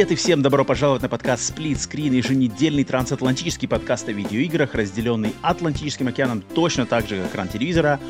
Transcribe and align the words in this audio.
Привет 0.00 0.12
и 0.12 0.16
всем 0.16 0.40
добро 0.40 0.64
пожаловать 0.64 1.02
на 1.02 1.10
подкаст 1.10 1.52
Split 1.52 1.74
Screen, 1.74 2.16
еженедельный 2.16 2.84
трансатлантический 2.84 3.68
подкаст 3.68 4.08
о 4.08 4.12
видеоиграх, 4.12 4.74
разделенный 4.74 5.34
Атлантическим 5.42 6.08
океаном 6.08 6.42
точно 6.54 6.86
так 6.86 7.06
же, 7.06 7.20
как 7.20 7.30
экран 7.30 7.48
телевизора, 7.48 8.00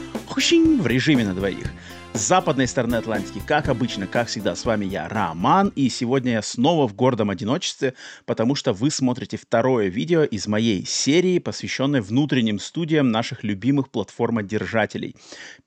в 0.80 0.86
режиме 0.86 1.24
на 1.24 1.34
двоих 1.34 1.66
с 2.12 2.26
западной 2.26 2.66
стороны 2.66 2.96
Атлантики, 2.96 3.40
как 3.46 3.68
обычно, 3.68 4.06
как 4.06 4.28
всегда, 4.28 4.56
с 4.56 4.64
вами 4.64 4.84
я, 4.84 5.08
Роман, 5.08 5.72
и 5.76 5.88
сегодня 5.88 6.32
я 6.32 6.42
снова 6.42 6.88
в 6.88 6.94
гордом 6.94 7.30
одиночестве, 7.30 7.94
потому 8.26 8.54
что 8.54 8.72
вы 8.72 8.90
смотрите 8.90 9.36
второе 9.36 9.88
видео 9.88 10.24
из 10.24 10.46
моей 10.46 10.84
серии, 10.84 11.38
посвященной 11.38 12.00
внутренним 12.00 12.58
студиям 12.58 13.10
наших 13.10 13.44
любимых 13.44 13.90
платформодержателей. 13.90 15.14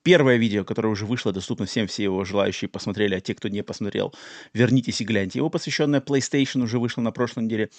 Первое 0.04 0.36
видео, 0.36 0.66
которое 0.66 0.90
уже 0.90 1.06
вышло, 1.06 1.32
доступно 1.32 1.66
всем, 1.66 1.88
все 1.88 2.04
его 2.04 2.26
желающие 2.26 2.68
посмотрели, 2.68 3.16
а 3.16 3.22
те, 3.22 3.34
кто 3.36 3.48
не 3.48 3.64
посмотрел, 3.64 4.14
вернитесь 4.54 5.00
и 5.00 5.06
гляньте 5.06 5.40
его, 5.40 5.50
посвященное 5.50 6.02
PlayStation, 6.02 6.64
уже 6.64 6.78
вышло 6.78 7.02
на 7.02 7.12
прошлой 7.12 7.46
неделе. 7.46 7.70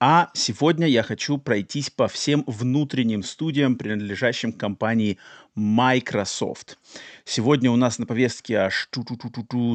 А 0.00 0.30
сегодня 0.32 0.86
я 0.86 1.02
хочу 1.02 1.36
пройтись 1.36 1.90
по 1.90 2.08
всем 2.08 2.42
внутренним 2.46 3.22
студиям, 3.22 3.76
принадлежащим 3.76 4.52
компании 4.52 5.18
Microsoft. 5.54 6.78
Сегодня 7.24 7.70
у 7.70 7.76
нас 7.76 7.98
на 7.98 8.06
повестке 8.06 8.56
аж 8.56 8.88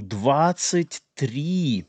23 0.01 1.85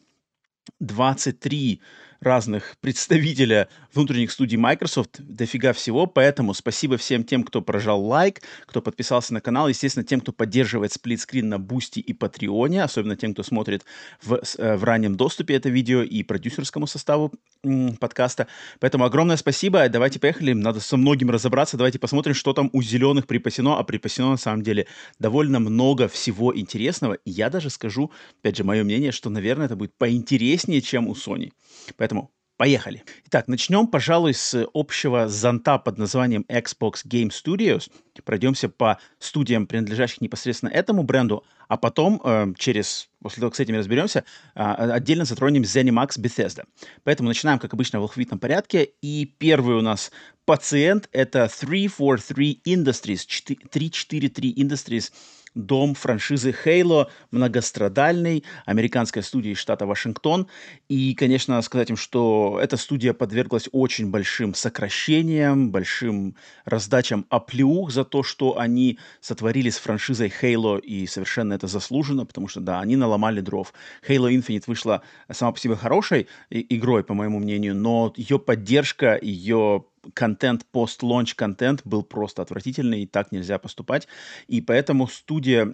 23 0.79 1.81
разных 2.21 2.77
представителя 2.81 3.69
внутренних 3.95 4.31
студий 4.31 4.59
Microsoft, 4.59 5.21
дофига 5.21 5.73
всего, 5.73 6.07
поэтому 6.07 6.55
спасибо 6.55 6.97
всем 6.97 7.25
тем, 7.25 7.43
кто 7.45 7.63
прожал 7.63 8.05
лайк, 8.05 8.43
кто 8.67 8.83
подписался 8.83 9.33
на 9.35 9.41
канал, 9.41 9.69
естественно, 9.69 10.05
тем, 10.05 10.21
кто 10.21 10.33
поддерживает 10.33 10.93
сплитскрин 10.93 11.49
на 11.49 11.59
Бусти 11.59 12.01
и 12.01 12.13
Патреоне, 12.13 12.85
особенно 12.85 13.17
тем, 13.17 13.33
кто 13.33 13.43
смотрит 13.43 13.85
в, 14.23 14.41
э, 14.59 14.77
в 14.77 14.85
раннем 14.85 15.17
доступе 15.17 15.55
это 15.55 15.71
видео 15.71 16.03
и 16.03 16.23
продюсерскому 16.23 16.87
составу 16.87 17.33
м, 17.65 17.97
подкаста. 17.97 18.47
Поэтому 18.81 19.05
огромное 19.05 19.37
спасибо, 19.37 19.89
давайте 19.89 20.19
поехали, 20.19 20.53
надо 20.53 20.81
со 20.81 20.97
многим 20.97 21.31
разобраться, 21.31 21.77
давайте 21.77 21.99
посмотрим, 21.99 22.35
что 22.35 22.53
там 22.53 22.71
у 22.73 22.83
зеленых 22.83 23.27
припасено, 23.27 23.79
а 23.79 23.83
припасено 23.85 24.31
на 24.31 24.37
самом 24.37 24.63
деле 24.63 24.87
довольно 25.19 25.59
много 25.59 26.07
всего 26.09 26.57
интересного, 26.57 27.15
и 27.15 27.31
я 27.31 27.49
даже 27.51 27.71
скажу, 27.71 28.11
опять 28.41 28.57
же, 28.57 28.65
мое 28.65 28.85
мнение, 28.85 29.13
что, 29.13 29.31
наверное, 29.31 29.67
это 29.67 29.77
будет 29.77 29.97
поинтереснее, 29.97 30.81
чем 30.83 31.09
у 31.09 31.15
Sony. 31.15 31.53
Поэтому 31.97 32.10
Поэтому 32.11 32.33
поехали. 32.57 33.05
Итак, 33.27 33.47
начнем, 33.47 33.87
пожалуй, 33.87 34.35
с 34.35 34.67
общего 34.75 35.29
зонта 35.29 35.79
под 35.79 35.97
названием 35.97 36.45
Xbox 36.49 37.07
Game 37.07 37.31
Studios. 37.31 37.89
Пройдемся 38.25 38.69
по 38.69 38.99
студиям, 39.21 39.69
принадлежащих 39.69 40.21
непосредственно 40.21 40.71
этому 40.71 41.05
бренду, 41.05 41.45
а 41.69 41.77
потом, 41.77 42.21
э, 42.23 42.53
через, 42.59 43.09
после 43.23 43.41
того, 43.41 43.51
как 43.51 43.57
с 43.57 43.61
этим 43.61 43.77
разберемся, 43.77 44.25
э, 44.57 44.61
отдельно 44.61 45.25
затронем 45.25 45.63
ZeniMax 45.63 46.19
Bethesda. 46.19 46.65
Поэтому 47.05 47.29
начинаем, 47.29 47.61
как 47.61 47.73
обычно, 47.73 48.01
в 48.01 48.03
алфавитном 48.03 48.41
порядке. 48.41 48.91
И 49.01 49.25
первый 49.25 49.77
у 49.77 49.81
нас 49.81 50.11
пациент— 50.45 51.09
это 51.13 51.49
343 51.49 52.61
Industries, 52.67 53.25
343 53.71 54.53
Industries— 54.53 55.13
дом 55.55 55.95
франшизы 55.95 56.55
Halo, 56.65 57.09
многострадальный, 57.31 58.45
американская 58.67 59.23
студия 59.23 59.53
из 59.53 59.59
штата 59.59 59.87
Вашингтон. 59.87 60.47
И, 60.89 61.15
конечно, 61.15 61.61
сказать 61.63 61.91
им, 61.91 61.97
что 61.97 62.59
эта 62.63 62.77
студия 62.77 63.13
подверглась 63.13 63.69
очень 63.73 64.11
большим 64.11 64.55
сокращениям, 64.55 65.71
большим 65.71 66.37
раздачам 66.65 67.27
оплеух 67.29 67.91
за 67.91 68.05
то, 68.05 68.23
что 68.23 68.59
они 68.59 68.99
сотворили 69.21 69.71
с 69.71 69.79
франшизой 69.79 70.33
Halo, 70.41 70.81
и 70.81 71.07
совершенно 71.07 71.55
это 71.55 71.67
заслуженно, 71.67 72.27
потому 72.27 72.49
что, 72.49 72.61
да, 72.61 72.81
они 72.81 72.97
наломали 72.97 73.41
дров. 73.41 73.73
Halo 74.07 74.31
Infinite 74.31 74.65
вышла 74.67 75.03
сама 75.31 75.53
по 75.53 75.59
себе 75.59 75.77
хорошей 75.77 76.29
игрой, 76.51 77.05
по 77.05 77.15
моему 77.15 77.39
мнению, 77.39 77.75
но 77.75 78.13
ее 78.17 78.39
поддержка, 78.39 79.19
ее 79.21 79.85
контент, 80.15 80.67
пост-лонч 80.67 81.35
контент 81.35 81.83
был 81.85 82.03
просто 82.03 82.43
отвратительный, 82.43 83.03
и 83.03 83.07
так 83.07 83.33
нельзя 83.33 83.59
поступать. 83.59 84.09
И 84.49 84.61
поэтому 84.61 85.09
студия 85.09 85.67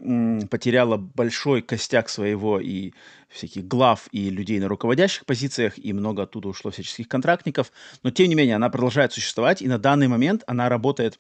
потеряла 0.47 0.97
большой 0.97 1.63
костяк 1.63 2.09
своего 2.09 2.61
и 2.61 2.93
всяких 3.29 3.67
глав 3.67 4.09
и 4.13 4.31
людей 4.31 4.59
на 4.61 4.69
руководящих 4.69 5.27
позициях, 5.27 5.75
и 5.79 5.93
много 5.93 6.25
оттуда 6.25 6.49
ушло 6.49 6.71
всяческих 6.71 7.09
контрактников. 7.09 7.73
Но, 8.03 8.11
тем 8.11 8.29
не 8.29 8.35
менее, 8.35 8.57
она 8.57 8.69
продолжает 8.69 9.13
существовать, 9.13 9.63
и 9.63 9.69
на 9.69 9.79
данный 9.79 10.09
момент 10.09 10.43
она 10.47 10.69
работает 10.69 11.19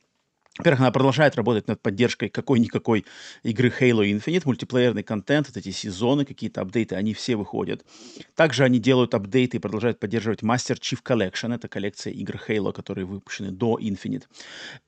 во-первых, 0.58 0.80
она 0.80 0.90
продолжает 0.90 1.36
работать 1.36 1.68
над 1.68 1.80
поддержкой 1.82 2.28
какой-никакой 2.28 3.04
игры 3.42 3.72
Halo 3.80 4.04
Infinite, 4.04 4.42
мультиплеерный 4.44 5.02
контент, 5.02 5.48
вот 5.48 5.56
эти 5.56 5.70
сезоны, 5.70 6.24
какие-то 6.24 6.60
апдейты, 6.62 6.96
они 6.96 7.14
все 7.14 7.36
выходят. 7.36 7.84
Также 8.34 8.64
они 8.64 8.78
делают 8.78 9.14
апдейты 9.14 9.58
и 9.58 9.60
продолжают 9.60 10.00
поддерживать 10.00 10.42
Master 10.42 10.78
Chief 10.80 10.98
Collection, 11.02 11.54
это 11.54 11.68
коллекция 11.68 12.12
игр 12.12 12.40
Halo, 12.48 12.72
которые 12.72 13.04
выпущены 13.04 13.50
до 13.50 13.78
Infinite. 13.78 14.24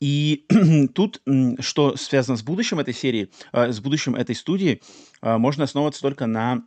И 0.01 0.47
тут, 0.95 1.21
что 1.61 1.97
связано 1.97 2.37
с 2.37 2.43
будущим 2.43 2.79
этой 2.81 2.95
серии, 2.95 3.31
э, 3.53 3.73
с 3.73 3.81
будущим 3.81 4.15
этой 4.15 4.35
студии, 4.35 4.81
э, 5.23 5.37
можно 5.37 5.65
основываться 5.65 6.01
только 6.01 6.27
на 6.27 6.63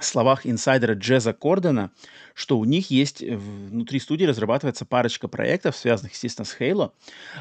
словах 0.00 0.46
инсайдера 0.46 0.94
Джеза 0.94 1.32
Кордона, 1.32 1.92
что 2.34 2.58
у 2.58 2.64
них 2.64 2.90
есть 2.90 3.22
внутри 3.22 3.98
студии 4.00 4.24
разрабатывается 4.24 4.84
парочка 4.84 5.28
проектов, 5.28 5.76
связанных, 5.76 6.12
естественно, 6.12 6.46
с 6.46 6.56
Halo. 6.58 6.92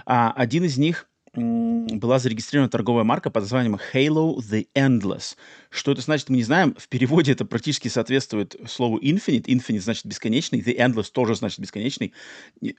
А 0.06 0.32
один 0.32 0.64
из 0.64 0.78
них 0.78 1.08
была 1.34 2.20
зарегистрирована 2.20 2.70
торговая 2.70 3.06
марка 3.06 3.30
под 3.30 3.44
названием 3.44 3.80
Halo 3.94 4.36
The 4.38 4.68
Endless. 4.76 5.38
Что 5.70 5.94
это 5.94 6.02
значит, 6.02 6.30
мы 6.30 6.38
не 6.38 6.44
знаем. 6.44 6.76
В 6.78 6.90
переводе 6.90 7.32
это 7.32 7.46
практически 7.46 7.88
соответствует 7.88 8.56
слову 8.68 9.00
Infinite. 9.00 9.46
Infinite 9.46 9.80
значит 9.80 10.06
бесконечный, 10.06 10.60
The 10.60 10.76
Endless 10.76 11.10
тоже 11.12 11.36
значит 11.36 11.60
бесконечный. 11.60 12.14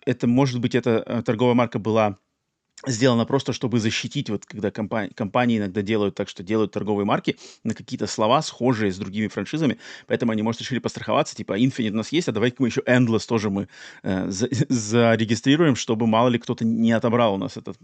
Это, 0.04 0.26
может 0.26 0.60
быть, 0.60 0.74
эта 0.74 1.02
э, 1.06 1.22
торговая 1.22 1.54
марка 1.54 1.78
была 1.78 2.18
сделано 2.86 3.24
просто, 3.24 3.52
чтобы 3.52 3.78
защитить, 3.80 4.30
вот 4.30 4.46
когда 4.46 4.70
компании, 4.70 5.12
компании 5.12 5.58
иногда 5.58 5.82
делают 5.82 6.14
так, 6.14 6.28
что 6.28 6.42
делают 6.42 6.72
торговые 6.72 7.06
марки 7.06 7.36
на 7.64 7.74
какие-то 7.74 8.06
слова, 8.06 8.42
схожие 8.42 8.92
с 8.92 8.98
другими 8.98 9.28
франшизами, 9.28 9.78
поэтому 10.06 10.32
они, 10.32 10.42
может, 10.42 10.60
решили 10.60 10.78
постраховаться, 10.78 11.36
типа, 11.36 11.58
Infinite 11.58 11.90
у 11.90 11.96
нас 11.96 12.12
есть, 12.12 12.28
а 12.28 12.32
давайте 12.32 12.56
мы 12.58 12.68
еще 12.68 12.80
Endless 12.80 13.26
тоже 13.26 13.50
мы 13.50 13.68
э, 14.02 14.30
за, 14.30 14.48
зарегистрируем, 14.68 15.76
чтобы 15.76 16.06
мало 16.06 16.28
ли 16.28 16.38
кто-то 16.38 16.64
не 16.64 16.92
отобрал 16.92 17.34
у 17.34 17.38
нас 17.38 17.56
этот. 17.56 17.76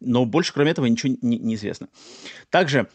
Но 0.00 0.24
больше, 0.24 0.52
кроме 0.52 0.72
этого, 0.72 0.86
ничего 0.86 1.16
не, 1.22 1.38
не. 1.38 1.56
Также 2.50 2.88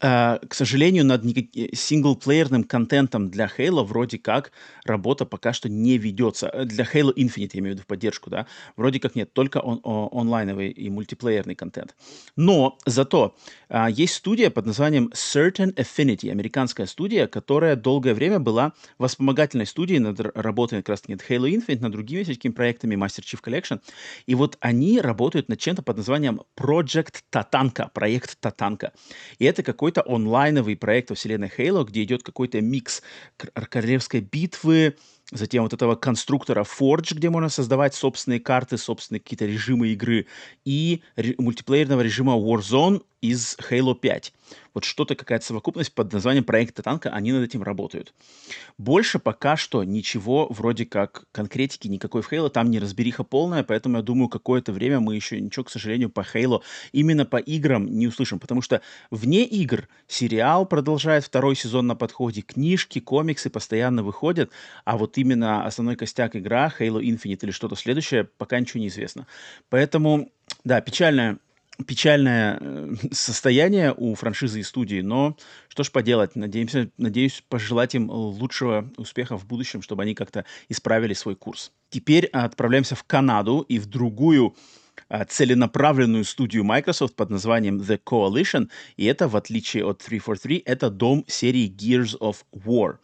к 0.00 0.54
сожалению, 0.54 1.04
над 1.04 1.24
никак... 1.24 1.46
синглплеерным 1.74 2.64
контентом 2.64 3.30
для 3.30 3.50
Halo 3.58 3.84
вроде 3.84 4.18
как 4.18 4.52
работа 4.84 5.24
пока 5.24 5.52
что 5.52 5.68
не 5.68 5.98
ведется. 5.98 6.48
Э, 6.48 6.64
для 6.64 6.84
Halo 6.84 7.12
Infinite, 7.14 7.50
я 7.54 7.60
имею 7.60 7.74
в 7.74 7.76
виду 7.76 7.82
в 7.82 7.86
поддержку, 7.86 8.30
да, 8.30 8.46
вроде 8.76 9.00
как 9.00 9.16
нет, 9.16 9.32
только 9.32 9.58
он, 9.58 9.80
о, 9.82 10.08
онлайновый 10.12 10.70
и 10.70 10.88
мультиплеерный 10.90 11.54
контент. 11.54 11.96
Но 12.36 12.78
зато 12.86 13.36
uh, 13.68 13.90
есть 13.90 14.14
студия 14.14 14.50
под 14.50 14.66
названием 14.66 15.10
Certain 15.14 15.74
Affinity, 15.74 16.30
американская 16.30 16.86
студия, 16.86 17.26
которая 17.26 17.76
долгое 17.76 18.14
время 18.14 18.38
была 18.38 18.72
воспомогательной 18.98 19.66
студией 19.66 19.98
над 19.98 20.20
работой 20.36 20.78
как 20.78 20.90
раз 20.90 21.08
над 21.08 21.22
Halo 21.28 21.50
Infinite, 21.50 21.80
над 21.80 21.92
другими 21.92 22.22
всякими 22.22 22.52
проектами 22.52 22.94
Master 22.94 23.22
Chief 23.22 23.40
Collection. 23.42 23.80
И 24.26 24.34
вот 24.34 24.56
они 24.60 25.00
работают 25.00 25.48
над 25.48 25.58
чем-то 25.58 25.82
под 25.82 25.96
названием 25.96 26.42
Project 26.56 27.22
Tatanka, 27.32 27.90
проект 27.92 28.38
Tatanka. 28.40 28.92
И 29.38 29.44
это 29.44 29.62
какой 29.62 29.87
какой-то 29.88 30.02
онлайновый 30.02 30.76
проект 30.76 31.08
во 31.08 31.16
вселенной 31.16 31.50
Halo, 31.56 31.84
где 31.84 32.02
идет 32.02 32.22
какой-то 32.22 32.60
микс 32.60 33.02
королевской 33.36 34.20
битвы, 34.20 34.96
затем 35.32 35.62
вот 35.62 35.72
этого 35.72 35.94
конструктора 35.94 36.62
Forge, 36.62 37.14
где 37.14 37.30
можно 37.30 37.48
создавать 37.48 37.94
собственные 37.94 38.40
карты, 38.40 38.76
собственные 38.76 39.20
какие-то 39.20 39.46
режимы 39.46 39.88
игры, 39.88 40.26
и 40.66 41.00
мультиплеерного 41.38 42.02
режима 42.02 42.34
Warzone 42.34 43.02
из 43.20 43.56
Halo 43.70 43.94
5 43.94 44.32
вот 44.78 44.84
что-то, 44.84 45.16
какая-то 45.16 45.44
совокупность 45.44 45.92
под 45.92 46.12
названием 46.12 46.44
проекта 46.44 46.82
танка, 46.82 47.10
они 47.10 47.32
над 47.32 47.42
этим 47.42 47.64
работают. 47.64 48.14
Больше 48.76 49.18
пока 49.18 49.56
что 49.56 49.82
ничего 49.82 50.46
вроде 50.50 50.86
как 50.86 51.24
конкретики 51.32 51.88
никакой 51.88 52.22
в 52.22 52.30
Halo, 52.30 52.48
там 52.48 52.70
не 52.70 52.78
разбериха 52.78 53.24
полная, 53.24 53.64
поэтому 53.64 53.96
я 53.96 54.02
думаю, 54.02 54.28
какое-то 54.28 54.72
время 54.72 55.00
мы 55.00 55.16
еще 55.16 55.40
ничего, 55.40 55.64
к 55.64 55.70
сожалению, 55.70 56.10
по 56.10 56.20
Halo 56.20 56.62
именно 56.92 57.24
по 57.24 57.38
играм 57.38 57.86
не 57.86 58.06
услышим, 58.06 58.38
потому 58.38 58.62
что 58.62 58.80
вне 59.10 59.44
игр 59.44 59.88
сериал 60.06 60.64
продолжает 60.64 61.24
второй 61.24 61.56
сезон 61.56 61.88
на 61.88 61.96
подходе, 61.96 62.42
книжки, 62.42 63.00
комиксы 63.00 63.50
постоянно 63.50 64.04
выходят, 64.04 64.52
а 64.84 64.96
вот 64.96 65.18
именно 65.18 65.66
основной 65.66 65.96
костяк 65.96 66.36
игра, 66.36 66.72
Halo 66.78 67.00
Infinite 67.00 67.40
или 67.42 67.50
что-то 67.50 67.74
следующее, 67.74 68.24
пока 68.38 68.60
ничего 68.60 68.80
не 68.80 68.88
известно. 68.88 69.26
Поэтому, 69.70 70.30
да, 70.62 70.80
печальная 70.80 71.38
печальное 71.86 72.58
э, 72.60 72.94
состояние 73.12 73.94
у 73.96 74.14
франшизы 74.14 74.60
и 74.60 74.62
студии, 74.62 75.00
но 75.00 75.36
что 75.68 75.84
ж 75.84 75.90
поделать, 75.90 76.34
надеемся, 76.36 76.90
надеюсь 76.98 77.42
пожелать 77.48 77.94
им 77.94 78.10
лучшего 78.10 78.90
успеха 78.96 79.36
в 79.38 79.46
будущем, 79.46 79.82
чтобы 79.82 80.02
они 80.02 80.14
как-то 80.14 80.44
исправили 80.68 81.14
свой 81.14 81.36
курс. 81.36 81.72
Теперь 81.90 82.26
отправляемся 82.26 82.94
в 82.94 83.04
Канаду 83.04 83.64
и 83.68 83.78
в 83.78 83.86
другую 83.86 84.56
целенаправленную 85.28 86.24
студию 86.24 86.64
Microsoft 86.64 87.14
под 87.14 87.30
названием 87.30 87.78
The 87.78 88.00
Coalition, 88.04 88.68
и 88.96 89.04
это, 89.04 89.28
в 89.28 89.36
отличие 89.36 89.84
от 89.84 89.98
343, 89.98 90.62
это 90.64 90.90
дом 90.90 91.24
серии 91.26 91.68
Gears 91.68 92.18
of 92.18 92.36
War. 92.52 92.98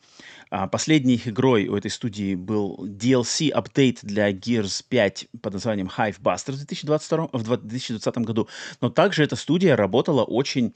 А, 0.50 0.68
последней 0.68 1.20
игрой 1.24 1.66
у 1.66 1.74
этой 1.74 1.90
студии 1.90 2.36
был 2.36 2.86
DLC-апдейт 2.86 4.00
для 4.02 4.30
Gears 4.30 4.84
5 4.88 5.26
под 5.42 5.52
названием 5.52 5.90
Hive 5.96 6.20
Buster 6.20 6.52
в 6.52 6.56
2022, 6.56 7.28
в 7.32 7.42
2020 7.42 8.18
году. 8.18 8.48
Но 8.80 8.88
также 8.88 9.24
эта 9.24 9.34
студия 9.34 9.74
работала 9.74 10.22
очень 10.22 10.74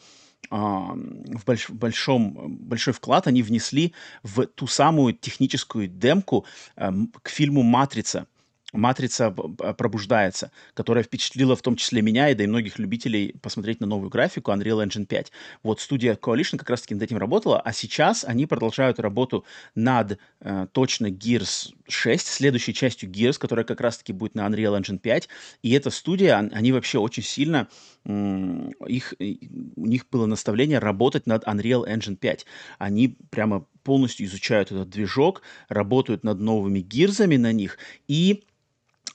а, 0.50 0.94
в 0.94 1.44
больш, 1.44 1.70
большом, 1.70 2.56
большой 2.58 2.92
вклад 2.92 3.28
они 3.28 3.42
внесли 3.42 3.94
в 4.22 4.46
ту 4.46 4.66
самую 4.66 5.14
техническую 5.14 5.86
демку 5.86 6.44
а, 6.74 6.92
к 7.22 7.28
фильму 7.28 7.62
«Матрица», 7.62 8.26
матрица 8.72 9.30
пробуждается, 9.30 10.50
которая 10.74 11.02
впечатлила 11.04 11.56
в 11.56 11.62
том 11.62 11.76
числе 11.76 12.02
меня 12.02 12.28
и 12.28 12.34
да 12.34 12.44
и 12.44 12.46
многих 12.46 12.78
любителей 12.78 13.34
посмотреть 13.40 13.80
на 13.80 13.86
новую 13.86 14.10
графику 14.10 14.52
Unreal 14.52 14.86
Engine 14.86 15.06
5. 15.06 15.32
Вот 15.62 15.80
студия 15.80 16.14
Coalition 16.14 16.58
как 16.58 16.70
раз-таки 16.70 16.94
над 16.94 17.02
этим 17.02 17.16
работала, 17.16 17.60
а 17.60 17.72
сейчас 17.72 18.24
они 18.24 18.46
продолжают 18.46 18.98
работу 18.98 19.44
над 19.74 20.18
э, 20.40 20.66
точно 20.72 21.06
Gears 21.06 21.72
6, 21.88 22.26
следующей 22.26 22.74
частью 22.74 23.10
Gears, 23.10 23.38
которая 23.38 23.64
как 23.64 23.80
раз-таки 23.80 24.12
будет 24.12 24.34
на 24.34 24.46
Unreal 24.46 24.78
Engine 24.78 24.98
5. 24.98 25.28
И 25.62 25.72
эта 25.72 25.90
студия, 25.90 26.36
они 26.36 26.72
вообще 26.72 26.98
очень 26.98 27.22
сильно, 27.22 27.68
их, 28.04 29.14
у 29.18 29.86
них 29.86 30.06
было 30.10 30.26
наставление 30.26 30.78
работать 30.78 31.26
над 31.26 31.44
Unreal 31.44 31.86
Engine 31.86 32.16
5. 32.16 32.46
Они 32.78 33.16
прямо 33.30 33.66
полностью 33.82 34.26
изучают 34.26 34.70
этот 34.70 34.90
движок, 34.90 35.42
работают 35.68 36.24
над 36.24 36.40
новыми 36.40 36.80
гирзами 36.80 37.36
на 37.36 37.52
них 37.52 37.78
и 38.06 38.44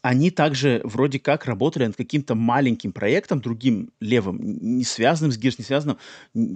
они 0.03 0.31
также 0.31 0.81
вроде 0.83 1.17
как 1.17 1.45
работали 1.45 1.87
над 1.87 1.95
каким-то 1.95 2.35
маленьким 2.35 2.91
проектом, 2.91 3.39
другим 3.39 3.89
левым, 4.01 4.37
не 4.41 4.83
связанным 4.83 5.31
с 5.31 5.39
Gears, 5.39 5.55
не 5.57 5.63
связанным, 5.63 5.97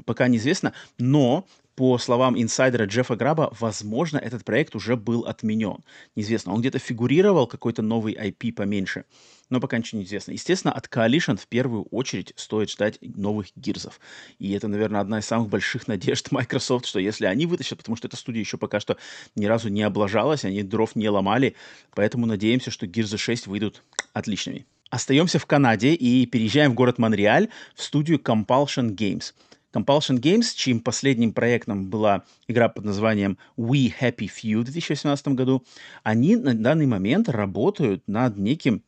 пока 0.05 0.27
неизвестно, 0.27 0.73
но 0.99 1.47
по 1.77 1.97
словам 1.99 2.37
инсайдера 2.41 2.85
Джеффа 2.85 3.15
Граба, 3.15 3.55
возможно, 3.59 4.17
этот 4.17 4.43
проект 4.43 4.75
уже 4.75 4.97
был 4.97 5.21
отменен. 5.21 5.85
Неизвестно, 6.15 6.51
он 6.51 6.59
где-то 6.59 6.79
фигурировал, 6.79 7.45
какой-то 7.45 7.83
новый 7.83 8.15
IP 8.15 8.51
поменьше 8.51 9.05
но 9.49 9.59
пока 9.59 9.77
ничего 9.77 9.99
не 9.99 10.05
известно. 10.05 10.31
Естественно, 10.31 10.73
от 10.73 10.87
Coalition 10.87 11.37
в 11.37 11.47
первую 11.47 11.83
очередь 11.83 12.33
стоит 12.35 12.69
ждать 12.69 12.97
новых 13.01 13.47
гирзов. 13.55 13.99
И 14.39 14.51
это, 14.51 14.67
наверное, 14.67 15.01
одна 15.01 15.19
из 15.19 15.25
самых 15.25 15.49
больших 15.49 15.87
надежд 15.87 16.27
Microsoft, 16.31 16.85
что 16.85 16.99
если 16.99 17.25
они 17.25 17.45
вытащат, 17.45 17.77
потому 17.77 17.95
что 17.95 18.07
эта 18.07 18.17
студия 18.17 18.41
еще 18.41 18.57
пока 18.57 18.79
что 18.79 18.97
ни 19.35 19.45
разу 19.45 19.69
не 19.69 19.83
облажалась, 19.83 20.43
они 20.43 20.63
дров 20.63 20.95
не 20.95 21.09
ломали, 21.09 21.55
поэтому 21.95 22.25
надеемся, 22.25 22.71
что 22.71 22.87
гирзы 22.87 23.17
6 23.17 23.47
выйдут 23.47 23.83
отличными. 24.13 24.65
Остаемся 24.89 25.37
в 25.37 25.45
Канаде 25.45 25.93
и 25.93 26.25
переезжаем 26.25 26.71
в 26.71 26.75
город 26.75 26.97
Монреаль 26.97 27.49
в 27.75 27.83
студию 27.83 28.19
Compulsion 28.19 28.95
Games. 28.95 29.33
Compulsion 29.73 30.19
Games, 30.19 30.53
чьим 30.55 30.79
последним 30.79 31.33
проектом 31.33 31.89
была 31.89 32.23
игра 32.47 32.69
под 32.69 32.85
названием 32.85 33.37
We 33.57 33.93
Happy 33.99 34.29
Few 34.29 34.59
в 34.59 34.63
2018 34.63 35.29
году, 35.29 35.65
они 36.03 36.35
на 36.35 36.53
данный 36.53 36.85
момент 36.85 37.29
работают 37.29 38.07
над 38.07 38.37
неким 38.37 38.83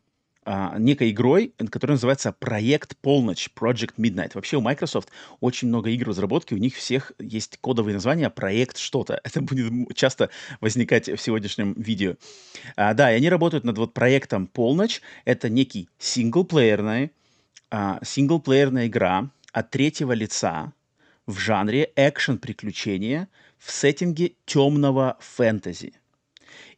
а, 0.52 0.80
некой 0.80 1.12
игрой, 1.12 1.54
которая 1.70 1.96
называется 1.96 2.32
«Проект 2.32 2.98
Полночь», 2.98 3.50
Project 3.56 3.96
Midnight. 3.98 4.32
Вообще 4.34 4.58
у 4.58 4.62
Microsoft 4.62 5.10
очень 5.42 5.68
много 5.68 5.90
игр 5.92 6.06
в 6.06 6.10
разработке, 6.10 6.56
у 6.56 6.58
них 6.58 6.76
всех 6.76 7.12
есть 7.20 7.58
кодовые 7.58 7.94
названия 7.94 8.32
«Проект 8.32 8.78
что-то». 8.78 9.20
Это 9.24 9.42
будет 9.42 9.96
часто 9.96 10.32
возникать 10.60 11.08
в 11.08 11.18
сегодняшнем 11.18 11.74
видео. 11.74 12.16
А, 12.76 12.96
да, 12.96 13.12
и 13.12 13.18
они 13.18 13.30
работают 13.30 13.64
над 13.64 13.78
вот 13.78 13.94
проектом 13.94 14.48
«Полночь». 14.48 15.02
Это 15.24 15.50
некий 15.50 15.88
синглплеерная, 16.00 17.12
а, 17.70 18.00
синглплеерная 18.04 18.88
игра 18.88 19.30
от 19.52 19.72
третьего 19.72 20.14
лица 20.14 20.74
в 21.26 21.38
жанре 21.38 21.92
экшен-приключения 21.96 23.30
в 23.58 23.72
сеттинге 23.72 24.34
темного 24.46 25.18
фэнтези. 25.20 25.99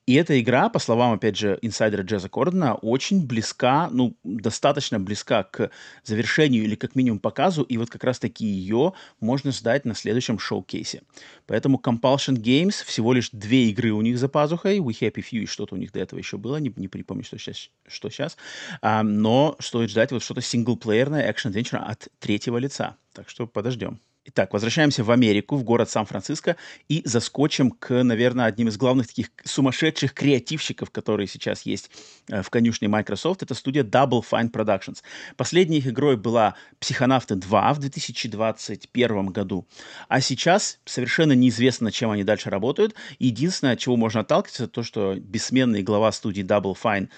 И 0.08 0.16
эта 0.16 0.40
игра, 0.42 0.70
по 0.70 0.80
словам, 0.80 1.14
опять 1.14 1.38
же, 1.38 1.60
инсайдера 1.62 2.02
Джеза 2.02 2.28
Кордона, 2.28 2.74
очень 2.74 3.26
близка, 3.26 3.88
ну, 3.92 4.18
достаточно 4.24 5.00
близка 5.00 5.44
к 5.44 5.70
завершению 6.04 6.64
или 6.64 6.76
как 6.76 6.96
минимум 6.96 7.20
показу, 7.20 7.62
и 7.62 7.78
вот 7.78 7.92
как 7.92 8.04
раз-таки 8.04 8.46
ее 8.46 8.94
можно 9.20 9.52
ждать 9.52 9.86
на 9.86 9.94
следующем 9.94 10.40
шоу-кейсе. 10.40 11.04
Поэтому 11.46 11.80
Compulsion 11.82 12.36
Games, 12.36 12.84
всего 12.84 13.14
лишь 13.14 13.30
две 13.32 13.70
игры 13.70 13.92
у 13.92 14.02
них 14.02 14.18
за 14.18 14.28
пазухой, 14.28 14.80
We 14.80 15.00
Happy 15.00 15.24
Few 15.24 15.44
и 15.44 15.46
что-то 15.46 15.76
у 15.76 15.78
них 15.78 15.92
до 15.92 16.00
этого 16.00 16.18
еще 16.18 16.38
было, 16.38 16.58
не, 16.58 16.74
не 16.76 16.88
припомню, 16.88 17.24
что 17.24 17.38
сейчас, 17.38 17.70
что 17.88 18.10
сейчас. 18.10 18.38
А, 18.82 19.04
но 19.04 19.56
стоит 19.60 19.92
ждать 19.92 20.12
вот 20.12 20.24
что-то 20.24 20.42
синглплеерное, 20.42 21.32
экшн-адвенчура 21.32 21.80
от 21.80 22.08
третьего 22.20 22.58
лица. 22.58 22.98
Так 23.14 23.30
что 23.30 23.46
подождем. 23.46 24.00
Итак, 24.24 24.54
возвращаемся 24.54 25.04
в 25.04 25.10
Америку, 25.10 25.56
в 25.56 25.64
город 25.64 25.90
Сан-Франциско, 25.90 26.56
и 26.88 27.02
заскочим 27.06 27.72
к, 27.72 28.04
наверное, 28.04 28.46
одним 28.46 28.68
из 28.68 28.78
главных 28.78 29.08
таких 29.08 29.32
сумасшедших 29.44 30.14
креативщиков, 30.14 30.92
которые 30.92 31.26
сейчас 31.26 31.64
есть 31.64 31.90
э, 32.30 32.44
в 32.44 32.52
конюшне 32.52 32.88
Microsoft. 32.88 33.42
Это 33.42 33.56
студия 33.56 33.84
Double 33.84 34.22
Fine 34.22 34.52
Productions. 34.52 35.02
Последней 35.38 35.80
их 35.80 35.88
игрой 35.88 36.18
была 36.18 36.54
«Психонавты 36.80 37.34
2» 37.34 37.74
в 37.74 37.80
2021 37.80 39.26
году. 39.28 39.68
А 40.08 40.22
сейчас 40.22 40.78
совершенно 40.86 41.32
неизвестно, 41.32 41.92
чем 41.92 42.12
они 42.12 42.24
дальше 42.24 42.52
работают. 42.52 42.94
Единственное, 43.18 43.74
от 43.74 43.80
чего 43.80 43.98
можно 43.98 44.20
отталкиваться, 44.20 44.68
то, 44.68 44.84
что 44.84 45.16
бессменный 45.16 45.82
глава 45.82 46.12
студии 46.12 46.44
Double 46.44 46.78
Fine 46.80 47.10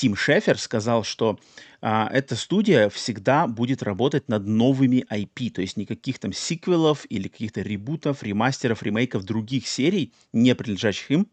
Тим 0.00 0.16
Шефер 0.16 0.56
сказал, 0.56 1.04
что 1.04 1.38
а, 1.82 2.08
эта 2.10 2.34
студия 2.34 2.88
всегда 2.88 3.46
будет 3.46 3.82
работать 3.82 4.30
над 4.30 4.46
новыми 4.46 5.04
IP, 5.10 5.50
то 5.50 5.60
есть 5.60 5.76
никаких 5.76 6.18
там 6.18 6.32
сиквелов 6.32 7.04
или 7.10 7.28
каких-то 7.28 7.60
ребутов, 7.60 8.22
ремастеров, 8.22 8.82
ремейков 8.82 9.24
других 9.24 9.66
серий, 9.66 10.14
не 10.32 10.54
принадлежащих 10.54 11.10
им, 11.10 11.28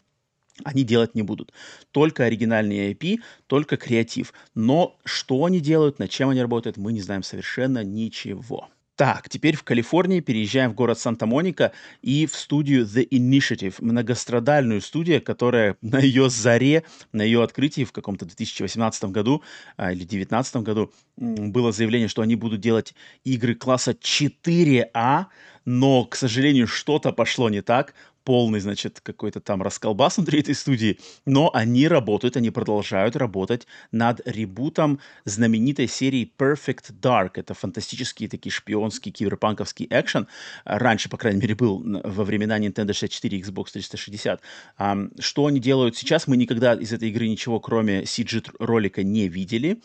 они 0.66 0.84
делать 0.84 1.16
не 1.16 1.22
будут. 1.22 1.54
Только 1.92 2.26
оригинальные 2.26 2.92
IP, 2.92 3.22
только 3.48 3.78
креатив. 3.78 4.34
Но 4.54 5.00
что 5.06 5.46
они 5.46 5.62
делают, 5.62 5.98
над 6.00 6.10
чем 6.10 6.28
они 6.28 6.42
работают, 6.42 6.76
мы 6.76 6.92
не 6.92 7.00
знаем 7.00 7.24
совершенно 7.24 7.86
ничего. 7.86 8.68
Так, 8.98 9.30
теперь 9.30 9.56
в 9.56 9.64
Калифорнии 9.64 10.22
переезжаем 10.22 10.72
в 10.72 10.74
город 10.74 10.98
Санта-Моника 10.98 11.72
и 12.02 12.26
в 12.26 12.36
студию 12.36 12.84
The 12.84 13.08
Initiative, 13.08 13.76
многострадальную 13.78 14.82
студию, 14.82 15.22
которая 15.22 15.78
на 15.82 16.00
ее 16.00 16.32
заре, 16.32 16.84
на 17.12 17.22
ее 17.22 17.44
открытии 17.44 17.84
в 17.84 17.92
каком-то 17.92 18.26
2018 18.26 19.06
году 19.06 19.44
а, 19.78 19.92
или 19.92 20.00
2019 20.00 20.56
году 20.58 20.92
было 21.16 21.72
заявление, 21.72 22.08
что 22.08 22.24
они 22.24 22.36
будут 22.36 22.60
делать 22.60 22.96
игры 23.24 23.54
класса 23.54 23.92
4А, 23.92 25.26
но, 25.64 26.06
к 26.06 26.16
сожалению, 26.16 26.66
что-то 26.66 27.12
пошло 27.12 27.50
не 27.50 27.62
так 27.62 27.94
полный, 28.28 28.60
значит, 28.60 29.00
какой-то 29.00 29.40
там 29.40 29.62
расколбас 29.62 30.18
внутри 30.18 30.42
этой 30.42 30.54
студии, 30.54 31.00
но 31.26 31.50
они 31.54 31.88
работают, 31.88 32.36
они 32.36 32.50
продолжают 32.50 33.16
работать 33.16 33.68
над 33.94 34.20
ребутом 34.28 35.00
знаменитой 35.24 35.88
серии 35.88 36.30
Perfect 36.38 36.92
Dark. 37.02 37.32
Это 37.36 37.54
фантастический 37.54 38.28
такие 38.28 38.52
шпионский 38.52 39.14
киберпанковский 39.14 39.88
экшен. 39.90 40.28
Раньше, 40.66 41.08
по 41.08 41.16
крайней 41.16 41.40
мере, 41.40 41.56
был 41.56 41.82
во 42.04 42.26
времена 42.26 42.60
Nintendo 42.60 42.92
64 42.92 43.40
Xbox 43.40 43.72
360. 43.72 44.42
Что 45.20 45.46
они 45.46 45.62
делают 45.62 45.96
сейчас, 45.96 46.28
мы 46.28 46.36
никогда 46.36 46.74
из 46.74 46.92
этой 46.92 47.08
игры 47.08 47.30
ничего, 47.30 47.62
кроме 47.62 48.02
CG-ролика, 48.04 49.04
не 49.04 49.30
видели 49.30 49.82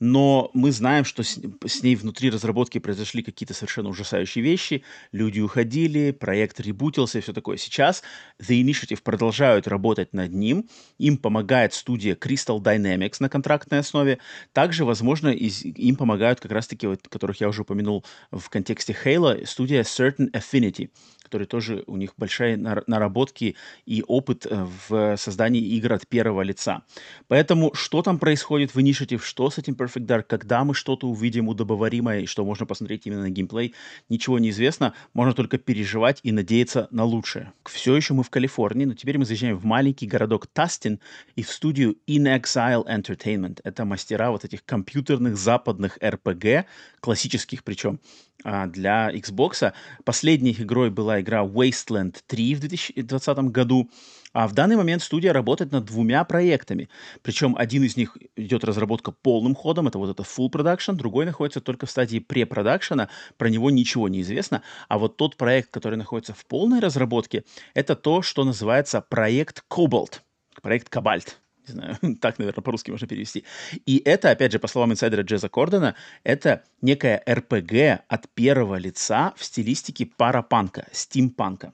но 0.00 0.50
мы 0.54 0.72
знаем, 0.72 1.04
что 1.04 1.22
с, 1.22 1.38
с 1.66 1.82
ней 1.82 1.96
внутри 1.96 2.30
разработки 2.30 2.78
произошли 2.78 3.22
какие-то 3.22 3.54
совершенно 3.54 3.88
ужасающие 3.88 4.42
вещи, 4.42 4.82
люди 5.12 5.40
уходили, 5.40 6.12
проект 6.12 6.60
ребутился 6.60 7.18
и 7.18 7.20
все 7.20 7.32
такое. 7.32 7.56
Сейчас 7.56 8.02
The 8.40 8.60
Initiative 8.62 9.02
продолжают 9.02 9.66
работать 9.66 10.12
над 10.12 10.32
ним, 10.32 10.68
им 10.98 11.16
помогает 11.16 11.74
студия 11.74 12.14
Crystal 12.14 12.58
Dynamics 12.60 13.16
на 13.20 13.28
контрактной 13.28 13.80
основе, 13.80 14.18
также, 14.52 14.84
возможно, 14.84 15.28
из, 15.28 15.64
им 15.64 15.96
помогают 15.96 16.40
как 16.40 16.52
раз-таки, 16.52 16.86
вот, 16.86 17.06
которых 17.08 17.40
я 17.40 17.48
уже 17.48 17.62
упомянул 17.62 18.04
в 18.30 18.48
контексте 18.50 18.96
Halo, 19.04 19.44
студия 19.46 19.82
Certain 19.82 20.30
Affinity. 20.32 20.90
Которые 21.28 21.46
тоже 21.46 21.84
у 21.86 21.96
них 21.96 22.14
большие 22.16 22.56
наработки 22.56 23.54
и 23.84 24.02
опыт 24.06 24.46
э, 24.46 24.66
в 24.88 25.16
создании 25.18 25.60
игр 25.60 25.92
от 25.92 26.08
первого 26.08 26.40
лица. 26.40 26.82
Поэтому 27.28 27.74
что 27.74 28.00
там 28.00 28.18
происходит 28.18 28.74
в 28.74 28.78
Initiative, 28.78 29.20
что 29.22 29.50
с 29.50 29.58
этим 29.58 29.74
Perfect 29.74 30.06
Dark, 30.06 30.22
когда 30.22 30.64
мы 30.64 30.74
что-то 30.74 31.06
увидим 31.06 31.48
удобоваримое, 31.48 32.20
и 32.20 32.26
что 32.26 32.44
можно 32.46 32.64
посмотреть 32.64 33.06
именно 33.06 33.22
на 33.22 33.30
геймплей, 33.30 33.74
ничего 34.08 34.38
не 34.38 34.48
известно. 34.48 34.94
Можно 35.12 35.34
только 35.34 35.58
переживать 35.58 36.20
и 36.22 36.32
надеяться 36.32 36.88
на 36.90 37.04
лучшее. 37.04 37.52
Все 37.64 37.94
еще 37.94 38.14
мы 38.14 38.22
в 38.22 38.30
Калифорнии, 38.30 38.86
но 38.86 38.94
теперь 38.94 39.18
мы 39.18 39.26
заезжаем 39.26 39.58
в 39.58 39.64
маленький 39.64 40.06
городок 40.06 40.46
Тастин 40.46 41.00
и 41.36 41.42
в 41.42 41.50
студию 41.50 41.96
In 42.06 42.24
Exile 42.40 42.86
Entertainment. 42.86 43.60
Это 43.64 43.84
мастера 43.84 44.30
вот 44.30 44.44
этих 44.44 44.64
компьютерных 44.64 45.36
западных 45.36 45.98
RPG, 45.98 46.64
классических 47.00 47.62
причем, 47.64 48.00
для 48.44 49.10
Xbox. 49.12 49.72
Последней 50.04 50.52
игрой 50.52 50.90
была 50.90 51.20
игра 51.20 51.44
Wasteland 51.44 52.16
3 52.26 52.54
в 52.54 52.60
2020 52.60 53.38
году. 53.50 53.90
А 54.32 54.46
в 54.46 54.52
данный 54.52 54.76
момент 54.76 55.02
студия 55.02 55.32
работает 55.32 55.72
над 55.72 55.86
двумя 55.86 56.22
проектами. 56.24 56.88
Причем 57.22 57.56
один 57.56 57.82
из 57.82 57.96
них 57.96 58.16
идет 58.36 58.62
разработка 58.62 59.10
полным 59.10 59.54
ходом, 59.54 59.88
это 59.88 59.98
вот 59.98 60.10
это 60.10 60.22
full 60.22 60.50
production, 60.50 60.94
другой 60.94 61.24
находится 61.24 61.60
только 61.60 61.86
в 61.86 61.90
стадии 61.90 62.18
препродакшена, 62.18 63.08
про 63.36 63.48
него 63.48 63.70
ничего 63.70 64.08
не 64.08 64.20
известно. 64.20 64.62
А 64.88 64.98
вот 64.98 65.16
тот 65.16 65.36
проект, 65.36 65.70
который 65.70 65.96
находится 65.96 66.34
в 66.34 66.44
полной 66.46 66.80
разработке, 66.80 67.44
это 67.74 67.96
то, 67.96 68.22
что 68.22 68.44
называется 68.44 69.00
проект 69.00 69.64
Cobalt, 69.70 70.20
проект 70.62 70.88
Кобальт 70.88 71.40
не 71.68 71.74
знаю, 71.74 71.96
так, 72.20 72.38
наверное, 72.38 72.62
по-русски 72.62 72.90
можно 72.90 73.06
перевести. 73.06 73.44
И 73.86 74.02
это, 74.04 74.30
опять 74.30 74.52
же, 74.52 74.58
по 74.58 74.68
словам 74.68 74.92
инсайдера 74.92 75.22
Джеза 75.22 75.48
Кордона, 75.48 75.94
это 76.24 76.64
некая 76.82 77.22
РПГ 77.28 78.04
от 78.08 78.28
первого 78.34 78.76
лица 78.76 79.34
в 79.36 79.44
стилистике 79.44 80.06
парапанка, 80.06 80.86
стимпанка. 80.92 81.72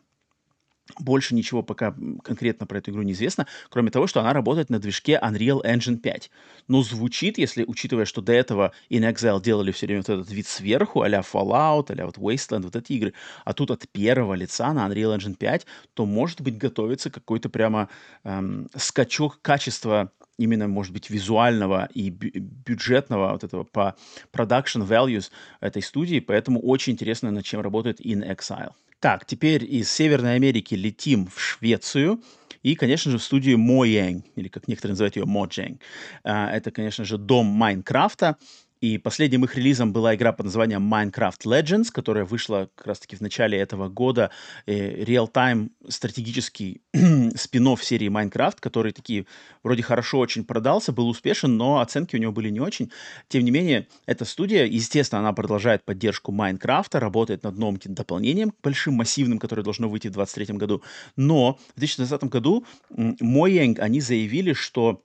Больше 0.99 1.35
ничего 1.35 1.63
пока 1.63 1.95
конкретно 2.23 2.67
про 2.67 2.79
эту 2.79 2.91
игру 2.91 3.03
не 3.03 3.13
известно, 3.13 3.47
кроме 3.71 3.91
того, 3.91 4.07
что 4.07 4.21
она 4.21 4.35
работает 4.35 4.69
на 4.69 4.79
движке 4.79 5.19
Unreal 5.23 5.65
Engine 5.65 5.97
5. 5.97 6.31
Но 6.69 6.83
звучит, 6.83 7.39
если 7.39 7.65
учитывая, 7.65 8.05
что 8.05 8.21
до 8.21 8.33
этого 8.33 8.73
In 8.91 9.11
Exile 9.11 9.43
делали 9.43 9.73
все 9.73 9.87
время 9.87 10.03
вот 10.07 10.11
этот 10.11 10.31
вид 10.31 10.47
сверху, 10.47 11.03
а 11.03 11.09
Fallout, 11.09 11.99
а 11.99 12.07
вот 12.07 12.19
Wasteland, 12.19 12.63
вот 12.63 12.77
эти 12.77 12.93
игры, 12.93 13.15
а 13.45 13.55
тут 13.55 13.71
от 13.71 13.89
первого 13.89 14.35
лица 14.35 14.73
на 14.75 14.87
Unreal 14.87 15.17
Engine 15.17 15.37
5, 15.37 15.67
то 15.95 16.05
может 16.05 16.43
быть 16.43 16.59
готовится 16.59 17.11
какой-то 17.11 17.49
прямо 17.49 17.89
эм, 18.25 18.69
скачок 18.77 19.39
качества 19.41 20.13
именно, 20.37 20.69
может 20.69 20.93
быть, 20.93 21.11
визуального 21.11 21.89
и 21.95 22.11
бюджетного 22.11 23.33
вот 23.33 23.45
этого 23.45 23.65
по 23.65 23.97
production 24.33 24.87
values 24.87 25.31
этой 25.61 25.83
студии, 25.83 26.21
поэтому 26.21 26.61
очень 26.61 26.95
интересно, 26.95 27.31
над 27.31 27.45
чем 27.45 27.61
работает 27.61 28.01
In 28.01 28.29
Exile. 28.29 28.73
Так, 29.05 29.27
теперь 29.27 29.67
из 29.67 29.93
Северной 29.93 30.35
Америки 30.37 30.73
летим 30.73 31.27
в 31.27 31.39
Швецию. 31.39 32.23
И, 32.63 32.75
конечно 32.75 33.13
же, 33.13 33.19
в 33.19 33.23
студию 33.23 33.59
Mojang, 33.59 34.23
или 34.35 34.49
как 34.49 34.67
некоторые 34.67 34.93
называют 34.93 35.17
ее 35.17 35.25
Mojang. 35.25 35.79
А, 36.23 36.51
это, 36.51 36.71
конечно 36.71 37.05
же, 37.05 37.19
дом 37.19 37.45
Майнкрафта. 37.45 38.39
И 38.85 38.99
последним 38.99 39.45
их 39.45 39.57
релизом 39.57 39.95
была 39.95 40.15
игра 40.15 40.35
под 40.35 40.45
названием 40.45 40.93
Minecraft 40.93 41.41
Legends, 41.47 41.87
которая 41.91 42.27
вышла 42.27 42.69
как 42.75 42.89
раз-таки 42.89 43.17
в 43.17 43.23
начале 43.23 43.57
этого 43.57 43.89
года. 43.89 44.31
Реал-тайм 44.67 45.71
стратегический 45.89 46.83
спин 47.35 47.79
серии 47.79 48.09
Minecraft, 48.09 48.57
который 48.61 48.93
такие 48.93 49.25
вроде 49.63 49.83
хорошо 49.83 50.19
очень 50.19 50.45
продался, 50.45 50.93
был 50.93 51.09
успешен, 51.09 51.57
но 51.57 51.81
оценки 51.81 52.15
у 52.15 52.19
него 52.19 52.33
были 52.33 52.51
не 52.51 52.61
очень. 52.61 52.91
Тем 53.29 53.43
не 53.47 53.51
менее, 53.51 53.89
эта 54.05 54.27
студия, 54.27 54.67
естественно, 54.67 55.21
она 55.21 55.33
продолжает 55.33 55.83
поддержку 55.87 56.31
Майнкрафта, 56.31 57.01
работает 57.01 57.43
над 57.43 57.57
новым 57.57 57.81
дополнением, 57.83 58.53
большим, 58.63 58.93
массивным, 58.93 59.39
которое 59.39 59.63
должно 59.63 59.89
выйти 59.89 60.09
в 60.09 60.13
2023 60.13 60.59
году. 60.59 60.83
Но 61.17 61.59
в 61.75 61.79
2020 61.79 62.25
году 62.25 62.67
Mojang, 62.95 63.79
они 63.79 64.03
заявили, 64.03 64.53
что 64.53 65.03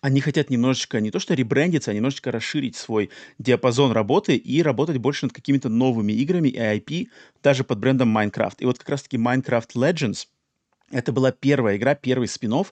они 0.00 0.20
хотят 0.20 0.50
немножечко 0.50 1.00
не 1.00 1.10
то 1.10 1.18
что 1.18 1.34
ребрендиться, 1.34 1.90
а 1.90 1.94
немножечко 1.94 2.30
расширить 2.30 2.76
свой 2.76 3.10
диапазон 3.38 3.92
работы 3.92 4.36
и 4.36 4.62
работать 4.62 4.98
больше 4.98 5.26
над 5.26 5.32
какими-то 5.32 5.68
новыми 5.68 6.12
играми 6.12 6.48
и 6.48 6.58
IP, 6.58 7.08
даже 7.42 7.64
под 7.64 7.78
брендом 7.78 8.16
Minecraft. 8.16 8.56
И 8.58 8.64
вот 8.64 8.78
как 8.78 8.88
раз-таки 8.88 9.16
Minecraft 9.16 9.70
Legends— 9.74 10.26
это 10.90 11.12
была 11.12 11.32
первая 11.32 11.76
игра, 11.76 11.94
первый 11.94 12.28
спин 12.28 12.64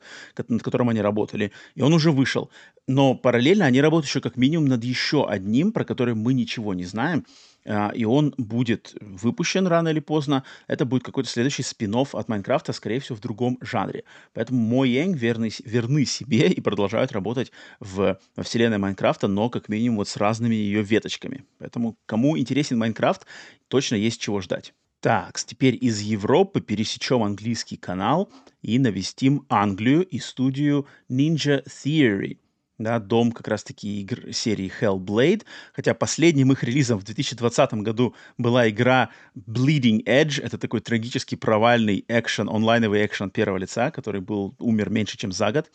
над 0.49 0.63
которым 0.63 0.89
они 0.89 1.01
работали, 1.01 1.51
и 1.75 1.83
он 1.83 1.93
уже 1.93 2.13
вышел. 2.13 2.51
Но 2.87 3.15
параллельно 3.15 3.67
они 3.67 3.81
работают 3.81 4.09
еще 4.09 4.21
как 4.21 4.37
минимум 4.37 4.67
над 4.69 4.85
еще 4.85 5.29
одним, 5.29 5.73
про 5.73 5.85
который 5.85 6.15
мы 6.15 6.33
ничего 6.33 6.75
не 6.75 6.85
знаем, 6.85 7.27
и 7.65 8.05
он 8.05 8.35
будет 8.37 8.95
выпущен 9.01 9.67
рано 9.67 9.89
или 9.89 10.01
поздно. 10.01 10.45
Это 10.67 10.85
будет 10.85 11.05
какой-то 11.05 11.29
следующий 11.29 11.63
спин 11.63 11.95
от 11.95 12.29
Майнкрафта, 12.29 12.73
скорее 12.73 12.99
всего, 12.99 13.17
в 13.17 13.21
другом 13.21 13.59
жанре. 13.61 14.05
Поэтому 14.33 14.85
Mojang 14.85 15.15
верны, 15.15 15.51
верны 15.65 16.05
себе 16.05 16.49
и 16.49 16.61
продолжают 16.61 17.13
работать 17.13 17.53
в, 17.79 18.19
во 18.37 18.43
вселенной 18.43 18.79
Майнкрафта, 18.79 19.29
но 19.29 19.49
как 19.49 19.69
минимум 19.69 19.99
вот 19.99 20.09
с 20.09 20.17
разными 20.17 20.55
ее 20.55 20.83
веточками. 20.83 21.45
Поэтому 21.59 21.97
кому 22.07 22.37
интересен 22.37 22.79
Майнкрафт, 22.79 23.27
точно 23.69 23.95
есть 23.95 24.21
чего 24.21 24.41
ждать. 24.41 24.75
Так, 25.01 25.39
теперь 25.39 25.77
из 25.79 26.01
Европы 26.01 26.63
пересечем 26.63 27.23
английский 27.23 27.77
канал 27.77 28.31
и 28.63 28.79
навестим 28.79 29.45
Англию 29.51 30.03
и 30.03 30.19
студию 30.19 30.87
Ninja 31.11 31.63
Theory– 31.67 32.39
да, 32.79 32.99
дом 32.99 33.31
как 33.33 33.49
раз-таки 33.49 34.01
игр 34.01 34.33
серии 34.33 34.73
Hellblade, 34.81 35.43
хотя 35.73 35.95
последним 35.95 36.53
их 36.53 36.65
релизом 36.65 36.99
в 36.99 37.05
2020 37.05 37.75
году 37.75 38.15
была 38.37 38.69
игра 38.69 39.11
Bleeding 39.37 40.05
Edge, 40.05 40.43
это 40.43 40.59
такой 40.59 40.81
трагически 40.81 41.37
провальный 41.37 42.05
экшен, 42.09 42.49
онлайновый 42.49 43.05
экшен 43.07 43.31
первого 43.31 43.59
лица, 43.59 43.91
который 43.91 44.21
был, 44.21 44.55
умер 44.59 44.91
меньше, 44.91 45.17
чем 45.17 45.31
за 45.31 45.53
год. 45.53 45.71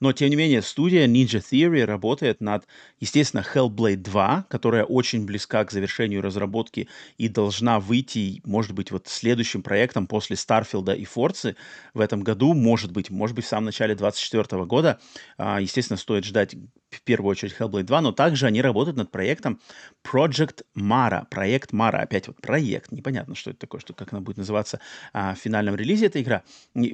Но, 0.00 0.12
тем 0.12 0.28
не 0.28 0.36
менее, 0.36 0.60
студия 0.60 1.06
Ninja 1.06 1.40
Theory 1.40 1.84
работает 1.84 2.40
над, 2.40 2.66
естественно, 3.00 3.44
Hellblade 3.54 3.96
2, 3.96 4.46
которая 4.48 4.84
очень 4.84 5.24
близка 5.24 5.64
к 5.64 5.72
завершению 5.72 6.20
разработки 6.20 6.88
и 7.16 7.28
должна 7.28 7.80
выйти, 7.80 8.42
может 8.44 8.72
быть, 8.72 8.90
вот 8.90 9.08
следующим 9.08 9.62
проектом 9.62 10.06
после 10.06 10.36
Starfield 10.36 10.94
и 10.96 11.04
Forza 11.04 11.56
в 11.94 12.00
этом 12.00 12.22
году, 12.22 12.52
может 12.52 12.92
быть, 12.92 13.10
может 13.10 13.34
быть, 13.34 13.46
в 13.46 13.48
самом 13.48 13.66
начале 13.66 13.94
2024 13.94 14.64
года. 14.66 15.00
А, 15.38 15.60
естественно, 15.60 15.96
стоит 15.96 16.24
ждать 16.24 16.43
в 16.52 17.02
первую 17.02 17.30
очередь 17.30 17.54
Hellblade 17.58 17.84
2, 17.84 18.00
но 18.00 18.12
также 18.12 18.46
они 18.46 18.62
работают 18.62 18.96
над 18.96 19.10
проектом 19.10 19.60
Project 20.04 20.64
Mara. 20.76 21.26
Проект 21.28 21.72
Mara. 21.72 21.98
Опять 21.98 22.28
вот 22.28 22.40
проект. 22.40 22.92
Непонятно, 22.92 23.34
что 23.34 23.50
это 23.50 23.60
такое, 23.60 23.80
что, 23.80 23.92
как 23.92 24.12
она 24.12 24.20
будет 24.20 24.36
называться 24.36 24.80
а, 25.12 25.34
в 25.34 25.38
финальном 25.38 25.74
релизе 25.74 26.06
эта 26.06 26.22
игра. 26.22 26.42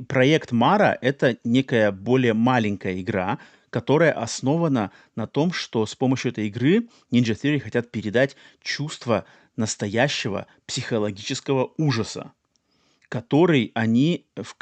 Проект 0.08 0.52
Mara— 0.52 0.96
это 1.00 1.36
некая 1.44 1.92
более 1.92 2.34
маленькая 2.34 3.00
игра, 3.00 3.38
которая 3.70 4.12
основана 4.12 4.90
на 5.16 5.26
том, 5.26 5.52
что 5.52 5.86
с 5.86 5.94
помощью 5.94 6.32
этой 6.32 6.48
игры 6.48 6.88
Ninja 7.12 7.38
Theory 7.40 7.60
хотят 7.60 7.90
передать 7.90 8.36
чувство 8.62 9.24
настоящего 9.56 10.46
психологического 10.66 11.72
ужаса 11.76 12.32
который 13.10 13.72
они 13.74 14.24
в, 14.36 14.54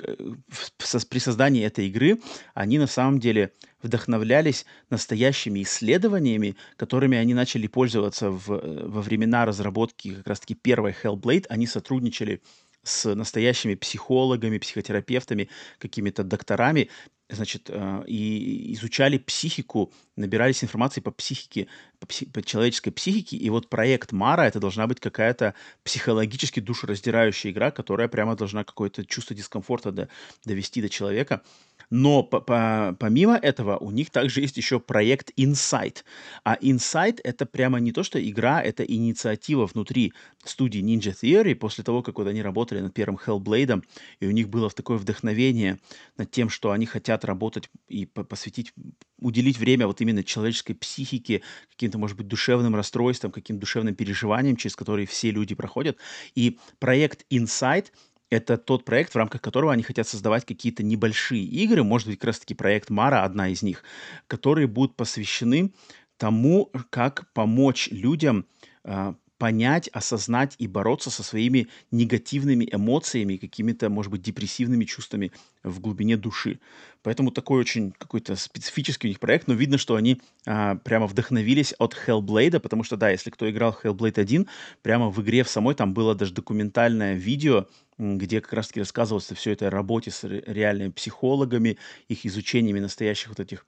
в, 0.48 1.06
при 1.08 1.18
создании 1.18 1.62
этой 1.62 1.86
игры, 1.86 2.18
они 2.54 2.78
на 2.78 2.86
самом 2.86 3.20
деле 3.20 3.52
вдохновлялись 3.82 4.64
настоящими 4.88 5.62
исследованиями, 5.62 6.56
которыми 6.76 7.18
они 7.18 7.34
начали 7.34 7.66
пользоваться 7.66 8.30
в, 8.30 8.48
во 8.48 9.02
времена 9.02 9.44
разработки 9.44 10.14
как 10.14 10.26
раз-таки 10.26 10.54
первой 10.54 10.94
Hellblade. 11.00 11.44
Они 11.50 11.66
сотрудничали 11.66 12.40
с 12.82 13.14
настоящими 13.14 13.74
психологами, 13.74 14.56
психотерапевтами, 14.56 15.50
какими-то 15.78 16.24
докторами, 16.24 16.88
значит, 17.28 17.68
э, 17.68 18.04
и 18.06 18.72
изучали 18.74 19.18
психику, 19.18 19.92
набирались 20.16 20.64
информации 20.64 21.00
по 21.00 21.10
психике, 21.10 21.68
по, 22.00 22.06
пси, 22.06 22.26
по 22.26 22.42
человеческой 22.42 22.90
психике, 22.90 23.36
и 23.36 23.50
вот 23.50 23.68
проект 23.68 24.12
Мара 24.12 24.46
это 24.46 24.60
должна 24.60 24.86
быть 24.86 25.00
какая-то 25.00 25.54
психологически 25.84 26.60
душераздирающая 26.60 27.50
игра, 27.50 27.70
которая 27.70 28.08
прямо 28.08 28.36
должна 28.36 28.64
какое-то 28.64 29.04
чувство 29.04 29.36
дискомфорта 29.36 29.92
до, 29.92 30.08
довести 30.44 30.80
до 30.80 30.88
человека. 30.88 31.42
Но 31.90 32.22
по 32.22 32.40
по 32.40 32.94
помимо 32.98 33.36
этого 33.36 33.76
у 33.78 33.90
них 33.90 34.10
также 34.10 34.40
есть 34.40 34.56
еще 34.56 34.78
проект 34.78 35.30
Insight. 35.38 36.04
А 36.44 36.56
Insight 36.56 37.20
это 37.24 37.46
прямо 37.46 37.78
не 37.78 37.92
то, 37.92 38.02
что 38.02 38.20
игра, 38.22 38.62
это 38.62 38.82
инициатива 38.84 39.66
внутри 39.66 40.12
студии 40.44 40.82
Ninja 40.82 41.14
Theory 41.14 41.54
после 41.54 41.84
того, 41.84 42.02
как 42.02 42.18
вот 42.18 42.26
они 42.26 42.42
работали 42.42 42.80
над 42.80 42.92
первым 42.92 43.18
Hellblade, 43.24 43.82
и 44.20 44.26
у 44.26 44.30
них 44.30 44.48
было 44.48 44.70
такое 44.70 44.98
вдохновение 44.98 45.78
над 46.16 46.30
тем, 46.30 46.50
что 46.50 46.72
они 46.72 46.86
хотят 46.86 47.24
работать 47.24 47.70
и 47.88 48.06
посвятить, 48.06 48.72
уделить 49.18 49.58
время 49.58 49.86
вот 49.86 50.00
именно 50.00 50.22
человеческой 50.22 50.74
психике, 50.74 51.42
каким-то, 51.70 51.98
может 51.98 52.16
быть, 52.16 52.28
душевным 52.28 52.74
расстройствам, 52.74 53.32
каким-то 53.32 53.60
душевным 53.60 53.94
переживаниям, 53.94 54.56
через 54.56 54.76
которые 54.76 55.06
все 55.06 55.30
люди 55.30 55.54
проходят. 55.54 55.96
И 56.34 56.58
проект 56.78 57.24
Insight— 57.30 57.86
это 58.30 58.58
тот 58.58 58.84
проект, 58.84 59.12
в 59.12 59.16
рамках 59.16 59.40
которого 59.40 59.72
они 59.72 59.82
хотят 59.82 60.06
создавать 60.06 60.44
какие-то 60.44 60.82
небольшие 60.82 61.42
игры, 61.42 61.82
может 61.82 62.08
быть, 62.08 62.18
как 62.18 62.28
раз-таки 62.28 62.54
проект 62.54 62.90
Мара, 62.90 63.24
одна 63.24 63.48
из 63.48 63.62
них, 63.62 63.82
которые 64.26 64.66
будут 64.66 64.96
посвящены 64.96 65.72
тому, 66.16 66.70
как 66.90 67.32
помочь 67.32 67.88
людям 67.90 68.46
э, 68.84 69.14
понять, 69.38 69.88
осознать 69.88 70.54
и 70.58 70.66
бороться 70.66 71.10
со 71.10 71.22
своими 71.22 71.68
негативными 71.90 72.68
эмоциями, 72.70 73.36
какими-то, 73.36 73.88
может 73.88 74.10
быть, 74.10 74.22
депрессивными 74.22 74.84
чувствами 74.84 75.32
в 75.62 75.80
глубине 75.80 76.16
души. 76.16 76.58
Поэтому 77.02 77.30
такой 77.30 77.60
очень 77.60 77.92
какой-то 77.92 78.36
специфический 78.36 79.06
у 79.06 79.10
них 79.10 79.20
проект, 79.20 79.46
но 79.46 79.54
видно, 79.54 79.78
что 79.78 79.94
они 79.94 80.20
а, 80.46 80.74
прямо 80.76 81.06
вдохновились 81.06 81.72
от 81.78 81.96
Hellblade, 82.06 82.58
потому 82.58 82.82
что, 82.82 82.96
да, 82.96 83.10
если 83.10 83.30
кто 83.30 83.48
играл 83.48 83.76
Hellblade 83.82 84.20
1, 84.20 84.46
прямо 84.82 85.08
в 85.08 85.22
игре 85.22 85.44
в 85.44 85.48
самой 85.48 85.74
там 85.74 85.94
было 85.94 86.14
даже 86.14 86.34
документальное 86.34 87.14
видео, 87.14 87.66
где 87.98 88.40
как 88.40 88.52
раз-таки 88.52 88.80
рассказывалось 88.80 89.30
все 89.34 89.52
это 89.52 89.70
работе 89.70 90.10
с 90.10 90.24
реальными 90.24 90.90
психологами, 90.90 91.78
их 92.08 92.26
изучениями 92.26 92.80
настоящих 92.80 93.28
вот 93.28 93.40
этих 93.40 93.64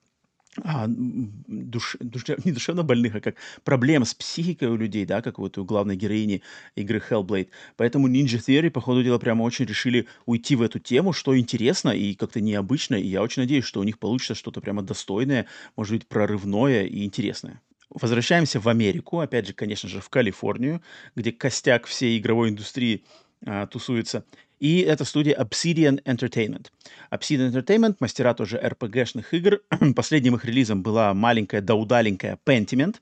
а, 0.63 0.85
душ, 0.87 1.95
душе, 1.99 2.37
не 2.45 2.51
душевно 2.51 2.83
больных, 2.83 3.15
а 3.15 3.21
как 3.21 3.35
проблем 3.63 4.03
с 4.03 4.13
психикой 4.13 4.67
у 4.67 4.75
людей, 4.75 5.05
да, 5.05 5.21
как 5.21 5.39
вот 5.39 5.57
у 5.57 5.63
главной 5.63 5.95
героини 5.95 6.41
игры 6.75 7.01
Hellblade. 7.09 7.49
Поэтому 7.77 8.09
Ninja 8.09 8.37
Theory, 8.37 8.69
по 8.69 8.81
ходу 8.81 9.03
дела, 9.03 9.17
прямо 9.17 9.43
очень 9.43 9.65
решили 9.65 10.07
уйти 10.25 10.55
в 10.55 10.61
эту 10.61 10.79
тему, 10.79 11.13
что 11.13 11.37
интересно 11.37 11.89
и 11.89 12.13
как-то 12.15 12.41
необычно, 12.41 12.95
и 12.95 13.07
я 13.07 13.21
очень 13.21 13.43
надеюсь, 13.43 13.65
что 13.65 13.79
у 13.79 13.83
них 13.83 13.97
получится 13.97 14.35
что-то 14.35 14.61
прямо 14.61 14.81
достойное, 14.81 15.47
может 15.75 15.93
быть, 15.93 16.07
прорывное 16.07 16.83
и 16.83 17.05
интересное. 17.05 17.61
Возвращаемся 17.89 18.59
в 18.61 18.67
Америку, 18.69 19.19
опять 19.19 19.47
же, 19.47 19.53
конечно 19.53 19.89
же, 19.89 19.99
в 19.99 20.09
Калифорнию, 20.09 20.81
где 21.15 21.33
костяк 21.33 21.85
всей 21.85 22.17
игровой 22.17 22.49
индустрии 22.49 23.03
а, 23.45 23.67
тусуется. 23.67 24.25
И 24.59 24.81
это 24.81 25.05
студия 25.05 25.35
Obsidian 25.41 26.03
Entertainment. 26.03 26.67
Obsidian 27.09 27.51
Entertainment, 27.51 27.95
мастера 27.99 28.35
тоже 28.35 28.57
RPG-шных 28.59 29.25
игр. 29.31 29.61
Последним 29.95 30.35
их 30.35 30.45
релизом 30.45 30.83
была 30.83 31.15
маленькая 31.15 31.61
да 31.61 31.73
удаленькая 31.73 32.37
Pentiment. 32.45 32.97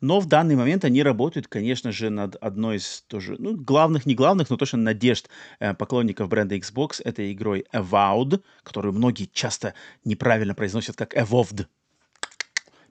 Но 0.00 0.18
в 0.18 0.26
данный 0.26 0.56
момент 0.56 0.84
они 0.84 1.04
работают, 1.04 1.46
конечно 1.46 1.92
же, 1.92 2.10
над 2.10 2.34
одной 2.36 2.78
из 2.78 3.04
тоже, 3.06 3.36
ну, 3.38 3.56
главных, 3.56 4.04
не 4.04 4.16
главных, 4.16 4.50
но 4.50 4.56
точно 4.56 4.78
надежд 4.78 5.28
э, 5.60 5.74
поклонников 5.74 6.28
бренда 6.28 6.56
Xbox, 6.56 7.00
этой 7.04 7.32
игрой 7.32 7.66
Avowed, 7.72 8.42
которую 8.64 8.92
многие 8.92 9.28
часто 9.32 9.74
неправильно 10.04 10.56
произносят 10.56 10.96
как 10.96 11.14
Evolved. 11.14 11.66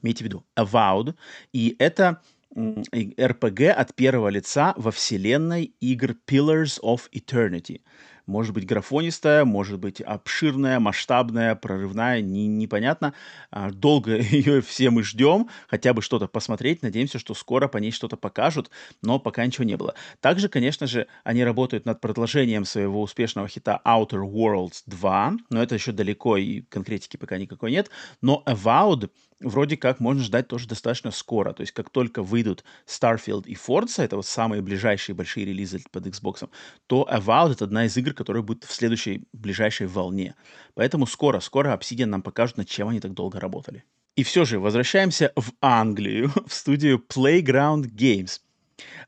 Имейте 0.02 0.24
в 0.24 0.28
виду, 0.28 0.46
Avowed. 0.56 1.16
И 1.52 1.75
это 1.80 2.22
RPG 2.55 3.69
от 3.69 3.93
первого 3.95 4.29
лица 4.29 4.74
во 4.77 4.91
вселенной 4.91 5.74
игр 5.81 6.15
Pillars 6.27 6.79
of 6.81 7.01
Eternity. 7.12 7.81
Может 8.27 8.55
быть 8.55 8.65
графонистая, 8.65 9.45
может 9.45 9.79
быть 9.79 10.01
обширная, 10.01 10.79
масштабная, 10.79 11.53
прорывная, 11.53 12.21
не, 12.21 12.47
непонятно. 12.47 13.13
А, 13.51 13.69
долго 13.69 14.17
ее 14.19 14.62
все 14.62 14.89
мы 14.89 15.03
ждем, 15.03 15.50
хотя 15.67 15.93
бы 15.93 16.01
что-то 16.01 16.27
посмотреть. 16.27 16.81
Надеемся, 16.81 17.19
что 17.19 17.35
скоро 17.35 17.67
по 17.67 17.77
ней 17.77 17.91
что-то 17.91 18.17
покажут, 18.17 18.71
но 19.03 19.19
пока 19.19 19.45
ничего 19.45 19.65
не 19.65 19.77
было. 19.77 19.93
Также, 20.21 20.50
конечно 20.50 20.88
же, 20.88 21.07
они 21.24 21.43
работают 21.43 21.85
над 21.85 22.01
продолжением 22.01 22.65
своего 22.65 23.01
успешного 23.01 23.47
хита 23.47 23.79
Outer 23.85 24.24
Worlds 24.24 24.83
2, 24.88 25.33
но 25.51 25.62
это 25.62 25.75
еще 25.75 25.91
далеко 25.91 26.38
и 26.38 26.62
конкретики 26.62 27.17
пока 27.17 27.38
никакой 27.38 27.71
нет. 27.71 27.91
Но 28.21 28.41
Avowed 28.47 29.12
вроде 29.39 29.77
как 29.77 30.00
можно 30.00 30.24
ждать 30.24 30.48
тоже 30.48 30.68
достаточно 30.68 31.12
скоро. 31.12 31.54
То 31.54 31.62
есть 31.62 31.74
как 31.74 31.89
только 31.89 32.24
выйдут 32.24 32.63
Starfield 32.88 33.46
и 33.46 33.56
Forza, 33.56 34.04
это 34.04 34.15
вот 34.15 34.25
самые 34.25 34.62
ближайшие 34.62 35.15
большие 35.15 35.46
релизы 35.46 35.82
под 35.92 36.08
Xbox, 36.08 36.50
то 36.88 37.08
Avowed— 37.12 37.51
это 37.54 37.65
одна 37.65 37.86
из 37.86 37.96
игр, 37.98 38.13
которая 38.13 38.44
будет 38.44 38.63
в 38.63 38.72
следующей 38.72 39.27
ближайшей 39.34 39.88
волне. 39.88 40.36
Поэтому 40.74 41.06
скоро, 41.06 41.39
скоро 41.39 41.75
Obsidian 41.75 42.08
нам 42.08 42.22
покажут, 42.22 42.58
над 42.58 42.68
чем 42.68 42.89
они 42.89 43.00
так 43.00 43.13
долго 43.13 43.39
работали. 43.39 43.84
И 44.15 44.24
все 44.24 44.46
же 44.46 44.60
возвращаемся 44.60 45.34
в 45.36 45.51
Англию, 45.62 46.32
в 46.48 46.54
студию 46.54 47.04
Playground 47.08 47.92
Games. 47.94 48.39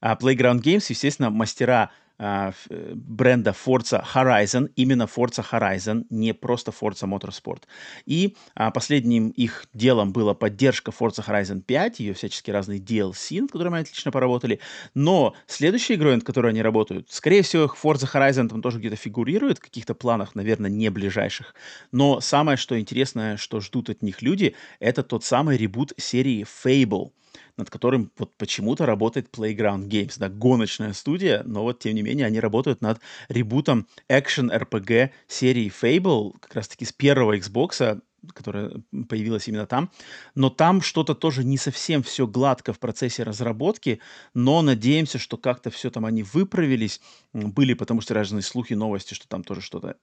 А 0.02 0.16
Playground 0.16 0.62
Games, 0.62 0.86
естественно, 0.90 1.30
мастера 1.30 1.92
бренда 2.20 3.52
Forza 3.52 4.04
Horizon, 4.14 4.72
именно 4.76 5.04
Forza 5.04 5.46
Horizon, 5.52 6.06
не 6.10 6.34
просто 6.34 6.72
Forza 6.72 7.08
Motorsport. 7.08 7.64
И 8.06 8.36
а, 8.56 8.72
последним 8.72 9.30
их 9.30 9.66
делом 9.74 10.12
была 10.12 10.34
поддержка 10.34 10.92
Forza 10.92 11.26
Horizon 11.26 11.62
5, 11.62 12.00
ее 12.00 12.14
всяческие 12.14 12.54
разные 12.54 12.80
DLC, 12.80 13.42
над 13.42 13.52
которыми 13.52 13.76
они 13.76 13.84
отлично 13.84 14.12
поработали. 14.12 14.60
Но 14.94 15.36
следующей 15.46 15.96
игрой, 15.96 16.16
над 16.16 16.24
которой 16.24 16.52
они 16.52 16.62
работают, 16.62 17.08
скорее 17.12 17.44
всего, 17.44 17.66
Forza 17.66 18.10
Horizon 18.12 18.50
там 18.50 18.62
тоже 18.62 18.80
где-то 18.80 18.96
фигурирует 18.96 19.60
в 19.60 19.62
каких-то 19.62 19.94
планах, 19.94 20.36
наверное, 20.36 20.72
не 20.72 20.90
ближайших. 20.90 21.54
Но 21.92 22.20
самое, 22.20 22.58
что 22.58 22.80
интересное, 22.80 23.38
что 23.38 23.60
ждут 23.60 23.90
от 23.90 24.02
них 24.02 24.22
люди, 24.22 24.56
это 24.80 25.04
тот 25.04 25.24
самый 25.24 25.58
ребут 25.58 25.94
серии 25.98 26.46
Fable— 26.66 27.12
над 27.58 27.70
которым 27.70 28.12
вот 28.18 28.36
почему-то 28.38 28.86
работает 28.86 29.30
Playground 29.32 29.88
Games, 29.88 30.14
да, 30.18 30.30
гоночная 30.30 30.94
студия, 30.94 31.44
но 31.44 31.64
вот 31.64 31.80
тем 31.80 31.96
не 31.96 32.02
менее 32.02 32.28
они 32.28 32.40
работают 32.40 32.82
над 32.82 33.00
ребутом 33.30 33.88
экшен 34.08 34.52
RPG 34.52 35.10
серии 35.28 35.72
Fable, 35.72 36.34
как 36.40 36.56
раз-таки 36.56 36.86
с 36.86 36.94
первого 36.94 37.38
Xbox, 37.38 38.02
которая 38.34 38.72
появилась 39.08 39.48
именно 39.48 39.66
там. 39.66 39.92
Но 40.36 40.50
там 40.50 40.82
что-то 40.82 41.16
тоже 41.16 41.44
не 41.44 41.58
совсем 41.58 42.04
все 42.04 42.28
гладко 42.28 42.74
в 42.74 42.80
процессе 42.80 43.24
разработки, 43.24 44.00
но 44.34 44.62
надеемся, 44.62 45.18
что 45.20 45.38
как-то 45.38 45.70
все 45.70 45.90
там 45.90 46.06
они 46.06 46.24
выправились. 46.24 47.02
Были, 47.34 47.74
потому 47.74 48.02
что 48.02 48.14
разные 48.14 48.42
слухи, 48.42 48.74
новости, 48.74 49.14
что 49.14 49.28
там 49.28 49.44
тоже 49.44 49.62
что-то 49.62 49.98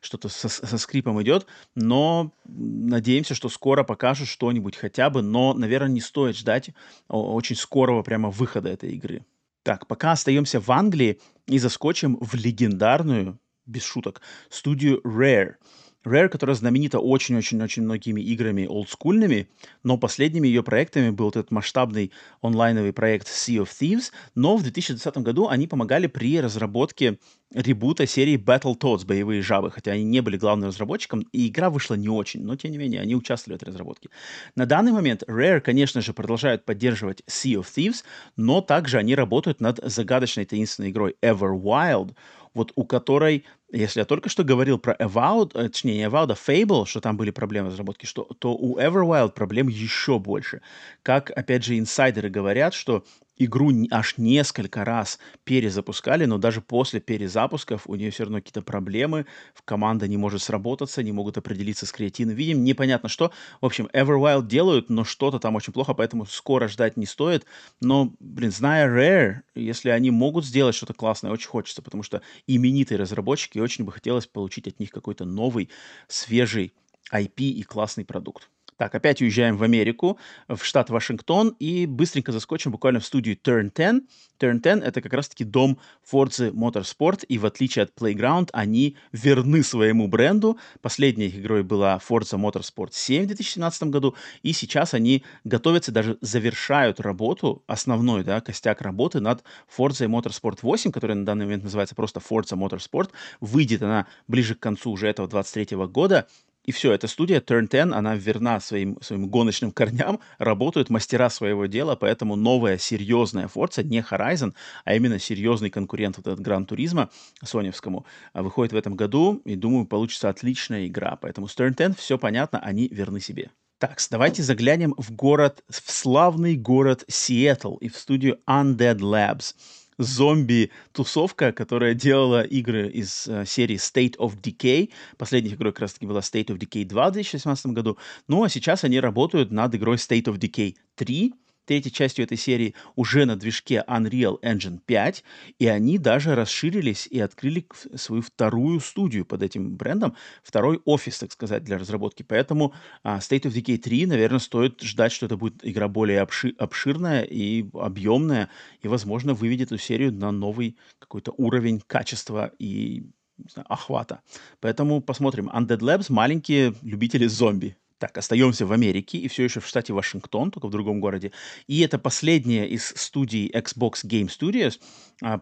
что-то 0.00 0.28
со, 0.28 0.48
со 0.48 0.78
скрипом 0.78 1.20
идет. 1.22 1.46
Но 1.74 2.32
надеемся, 2.46 3.34
что 3.34 3.48
скоро 3.48 3.84
покажут 3.84 4.28
что-нибудь 4.28 4.76
хотя 4.76 5.10
бы. 5.10 5.22
Но, 5.22 5.54
наверное, 5.54 5.90
не 5.90 6.00
стоит 6.00 6.36
ждать 6.36 6.70
очень 7.08 7.56
скорого 7.56 8.02
прямо 8.02 8.30
выхода 8.30 8.68
этой 8.68 8.92
игры. 8.92 9.24
Так, 9.62 9.86
пока 9.86 10.12
остаемся 10.12 10.60
в 10.60 10.70
Англии 10.70 11.20
и 11.46 11.58
заскочим 11.58 12.18
в 12.20 12.34
легендарную, 12.34 13.38
без 13.66 13.82
шуток, 13.82 14.20
студию 14.50 15.00
Rare– 15.04 15.54
Rare, 16.04 16.28
которая 16.28 16.54
знаменита 16.54 16.98
очень-очень-очень 16.98 17.82
многими 17.82 18.20
играми 18.20 18.66
олдскульными, 18.66 19.48
но 19.82 19.96
последними 19.96 20.46
ее 20.46 20.62
проектами 20.62 21.10
был 21.10 21.30
этот 21.30 21.50
масштабный 21.50 22.12
онлайновый 22.42 22.92
проект 22.92 23.28
Sea 23.28 23.62
of 23.62 23.68
Thieves, 23.68 24.12
но 24.34 24.56
в 24.56 24.62
2020 24.62 25.18
году 25.18 25.48
они 25.48 25.66
помогали 25.66 26.06
при 26.06 26.40
разработке 26.40 27.18
ребута 27.54 28.06
серии 28.06 28.36
Battletoads 28.36 29.06
«Боевые 29.06 29.40
жабы», 29.40 29.70
хотя 29.70 29.92
они 29.92 30.04
не 30.04 30.20
были 30.20 30.36
главным 30.36 30.68
разработчиком, 30.68 31.20
и 31.32 31.48
игра 31.48 31.70
вышла 31.70 31.94
не 31.94 32.08
очень, 32.08 32.42
но 32.42 32.56
тем 32.56 32.72
не 32.72 32.78
менее 32.78 33.00
они 33.00 33.14
участвовали 33.14 33.58
в 33.58 33.62
этой 33.62 33.70
разработке. 33.70 34.10
На 34.56 34.66
данный 34.66 34.92
момент 34.92 35.22
Rare, 35.22 35.60
конечно 35.60 36.00
же, 36.00 36.12
продолжают 36.12 36.64
поддерживать 36.64 37.22
Sea 37.28 37.60
of 37.60 37.66
Thieves, 37.74 38.04
но 38.36 38.60
также 38.60 38.98
они 38.98 39.14
работают 39.14 39.60
над 39.60 39.80
загадочной 39.82 40.44
таинственной 40.44 40.90
игрой 40.90 41.16
Everwild, 41.22 42.14
вот 42.54 42.72
у 42.76 42.84
которой, 42.84 43.44
если 43.74 44.00
я 44.00 44.04
только 44.06 44.28
что 44.28 44.44
говорил 44.44 44.78
про 44.78 44.94
Avowed, 44.94 45.52
э, 45.54 45.68
точнее, 45.68 45.96
не 45.96 46.04
Avowed, 46.04 46.32
а 46.32 46.34
Fable, 46.34 46.86
что 46.86 47.00
там 47.00 47.16
были 47.16 47.30
проблемы 47.30 47.68
разработки, 47.68 48.06
что, 48.06 48.24
то 48.38 48.54
у 48.54 48.78
Everwild 48.78 49.32
проблем 49.32 49.68
еще 49.68 50.18
больше. 50.18 50.60
Как, 51.02 51.30
опять 51.30 51.64
же, 51.64 51.78
инсайдеры 51.78 52.30
говорят, 52.30 52.74
что 52.74 53.04
игру 53.36 53.72
аж 53.90 54.14
несколько 54.18 54.84
раз 54.84 55.18
перезапускали, 55.44 56.24
но 56.24 56.38
даже 56.38 56.60
после 56.60 57.00
перезапусков 57.00 57.86
у 57.86 57.94
нее 57.94 58.10
все 58.10 58.24
равно 58.24 58.38
какие-то 58.38 58.62
проблемы, 58.62 59.26
команда 59.64 60.08
не 60.08 60.16
может 60.16 60.42
сработаться, 60.42 61.02
не 61.02 61.12
могут 61.12 61.38
определиться 61.38 61.86
с 61.86 61.92
креативным 61.92 62.36
видим, 62.36 62.64
непонятно 62.64 63.08
что. 63.08 63.32
В 63.60 63.66
общем, 63.66 63.88
Everwild 63.92 64.46
делают, 64.46 64.90
но 64.90 65.04
что-то 65.04 65.38
там 65.38 65.56
очень 65.56 65.72
плохо, 65.72 65.94
поэтому 65.94 66.26
скоро 66.26 66.68
ждать 66.68 66.96
не 66.96 67.06
стоит. 67.06 67.44
Но, 67.80 68.14
блин, 68.20 68.50
зная 68.50 68.88
Rare, 68.88 69.40
если 69.54 69.90
они 69.90 70.10
могут 70.10 70.44
сделать 70.44 70.74
что-то 70.74 70.94
классное, 70.94 71.30
очень 71.32 71.48
хочется, 71.48 71.82
потому 71.82 72.02
что 72.02 72.22
именитые 72.46 72.98
разработчики, 72.98 73.58
очень 73.58 73.84
бы 73.84 73.92
хотелось 73.92 74.26
получить 74.26 74.68
от 74.68 74.80
них 74.80 74.90
какой-то 74.90 75.24
новый, 75.24 75.70
свежий 76.08 76.74
IP 77.12 77.44
и 77.44 77.62
классный 77.62 78.04
продукт. 78.04 78.50
Так, 78.76 78.94
опять 78.94 79.22
уезжаем 79.22 79.56
в 79.56 79.62
Америку, 79.62 80.18
в 80.48 80.64
штат 80.64 80.90
Вашингтон, 80.90 81.54
и 81.60 81.86
быстренько 81.86 82.32
заскочим 82.32 82.72
буквально 82.72 82.98
в 82.98 83.04
студию 83.04 83.36
Turn 83.36 83.70
10. 83.74 84.02
Turn 84.40 84.60
10— 84.60 84.82
это 84.84 85.00
как 85.00 85.12
раз-таки 85.12 85.44
дом 85.44 85.78
Forza 86.10 86.50
Motorsport, 86.50 87.24
и 87.26 87.38
в 87.38 87.46
отличие 87.46 87.84
от 87.84 87.92
Playground, 87.94 88.50
они 88.52 88.96
верны 89.12 89.62
своему 89.62 90.08
бренду. 90.08 90.58
Последней 90.82 91.26
их 91.26 91.38
игрой 91.38 91.62
была 91.62 92.00
Forza 92.06 92.36
Motorsport 92.36 92.90
7 92.92 93.24
в 93.24 93.26
2017 93.28 93.84
году, 93.84 94.16
и 94.42 94.52
сейчас 94.52 94.92
они 94.92 95.24
готовятся, 95.44 95.92
даже 95.92 96.18
завершают 96.20 96.98
работу, 96.98 97.62
основной, 97.68 98.24
да, 98.24 98.40
костяк 98.40 98.82
работы 98.82 99.20
над 99.20 99.44
Forza 99.76 100.08
Motorsport 100.08 100.58
8, 100.62 100.90
которая 100.90 101.16
на 101.16 101.24
данный 101.24 101.44
момент 101.44 101.62
называется 101.62 101.94
просто 101.94 102.20
Forza 102.20 102.58
Motorsport. 102.58 103.10
Выйдет 103.40 103.82
она 103.82 104.08
ближе 104.26 104.56
к 104.56 104.60
концу 104.60 104.90
уже 104.90 105.06
этого 105.06 105.28
23 105.28 105.76
года, 105.86 106.26
и 106.64 106.72
все, 106.72 106.92
эта 106.92 107.06
студия 107.08 107.40
Turn 107.40 107.68
10, 107.68 107.92
она 107.92 108.16
верна 108.16 108.58
своим, 108.60 108.98
своим 109.02 109.28
гоночным 109.28 109.70
корням, 109.70 110.20
работают 110.38 110.90
мастера 110.90 111.28
своего 111.30 111.66
дела, 111.66 111.94
поэтому 111.94 112.36
новая 112.36 112.78
серьезная 112.78 113.48
Forza, 113.48 113.84
не 113.84 114.00
Horizon, 114.00 114.54
а 114.84 114.94
именно 114.94 115.18
серьезный 115.18 115.70
конкурент 115.70 116.16
вот 116.16 116.26
этот 116.26 116.40
Гран 116.40 116.64
Туризма 116.64 117.10
соневскому, 117.42 118.06
а, 118.32 118.42
выходит 118.42 118.72
в 118.72 118.76
этом 118.76 118.96
году, 118.96 119.42
и 119.44 119.56
думаю, 119.56 119.86
получится 119.86 120.28
отличная 120.28 120.86
игра. 120.86 121.16
Поэтому 121.20 121.48
с 121.48 121.56
Turn 121.56 121.74
10 121.76 121.98
все 121.98 122.18
понятно, 122.18 122.58
они 122.60 122.88
верны 122.88 123.20
себе. 123.20 123.50
Так, 123.78 123.98
давайте 124.10 124.42
заглянем 124.42 124.94
в 124.96 125.12
город, 125.12 125.62
в 125.68 125.90
славный 125.90 126.56
город 126.56 127.04
Сиэтл 127.08 127.76
и 127.76 127.88
в 127.88 127.96
студию 127.98 128.38
Undead 128.48 128.98
Labs. 128.98 129.54
Зомби-тусовка, 129.98 131.52
которая 131.52 131.94
делала 131.94 132.42
игры 132.42 132.88
из 132.88 133.26
э, 133.28 133.44
серии 133.46 133.76
State 133.76 134.16
of 134.18 134.40
Decay. 134.40 134.90
Последней 135.16 135.54
игрой 135.54 135.72
как 135.72 135.82
раз-таки 135.82 136.06
была 136.06 136.20
State 136.20 136.46
of 136.46 136.58
Decay 136.58 136.84
2 136.84 137.08
в 137.08 137.12
2018 137.12 137.66
году. 137.66 137.98
Ну 138.28 138.42
а 138.42 138.48
сейчас 138.48 138.84
они 138.84 139.00
работают 139.00 139.50
над 139.50 139.74
игрой 139.74 139.96
State 139.96 140.24
of 140.24 140.38
Decay 140.38 140.76
3, 140.96 141.34
третьей 141.64 141.92
частью 141.92 142.24
этой 142.24 142.36
серии 142.36 142.74
уже 142.96 143.24
на 143.24 143.36
движке 143.36 143.84
Unreal 143.86 144.40
Engine 144.42 144.78
5, 144.84 145.24
и 145.58 145.66
они 145.66 145.98
даже 145.98 146.34
расширились 146.34 147.06
и 147.06 147.20
открыли 147.20 147.66
свою 147.94 148.22
вторую 148.22 148.80
студию 148.80 149.24
под 149.24 149.42
этим 149.42 149.76
брендом, 149.76 150.16
второй 150.42 150.80
офис, 150.84 151.18
так 151.18 151.32
сказать, 151.32 151.64
для 151.64 151.78
разработки. 151.78 152.22
Поэтому 152.22 152.74
uh, 153.04 153.18
State 153.18 153.42
of 153.42 153.54
Decay 153.54 153.78
3, 153.78 154.06
наверное, 154.06 154.38
стоит 154.38 154.80
ждать, 154.82 155.12
что 155.12 155.26
это 155.26 155.36
будет 155.36 155.66
игра 155.66 155.88
более 155.88 156.22
обши- 156.22 156.54
обширная 156.58 157.22
и 157.22 157.64
объемная, 157.72 158.50
и, 158.80 158.88
возможно, 158.88 159.34
выведет 159.34 159.72
эту 159.72 159.78
серию 159.78 160.12
на 160.12 160.30
новый 160.30 160.76
какой-то 160.98 161.32
уровень 161.36 161.80
качества 161.86 162.52
и 162.58 163.06
знаю, 163.50 163.66
охвата. 163.68 164.20
Поэтому 164.60 165.00
посмотрим. 165.00 165.48
Undead 165.48 165.80
Labs— 165.80 166.06
маленькие 166.08 166.74
любители 166.82 167.26
зомби. 167.26 167.76
Так, 168.04 168.18
остаемся 168.18 168.66
в 168.66 168.72
Америке 168.72 169.16
и 169.16 169.28
все 169.28 169.44
еще 169.44 169.60
в 169.60 169.66
штате 169.66 169.94
Вашингтон, 169.94 170.50
только 170.50 170.66
в 170.66 170.70
другом 170.70 171.00
городе. 171.00 171.32
И 171.66 171.80
это 171.80 171.98
последняя 171.98 172.66
из 172.66 172.88
студий 172.88 173.50
Xbox 173.50 174.04
Game 174.04 174.28
Studios 174.28 174.78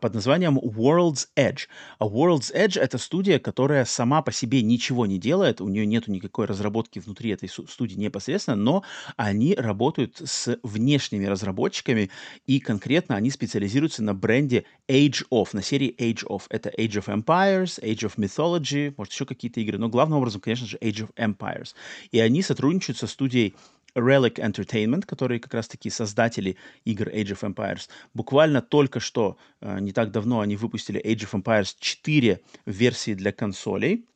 под 0.00 0.14
названием 0.14 0.58
World's 0.58 1.26
Edge. 1.36 1.66
А 1.98 2.06
World's 2.06 2.54
Edge— 2.54 2.80
это 2.80 2.98
студия, 2.98 3.38
которая 3.38 3.84
сама 3.84 4.22
по 4.22 4.32
себе 4.32 4.62
ничего 4.62 5.06
не 5.06 5.18
делает, 5.18 5.60
у 5.60 5.68
нее 5.68 5.86
нет 5.86 6.08
никакой 6.08 6.46
разработки 6.46 6.98
внутри 6.98 7.30
этой 7.30 7.48
студии 7.48 7.96
непосредственно, 7.96 8.56
но 8.56 8.84
они 9.16 9.54
работают 9.54 10.20
с 10.24 10.58
внешними 10.62 11.26
разработчиками, 11.26 12.10
и 12.46 12.60
конкретно 12.60 13.16
они 13.16 13.30
специализируются 13.30 14.02
на 14.02 14.14
бренде 14.14 14.64
Age 14.88 15.24
of, 15.30 15.48
на 15.52 15.62
серии 15.62 15.94
Age 15.98 16.24
of. 16.26 16.42
Это 16.48 16.70
Age 16.70 17.04
of 17.04 17.06
Empires, 17.06 17.82
Age 17.82 18.06
of 18.06 18.16
Mythology, 18.16 18.94
может, 18.96 19.12
еще 19.12 19.26
какие-то 19.26 19.60
игры, 19.60 19.78
но 19.78 19.88
главным 19.88 20.18
образом, 20.18 20.40
конечно 20.40 20.66
же, 20.66 20.78
Age 20.78 21.08
of 21.08 21.14
Empires. 21.16 21.74
И 22.10 22.20
они 22.20 22.42
сотрудничают 22.42 22.98
со 22.98 23.06
студией 23.06 23.54
Relic 23.94 24.34
Entertainment, 24.34 25.04
которые 25.06 25.40
как 25.40 25.54
раз-таки 25.54 25.90
создатели 25.90 26.56
игр 26.84 27.08
Age 27.08 27.32
of 27.32 27.54
Empires. 27.54 27.88
Буквально 28.14 28.62
только 28.62 29.00
что, 29.00 29.36
э, 29.60 29.80
не 29.80 29.92
так 29.92 30.10
давно, 30.10 30.40
они 30.40 30.56
выпустили 30.56 31.00
Age 31.04 31.30
of 31.30 31.42
Empires 31.42 31.74
4 31.78 32.40
версии 32.66 33.14
для 33.14 33.32
консолей. 33.32 34.06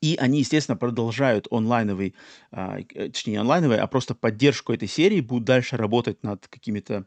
И 0.00 0.16
они, 0.16 0.38
естественно, 0.38 0.76
продолжают 0.76 1.48
онлайновый, 1.50 2.14
а, 2.52 2.78
э, 2.78 3.08
точнее, 3.08 3.32
не 3.32 3.38
онлайновый, 3.38 3.78
а 3.78 3.86
просто 3.86 4.14
поддержку 4.14 4.72
этой 4.72 4.88
серии, 4.88 5.20
будут 5.20 5.44
дальше 5.44 5.76
работать 5.76 6.22
над 6.22 6.46
какими-то 6.46 7.06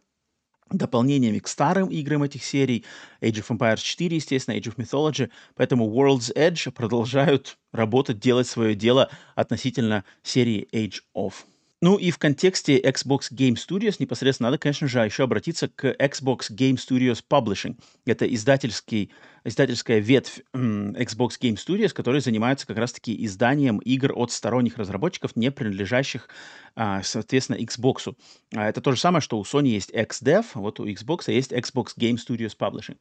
дополнениями 0.70 1.40
к 1.40 1.48
старым 1.48 1.90
играм 1.90 2.24
этих 2.24 2.44
серий, 2.44 2.84
Age 3.22 3.42
of 3.42 3.58
Empires 3.58 3.82
4, 3.82 4.16
естественно, 4.16 4.56
Age 4.56 4.74
of 4.74 4.76
Mythology, 4.76 5.30
поэтому 5.56 5.90
World's 5.90 6.34
Edge 6.36 6.72
продолжают 6.72 7.58
работать, 7.72 8.20
делать 8.20 8.48
свое 8.48 8.76
дело 8.76 9.10
относительно 9.36 10.04
серии 10.24 10.68
Age 10.74 11.02
of. 11.16 11.34
Ну 11.84 11.98
и 11.98 12.12
в 12.12 12.18
контексте 12.18 12.80
Xbox 12.80 13.24
Game 13.30 13.56
Studios 13.56 13.98
непосредственно 14.00 14.48
надо, 14.48 14.58
конечно 14.58 14.88
же, 14.88 15.00
еще 15.00 15.24
обратиться 15.24 15.68
к 15.68 15.84
Xbox 16.00 16.50
Game 16.50 16.76
Studios 16.76 17.22
Publishing. 17.30 17.76
Это 18.06 18.26
издательский 18.34 19.12
издательская 19.44 20.00
ветвь 20.00 20.42
Xbox 20.54 21.32
Game 21.42 21.56
Studios, 21.56 21.90
которая 21.90 22.22
занимается 22.22 22.66
как 22.66 22.78
раз-таки 22.78 23.26
изданием 23.26 23.80
игр 23.80 24.14
от 24.16 24.32
сторонних 24.32 24.78
разработчиков, 24.78 25.36
не 25.36 25.52
принадлежащих, 25.52 26.30
а, 26.76 27.04
соответственно, 27.04 27.58
Xbox. 27.58 28.16
А, 28.56 28.70
это 28.70 28.82
то 28.82 28.92
же 28.92 29.00
самое, 29.00 29.22
что 29.22 29.40
у 29.40 29.44
Sony 29.44 29.68
есть 29.68 29.92
XDev, 29.92 30.46
вот 30.56 30.80
у 30.80 30.88
Xbox 30.88 31.32
есть 31.32 31.52
Xbox 31.52 31.90
Game 31.98 32.16
Studios 32.16 32.56
Publishing. 32.58 32.98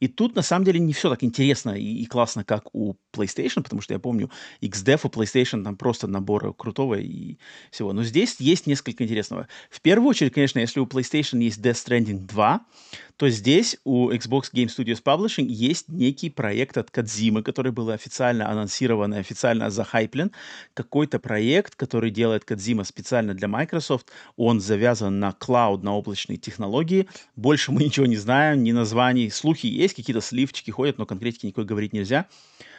И 0.00 0.08
тут, 0.08 0.36
на 0.36 0.42
самом 0.42 0.64
деле, 0.64 0.80
не 0.80 0.92
все 0.92 1.10
так 1.10 1.24
интересно 1.24 1.70
и, 1.70 2.02
и 2.02 2.06
классно, 2.06 2.44
как 2.44 2.74
у 2.74 2.96
PlayStation, 3.12 3.62
потому 3.62 3.80
что 3.80 3.94
я 3.94 3.98
помню, 3.98 4.30
XDev 4.60 5.00
у 5.04 5.08
PlayStation 5.08 5.64
там 5.64 5.76
просто 5.76 6.06
набор 6.06 6.54
крутого 6.54 6.94
и 6.94 7.38
всего. 7.70 7.92
Но 7.92 8.04
здесь 8.04 8.36
есть 8.38 8.66
несколько 8.66 9.02
интересного. 9.02 9.48
В 9.70 9.80
первую 9.80 10.10
очередь, 10.10 10.32
конечно, 10.32 10.58
если 10.58 10.80
у 10.80 10.86
PlayStation 10.86 11.42
есть 11.42 11.58
Death 11.58 11.86
Stranding 11.86 12.26
2, 12.26 12.66
то 13.16 13.28
здесь 13.30 13.78
у 13.84 14.10
Xbox 14.10 14.52
Game 14.52 14.66
Studios 14.66 15.02
Publishing 15.02 15.46
есть 15.46 15.88
некий 15.88 16.28
проект 16.28 16.76
от 16.76 16.90
Кадзимы, 16.90 17.42
который 17.42 17.72
был 17.72 17.90
официально 17.90 18.50
анонсирован 18.50 19.14
и 19.14 19.18
официально 19.18 19.70
захайплен. 19.70 20.32
Какой-то 20.74 21.18
проект, 21.18 21.74
который 21.76 22.10
делает 22.10 22.44
Кадзима 22.44 22.84
специально 22.84 23.34
для 23.34 23.48
Microsoft. 23.48 24.10
Он 24.36 24.60
завязан 24.60 25.18
на 25.18 25.32
клауд, 25.32 25.82
на 25.82 25.94
облачные 25.94 26.36
технологии. 26.36 27.08
Больше 27.36 27.72
мы 27.72 27.84
ничего 27.84 28.06
не 28.06 28.16
знаем, 28.16 28.62
ни 28.62 28.72
названий. 28.72 29.30
Слухи 29.30 29.66
есть, 29.66 29.94
какие-то 29.94 30.20
сливчики 30.20 30.70
ходят, 30.70 30.98
но 30.98 31.06
конкретики 31.06 31.46
никакой 31.46 31.64
говорить 31.64 31.92
нельзя 31.92 32.26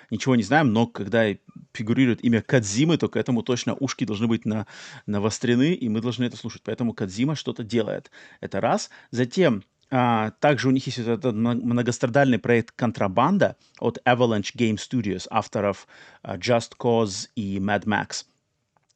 ничего 0.10 0.38
не 0.38 0.44
знаем, 0.44 0.72
но 0.72 0.88
когда 0.88 1.26
фигурирует 1.74 2.24
имя 2.24 2.42
Кадзимы, 2.42 2.98
то 2.98 3.10
к 3.10 3.18
этому 3.18 3.44
точно 3.44 3.74
ушки 3.74 4.06
должны 4.06 4.28
быть 4.28 4.46
на, 4.46 4.66
навострены, 5.06 5.74
и 5.74 5.90
мы 5.90 6.00
должны 6.00 6.24
это 6.24 6.38
слушать. 6.38 6.62
Поэтому 6.64 6.94
Кадзима 6.94 7.36
что-то 7.36 7.64
делает. 7.64 8.10
Это 8.40 8.62
раз. 8.62 8.90
Затем 9.12 9.64
а, 9.90 10.32
также 10.40 10.68
у 10.68 10.72
них 10.72 10.86
есть 10.86 11.00
вот 11.00 11.08
этот 11.08 11.34
многострадальный 11.34 12.40
проект 12.40 12.72
«Контрабанда» 12.72 13.56
от 13.80 14.00
Avalanche 14.06 14.56
Game 14.56 14.76
Studios, 14.76 15.28
авторов 15.30 15.88
uh, 16.24 16.38
Just 16.38 16.74
Cause 16.78 17.30
и 17.36 17.60
Mad 17.60 17.86
Max. 17.86 18.26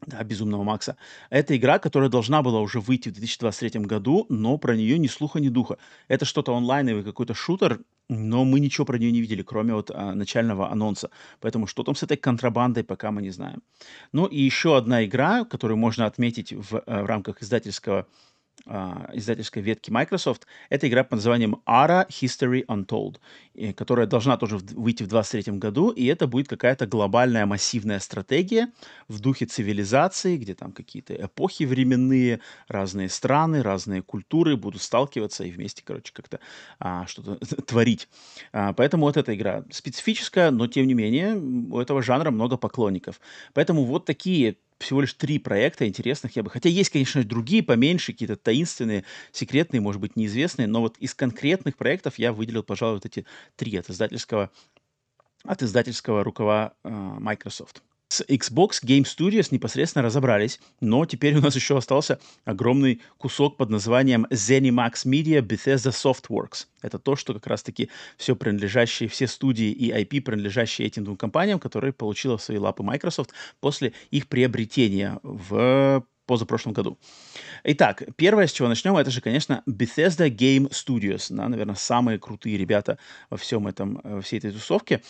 Да, 0.07 0.23
«Безумного 0.23 0.63
Макса». 0.63 0.97
Это 1.29 1.55
игра, 1.55 1.77
которая 1.77 2.09
должна 2.09 2.41
была 2.41 2.59
уже 2.59 2.79
выйти 2.79 3.09
в 3.09 3.13
2023 3.13 3.81
году, 3.81 4.25
но 4.29 4.57
про 4.57 4.75
нее 4.75 4.97
ни 4.97 5.07
слуха, 5.07 5.39
ни 5.39 5.49
духа. 5.49 5.77
Это 6.07 6.25
что-то 6.25 6.55
онлайновый 6.55 7.03
какой-то 7.03 7.35
шутер, 7.35 7.81
но 8.09 8.43
мы 8.43 8.59
ничего 8.59 8.85
про 8.85 8.97
нее 8.97 9.11
не 9.11 9.21
видели, 9.21 9.43
кроме 9.43 9.75
вот 9.75 9.91
а, 9.93 10.15
начального 10.15 10.71
анонса. 10.71 11.11
Поэтому 11.39 11.67
что 11.67 11.83
там 11.83 11.93
с 11.93 12.01
этой 12.01 12.17
контрабандой, 12.17 12.83
пока 12.83 13.11
мы 13.11 13.21
не 13.21 13.29
знаем. 13.29 13.61
Ну 14.11 14.25
и 14.25 14.41
еще 14.41 14.75
одна 14.75 15.05
игра, 15.05 15.45
которую 15.45 15.77
можно 15.77 16.07
отметить 16.07 16.51
в, 16.51 16.83
э, 16.85 17.03
в 17.03 17.05
рамках 17.05 17.43
издательского 17.43 18.07
а, 18.65 19.09
издательской 19.13 19.61
ветки 19.61 19.89
Microsoft. 19.89 20.45
Это 20.69 20.87
игра 20.87 21.03
под 21.03 21.17
названием 21.17 21.61
Ara 21.65 22.07
History 22.07 22.63
Untold, 22.67 23.17
которая 23.75 24.05
должна 24.05 24.37
тоже 24.37 24.57
выйти 24.57 25.03
в 25.03 25.07
2023 25.07 25.57
году, 25.57 25.89
и 25.89 26.05
это 26.05 26.27
будет 26.27 26.47
какая-то 26.47 26.85
глобальная 26.85 27.45
массивная 27.45 27.99
стратегия 27.99 28.71
в 29.07 29.19
духе 29.19 29.45
цивилизации, 29.45 30.37
где 30.37 30.53
там 30.53 30.71
какие-то 30.73 31.15
эпохи 31.15 31.63
временные, 31.63 32.39
разные 32.67 33.09
страны, 33.09 33.63
разные 33.63 34.03
культуры 34.03 34.55
будут 34.55 34.81
сталкиваться 34.81 35.43
и 35.43 35.51
вместе, 35.51 35.81
короче, 35.83 36.13
как-то 36.13 36.39
а, 36.79 37.07
что-то 37.07 37.37
творить. 37.63 38.07
А, 38.53 38.73
поэтому 38.73 39.05
вот 39.05 39.17
эта 39.17 39.35
игра 39.35 39.63
специфическая, 39.71 40.51
но 40.51 40.67
тем 40.67 40.87
не 40.87 40.93
менее 40.93 41.35
у 41.35 41.79
этого 41.79 42.03
жанра 42.03 42.31
много 42.31 42.57
поклонников. 42.57 43.19
Поэтому 43.53 43.85
вот 43.85 44.05
такие 44.05 44.57
всего 44.81 45.01
лишь 45.01 45.13
три 45.13 45.39
проекта 45.39 45.87
интересных 45.87 46.35
я 46.35 46.43
бы... 46.43 46.49
Хотя 46.49 46.69
есть, 46.69 46.89
конечно, 46.89 47.23
другие 47.23 47.63
поменьше, 47.63 48.11
какие-то 48.11 48.35
таинственные, 48.35 49.03
секретные, 49.31 49.81
может 49.81 50.01
быть, 50.01 50.15
неизвестные, 50.15 50.67
но 50.67 50.81
вот 50.81 50.97
из 50.97 51.13
конкретных 51.13 51.77
проектов 51.77 52.17
я 52.17 52.33
выделил, 52.33 52.63
пожалуй, 52.63 52.95
вот 52.95 53.05
эти 53.05 53.25
три 53.55 53.75
от 53.77 53.89
издательского, 53.89 54.51
от 55.43 55.63
издательского 55.63 56.23
рукава 56.23 56.73
э, 56.83 56.89
Microsoft. 56.89 57.83
С 58.11 58.19
Xbox 58.27 58.83
Game 58.83 59.03
Studios 59.03 59.47
непосредственно 59.51 60.03
разобрались, 60.03 60.59
но 60.81 61.05
теперь 61.05 61.37
у 61.37 61.39
нас 61.39 61.55
еще 61.55 61.77
остался 61.77 62.19
огромный 62.43 63.01
кусок 63.17 63.55
под 63.55 63.69
названием 63.69 64.27
ZeniMax 64.29 65.05
Media 65.05 65.39
Bethesda 65.39 65.93
Softworks. 65.93 66.65
Это 66.81 66.99
то, 66.99 67.15
что 67.15 67.33
как 67.33 67.47
раз-таки 67.47 67.89
все 68.17 68.35
принадлежащие, 68.35 69.07
все 69.07 69.27
студии 69.27 69.71
и 69.71 69.91
IP, 69.91 70.19
принадлежащие 70.23 70.89
этим 70.89 71.05
двум 71.05 71.15
компаниям, 71.15 71.57
которые 71.57 71.93
получила 71.93 72.37
в 72.37 72.43
свои 72.43 72.57
лапы 72.57 72.83
Microsoft 72.83 73.31
после 73.61 73.93
их 74.09 74.27
приобретения 74.27 75.17
в 75.23 76.05
позапрошлом 76.25 76.73
году. 76.73 76.97
Итак, 77.63 78.03
первое, 78.15 78.47
с 78.47 78.51
чего 78.51 78.67
начнем, 78.67 78.97
это 78.97 79.09
же, 79.09 79.21
конечно, 79.21 79.63
Bethesda 79.65 80.29
Game 80.29 80.69
Studios. 80.69 81.27
Да, 81.29 81.47
наверное, 81.47 81.75
самые 81.75 82.19
крутые 82.19 82.57
ребята 82.57 82.97
во 83.29 83.37
всем 83.37 83.67
этом, 83.67 84.01
во 84.03 84.21
всей 84.21 84.39
этой 84.39 84.51
тусовке. 84.51 85.01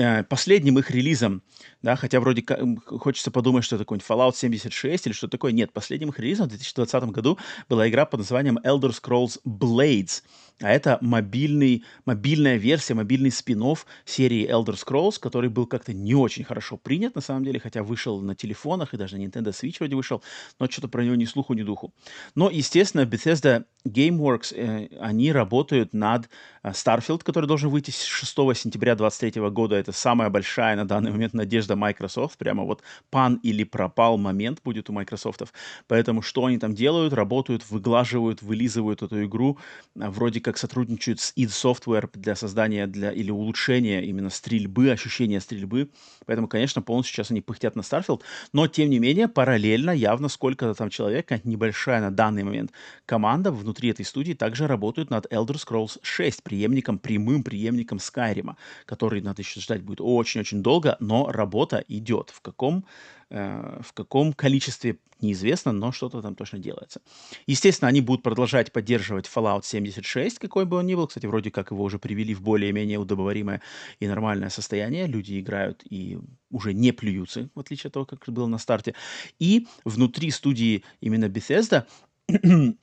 Э, 0.00 0.24
последним 0.24 0.78
их 0.78 0.90
релизом, 0.90 1.42
да, 1.82 1.94
хотя 1.94 2.20
вроде 2.20 2.40
как, 2.40 2.58
хочется 2.86 3.30
подумать, 3.30 3.64
что 3.64 3.76
это 3.76 3.84
какой-нибудь 3.84 4.08
Fallout 4.08 4.34
76 4.34 5.06
или 5.06 5.12
что 5.12 5.28
такое. 5.28 5.52
Нет, 5.52 5.74
последним 5.74 6.08
их 6.08 6.18
релизом 6.18 6.46
в 6.46 6.50
2020 6.50 7.04
году 7.10 7.38
была 7.68 7.86
игра 7.86 8.06
под 8.06 8.20
названием 8.20 8.58
Elder 8.64 8.92
Scrolls 8.92 9.38
Blades. 9.44 10.22
А 10.60 10.70
это 10.70 10.98
мобильный, 11.00 11.84
мобильная 12.04 12.56
версия, 12.56 12.94
мобильный 12.94 13.30
спин 13.30 13.60
серии 14.06 14.48
Elder 14.50 14.74
Scrolls, 14.74 15.20
который 15.20 15.50
был 15.50 15.66
как-то 15.66 15.92
не 15.92 16.14
очень 16.14 16.44
хорошо 16.44 16.78
принят, 16.78 17.14
на 17.14 17.20
самом 17.20 17.44
деле, 17.44 17.60
хотя 17.60 17.82
вышел 17.82 18.20
на 18.20 18.34
телефонах 18.34 18.94
и 18.94 18.96
даже 18.96 19.18
на 19.18 19.22
Nintendo 19.22 19.50
Switch 19.50 19.76
вроде 19.78 19.96
вышел, 19.96 20.22
но 20.58 20.66
что-то 20.66 20.88
про 20.88 21.04
него 21.04 21.14
ни 21.14 21.26
слуху, 21.26 21.52
ни 21.54 21.62
духу. 21.62 21.92
Но, 22.34 22.48
естественно, 22.48 23.02
Bethesda 23.02 23.64
GameWorks, 23.86 24.54
э, 24.54 24.88
они 25.00 25.32
работают 25.32 25.94
над 25.94 26.28
э, 26.62 26.70
Starfield, 26.70 27.22
который 27.24 27.46
должен 27.46 27.70
выйти 27.70 27.90
с 27.90 28.02
6 28.02 28.30
сентября 28.54 28.94
2023 28.94 29.48
года. 29.50 29.76
Это 29.76 29.92
самая 29.92 30.28
большая 30.30 30.76
на 30.76 30.86
данный 30.86 31.10
момент 31.10 31.34
надежда 31.34 31.76
Microsoft. 31.76 32.38
Прямо 32.38 32.64
вот 32.64 32.82
пан 33.10 33.36
или 33.42 33.64
пропал 33.64 34.18
момент 34.18 34.60
будет 34.62 34.90
у 34.90 34.92
Microsoft. 34.92 35.42
Поэтому 35.86 36.22
что 36.22 36.44
они 36.44 36.58
там 36.58 36.74
делают? 36.74 37.12
Работают, 37.12 37.68
выглаживают, 37.70 38.42
вылизывают 38.42 39.02
эту 39.02 39.24
игру. 39.24 39.58
Э, 39.96 40.08
вроде 40.10 40.40
как 40.40 40.49
сотрудничают 40.58 41.20
с 41.20 41.32
id 41.36 41.48
Software 41.48 42.08
для 42.14 42.34
создания 42.34 42.86
для, 42.86 43.10
или 43.10 43.30
улучшения 43.30 44.04
именно 44.04 44.30
стрельбы, 44.30 44.90
ощущения 44.90 45.40
стрельбы. 45.40 45.90
Поэтому, 46.26 46.48
конечно, 46.48 46.82
полностью 46.82 47.14
сейчас 47.14 47.30
они 47.30 47.40
пыхтят 47.40 47.76
на 47.76 47.80
Starfield. 47.80 48.22
Но, 48.52 48.66
тем 48.66 48.90
не 48.90 48.98
менее, 48.98 49.28
параллельно 49.28 49.90
явно 49.90 50.28
сколько-то 50.28 50.74
там 50.74 50.90
человек, 50.90 51.30
небольшая 51.44 52.00
на 52.00 52.10
данный 52.10 52.42
момент 52.42 52.72
команда 53.06 53.52
внутри 53.52 53.90
этой 53.90 54.04
студии 54.04 54.32
также 54.32 54.66
работают 54.66 55.10
над 55.10 55.26
Elder 55.32 55.56
Scrolls 55.56 55.98
6, 56.02 56.42
преемником, 56.42 56.98
прямым 56.98 57.42
преемником 57.42 57.98
Skyrim, 57.98 58.56
который 58.86 59.20
надо 59.20 59.42
еще 59.42 59.60
ждать 59.60 59.82
будет 59.82 60.00
очень-очень 60.00 60.62
долго, 60.62 60.96
но 61.00 61.30
работа 61.30 61.84
идет. 61.88 62.30
В 62.30 62.40
каком, 62.40 62.84
в 63.30 63.92
каком 63.94 64.32
количестве 64.32 64.98
неизвестно, 65.22 65.72
но 65.72 65.92
что-то 65.92 66.22
там 66.22 66.34
точно 66.34 66.58
делается. 66.58 67.00
Естественно, 67.46 67.88
они 67.88 68.00
будут 68.00 68.22
продолжать 68.22 68.72
поддерживать 68.72 69.30
Fallout 69.32 69.64
76, 69.64 70.38
какой 70.38 70.64
бы 70.64 70.78
он 70.78 70.86
ни 70.86 70.94
был. 70.94 71.06
Кстати, 71.06 71.26
вроде 71.26 71.50
как 71.50 71.70
его 71.70 71.84
уже 71.84 71.98
привели 71.98 72.34
в 72.34 72.42
более-менее 72.42 72.98
удобоваримое 72.98 73.60
и 74.00 74.08
нормальное 74.08 74.50
состояние. 74.50 75.06
Люди 75.06 75.40
играют 75.40 75.82
и 75.88 76.18
уже 76.50 76.72
не 76.72 76.92
плюются, 76.92 77.48
в 77.54 77.60
отличие 77.60 77.88
от 77.88 77.94
того, 77.94 78.06
как 78.06 78.24
было 78.28 78.46
на 78.46 78.58
старте. 78.58 78.94
И 79.38 79.66
внутри 79.84 80.30
студии 80.30 80.84
именно 81.00 81.26
Bethesda 81.26 81.86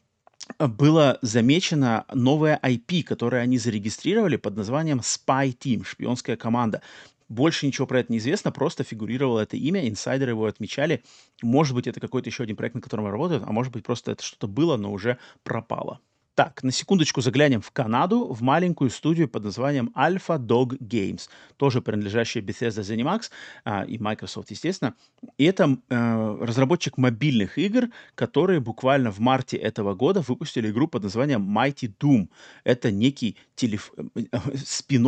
было 0.59 1.19
замечено 1.21 2.05
новое 2.13 2.59
IP, 2.61 3.03
которое 3.03 3.41
они 3.41 3.57
зарегистрировали 3.57 4.37
под 4.37 4.55
названием 4.55 4.99
Spy 4.99 5.57
Team, 5.57 5.83
шпионская 5.83 6.37
команда. 6.37 6.81
Больше 7.29 7.65
ничего 7.65 7.87
про 7.87 7.99
это 7.99 8.11
не 8.11 8.19
известно, 8.19 8.51
просто 8.51 8.83
фигурировало 8.83 9.41
это 9.41 9.57
имя, 9.57 9.87
инсайдеры 9.87 10.31
его 10.31 10.45
отмечали. 10.45 11.03
Может 11.41 11.75
быть, 11.75 11.87
это 11.87 11.99
какой-то 11.99 12.29
еще 12.29 12.43
один 12.43 12.55
проект, 12.55 12.75
на 12.75 12.81
котором 12.81 13.07
работают, 13.07 13.43
а 13.45 13.51
может 13.51 13.73
быть, 13.73 13.83
просто 13.83 14.11
это 14.11 14.23
что-то 14.23 14.47
было, 14.47 14.77
но 14.77 14.91
уже 14.91 15.17
пропало. 15.43 15.99
Так, 16.37 16.61
на 16.61 16.71
секундочку 16.71 17.21
заглянем 17.21 17.61
в 17.61 17.71
Канаду, 17.71 18.31
в 18.31 18.43
маленькую 18.43 18.91
студию 18.91 19.27
под 19.27 19.43
названием 19.43 19.91
Alpha 19.95 20.37
Dog 20.37 20.77
Games, 20.77 21.29
тоже 21.57 21.81
принадлежащая 21.81 22.43
Bethesda 22.43 22.83
ZeniMax 22.83 23.31
а, 23.65 23.83
и 23.85 23.97
Microsoft, 23.97 24.51
естественно. 24.51 24.93
И 25.39 25.45
это 25.45 25.79
э, 25.89 26.37
разработчик 26.39 26.99
мобильных 26.99 27.57
игр, 27.57 27.89
которые 28.13 28.59
буквально 28.59 29.11
в 29.11 29.17
марте 29.17 29.57
этого 29.57 29.95
года 29.95 30.21
выпустили 30.21 30.69
игру 30.69 30.87
под 30.87 31.01
названием 31.01 31.41
Mighty 31.41 31.91
Doom. 31.99 32.29
Это 32.63 32.91
некий 32.91 33.35
телеф... 33.55 33.91
Э, 33.97 34.03
э, 34.31 34.37
спин 34.63 35.07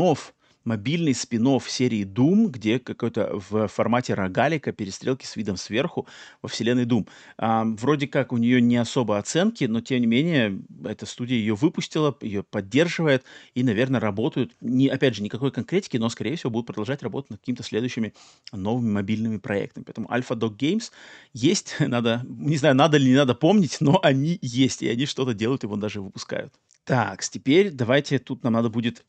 мобильный 0.64 1.14
спин 1.14 1.40
серии 1.68 2.06
Doom, 2.06 2.50
где 2.50 2.80
какой-то 2.80 3.40
в 3.50 3.68
формате 3.68 4.14
рогалика 4.14 4.72
перестрелки 4.72 5.26
с 5.26 5.36
видом 5.36 5.58
сверху 5.58 6.08
во 6.42 6.50
вселенной 6.50 6.86
Doom. 6.86 7.08
А, 7.38 7.64
вроде 7.64 8.08
как 8.08 8.34
у 8.34 8.38
нее 8.38 8.62
не 8.62 8.78
особо 8.78 9.18
оценки, 9.18 9.64
но 9.64 9.82
тем 9.82 10.02
не 10.02 10.08
менее 10.08 10.62
эта 10.86 11.06
студия 11.06 11.38
ее 11.38 11.56
выпустила, 11.56 12.16
ее 12.22 12.44
поддерживает 12.44 13.24
и, 13.54 13.64
наверное, 13.64 14.00
работают. 14.00 14.54
Не, 14.62 14.90
опять 14.90 15.16
же, 15.16 15.24
никакой 15.24 15.52
конкретики, 15.52 15.98
но, 15.98 16.10
скорее 16.10 16.36
всего, 16.36 16.52
будут 16.52 16.68
продолжать 16.68 17.02
работать 17.04 17.32
над 17.32 17.40
какими-то 17.40 17.64
следующими 17.64 18.14
новыми 18.52 18.92
мобильными 18.92 19.38
проектами. 19.38 19.86
Поэтому 19.86 20.08
Alpha 20.10 20.38
Dog 20.38 20.58
Games 20.58 20.92
есть, 21.34 21.76
надо, 21.80 22.24
не 22.28 22.58
знаю, 22.58 22.76
надо 22.76 22.98
ли 22.98 23.10
не 23.10 23.16
надо 23.16 23.34
помнить, 23.34 23.78
но 23.80 24.00
они 24.04 24.38
есть, 24.42 24.82
и 24.82 24.90
они 24.90 25.06
что-то 25.06 25.34
делают, 25.34 25.64
его 25.64 25.76
даже 25.78 26.02
выпускают. 26.02 26.54
Так, 26.84 27.22
теперь 27.22 27.70
давайте, 27.70 28.18
тут 28.18 28.44
нам 28.44 28.54
надо 28.54 28.70
будет 28.70 29.06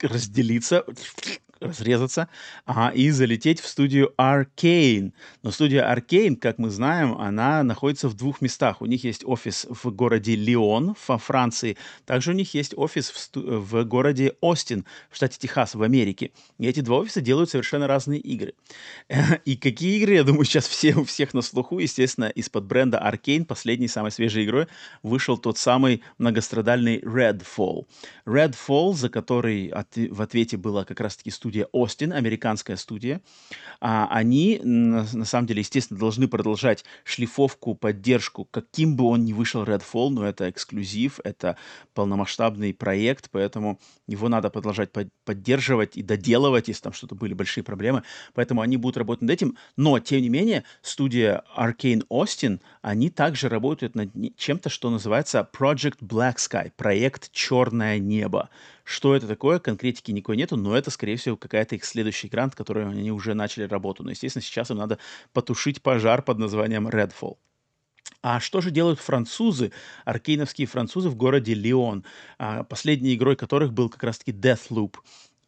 разделиться 0.00 0.84
разрезаться 1.62 2.28
а, 2.66 2.90
и 2.94 3.10
залететь 3.10 3.60
в 3.60 3.66
студию 3.66 4.12
Arcane. 4.18 5.12
Но 5.42 5.50
студия 5.50 5.90
Arcane, 5.90 6.36
как 6.36 6.58
мы 6.58 6.70
знаем, 6.70 7.14
она 7.18 7.62
находится 7.62 8.08
в 8.08 8.14
двух 8.14 8.40
местах. 8.40 8.82
У 8.82 8.86
них 8.86 9.04
есть 9.04 9.24
офис 9.24 9.66
в 9.68 9.90
городе 9.90 10.34
Лион 10.34 10.94
во 11.06 11.18
Франции. 11.18 11.76
Также 12.04 12.30
у 12.30 12.34
них 12.34 12.54
есть 12.54 12.74
офис 12.76 13.10
в, 13.10 13.18
сту- 13.18 13.60
в 13.60 13.84
городе 13.84 14.34
Остин 14.40 14.84
в 15.10 15.16
штате 15.16 15.38
Техас 15.38 15.74
в 15.74 15.82
Америке. 15.82 16.32
И 16.58 16.66
эти 16.66 16.80
два 16.80 16.98
офиса 16.98 17.20
делают 17.20 17.50
совершенно 17.50 17.86
разные 17.86 18.20
игры. 18.20 18.54
И 19.44 19.56
какие 19.56 19.98
игры, 19.98 20.14
я 20.14 20.24
думаю, 20.24 20.44
сейчас 20.44 20.66
все, 20.66 20.94
у 20.94 21.04
всех 21.04 21.34
на 21.34 21.42
слуху. 21.42 21.78
Естественно, 21.78 22.26
из-под 22.26 22.64
бренда 22.64 22.98
Arcane 22.98 23.44
последней 23.44 23.88
самой 23.88 24.10
свежей 24.10 24.44
игрой 24.44 24.66
вышел 25.02 25.36
тот 25.38 25.58
самый 25.58 26.02
многострадальный 26.18 27.00
Redfall. 27.00 27.86
Redfall, 28.26 28.94
за 28.94 29.08
который 29.08 29.68
от, 29.68 29.96
в 29.96 30.22
ответе 30.22 30.56
была 30.56 30.84
как 30.84 31.00
раз-таки 31.00 31.30
студия 31.30 31.51
студия 31.52 31.68
Остин, 31.72 32.12
американская 32.14 32.76
студия. 32.76 33.20
А, 33.80 34.08
они, 34.10 34.58
на, 34.62 35.06
на 35.12 35.24
самом 35.26 35.46
деле, 35.46 35.60
естественно, 35.60 36.00
должны 36.00 36.26
продолжать 36.26 36.84
шлифовку, 37.04 37.74
поддержку, 37.74 38.46
каким 38.50 38.96
бы 38.96 39.04
он 39.04 39.26
ни 39.26 39.34
вышел 39.34 39.64
Redfall, 39.64 40.08
но 40.10 40.26
это 40.26 40.48
эксклюзив, 40.48 41.20
это 41.24 41.56
полномасштабный 41.92 42.72
проект, 42.72 43.28
поэтому 43.30 43.78
его 44.06 44.30
надо 44.30 44.48
продолжать 44.48 44.92
под, 44.92 45.08
поддерживать 45.26 45.98
и 45.98 46.02
доделывать, 46.02 46.68
если 46.68 46.84
там 46.84 46.94
что-то 46.94 47.14
были 47.14 47.34
большие 47.34 47.64
проблемы. 47.64 48.02
Поэтому 48.32 48.62
они 48.62 48.78
будут 48.78 48.96
работать 48.96 49.22
над 49.22 49.30
этим. 49.32 49.58
Но, 49.76 49.98
тем 49.98 50.22
не 50.22 50.30
менее, 50.30 50.64
студия 50.80 51.44
Arcane 51.54 52.06
Austin, 52.08 52.60
они 52.80 53.10
также 53.10 53.50
работают 53.50 53.94
над 53.94 54.10
чем-то, 54.38 54.70
что 54.70 54.88
называется 54.88 55.46
Project 55.52 55.98
Black 56.00 56.36
Sky, 56.36 56.72
проект 56.76 57.30
«Черное 57.32 57.98
небо». 57.98 58.48
Что 58.84 59.14
это 59.14 59.28
такое, 59.28 59.58
конкретики 59.58 60.10
никакой 60.10 60.36
нету, 60.36 60.56
но 60.56 60.76
это, 60.76 60.90
скорее 60.90 61.16
всего, 61.16 61.36
какая-то 61.36 61.76
их 61.76 61.84
следующий 61.84 62.28
грант, 62.28 62.54
который 62.54 62.86
они 62.88 63.12
уже 63.12 63.34
начали 63.34 63.64
работу. 63.64 64.02
Но, 64.02 64.10
естественно, 64.10 64.42
сейчас 64.42 64.70
им 64.70 64.78
надо 64.78 64.98
потушить 65.32 65.82
пожар 65.82 66.22
под 66.22 66.38
названием 66.38 66.88
Redfall. 66.88 67.36
А 68.22 68.40
что 68.40 68.60
же 68.60 68.70
делают 68.70 69.00
французы, 69.00 69.72
аркейновские 70.04 70.66
французы 70.66 71.08
в 71.08 71.16
городе 71.16 71.54
Лион, 71.54 72.04
а, 72.38 72.62
последней 72.64 73.14
игрой 73.14 73.36
которых 73.36 73.72
был 73.72 73.88
как 73.88 74.02
раз-таки 74.04 74.32
Deathloop. 74.32 74.96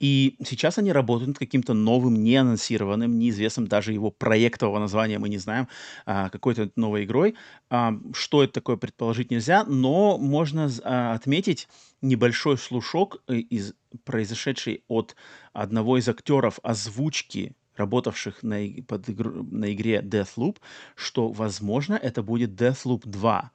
И 0.04 0.36
сейчас 0.44 0.76
они 0.76 0.92
работают 0.92 1.28
над 1.28 1.38
каким-то 1.38 1.72
новым, 1.72 2.22
неанонсированным, 2.22 3.18
неизвестным 3.18 3.66
даже 3.66 3.94
его 3.94 4.10
проектового 4.10 4.78
названия 4.78 5.18
мы 5.18 5.30
не 5.30 5.38
знаем, 5.38 5.66
а, 6.04 6.28
какой-то 6.28 6.70
новой 6.76 7.04
игрой. 7.04 7.36
А, 7.70 7.94
что 8.12 8.44
это 8.44 8.52
такое, 8.52 8.76
предположить 8.76 9.30
нельзя, 9.30 9.64
но 9.64 10.18
можно 10.18 10.70
а, 10.82 11.14
отметить 11.14 11.68
небольшой 12.02 12.58
слушок, 12.58 13.22
э, 13.28 13.36
из, 13.36 13.72
произошедший 14.04 14.84
от 14.88 15.16
одного 15.54 15.96
из 15.96 16.06
актеров 16.06 16.58
озвучки 16.62 17.56
работавших 17.74 18.42
на, 18.42 18.58
под 18.86 19.08
игру, 19.08 19.42
на 19.50 19.72
игре 19.72 20.02
Deathloop, 20.02 20.58
что, 20.96 21.28
возможно, 21.28 21.94
это 21.94 22.22
будет 22.22 22.50
Deathloop 22.50 23.08
2 23.08 23.50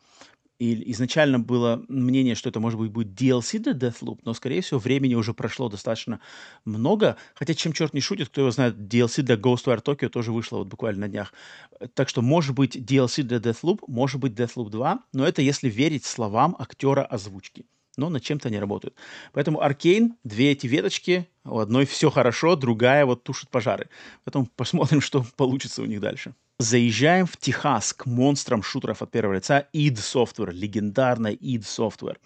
и 0.60 0.92
изначально 0.92 1.40
было 1.40 1.84
мнение, 1.88 2.36
что 2.36 2.50
это, 2.50 2.60
может 2.60 2.78
быть, 2.78 2.92
будет 2.92 3.20
DLC 3.20 3.60
для 3.60 3.72
Deathloop, 3.72 4.20
но, 4.26 4.34
скорее 4.34 4.62
всего, 4.62 4.78
времени 4.80 5.16
уже 5.16 5.34
прошло 5.34 5.70
достаточно 5.70 6.20
много. 6.66 7.16
Хотя, 7.34 7.54
чем 7.54 7.72
черт 7.72 7.94
не 7.94 8.02
шутит, 8.02 8.28
кто 8.28 8.42
его 8.42 8.52
знает, 8.52 8.76
DLC 8.76 9.22
для 9.22 9.36
Ghostwire 9.36 9.82
Tokyo 9.82 10.10
тоже 10.10 10.34
вышло 10.34 10.58
вот 10.58 10.68
буквально 10.68 11.02
на 11.02 11.08
днях. 11.08 11.34
Так 11.94 12.10
что, 12.10 12.22
может 12.22 12.56
быть, 12.56 12.76
DLC 12.76 13.24
для 13.24 13.38
Deathloop, 13.38 13.84
может 13.88 14.20
быть, 14.20 14.34
Deathloop 14.34 14.70
2, 14.70 15.00
но 15.14 15.26
это 15.26 15.42
если 15.42 15.70
верить 15.70 16.04
словам 16.04 16.58
актера 16.60 17.06
озвучки. 17.06 17.66
Но 17.96 18.10
над 18.10 18.22
чем-то 18.22 18.50
они 18.50 18.60
работают. 18.60 18.96
Поэтому 19.32 19.62
Аркейн, 19.62 20.16
две 20.26 20.52
эти 20.52 20.68
веточки, 20.68 21.30
у 21.46 21.60
одной 21.60 21.86
все 21.86 22.10
хорошо, 22.10 22.58
другая 22.58 23.06
вот 23.06 23.24
тушит 23.24 23.50
пожары. 23.50 23.90
Поэтому 24.26 24.48
посмотрим, 24.58 25.00
что 25.02 25.26
получится 25.38 25.82
у 25.82 25.86
них 25.86 26.02
дальше. 26.02 26.34
Заезжаем 26.62 27.26
в 27.26 27.38
Техас 27.38 27.94
к 27.94 28.06
монстрам 28.06 28.62
шутеров 28.62 29.02
от 29.02 29.12
первого 29.12 29.36
лица 29.36 29.70
id 29.74 29.94
Software, 29.94 30.52
легендарная 30.52 31.32
id 31.32 31.62
Software. 31.62 32.18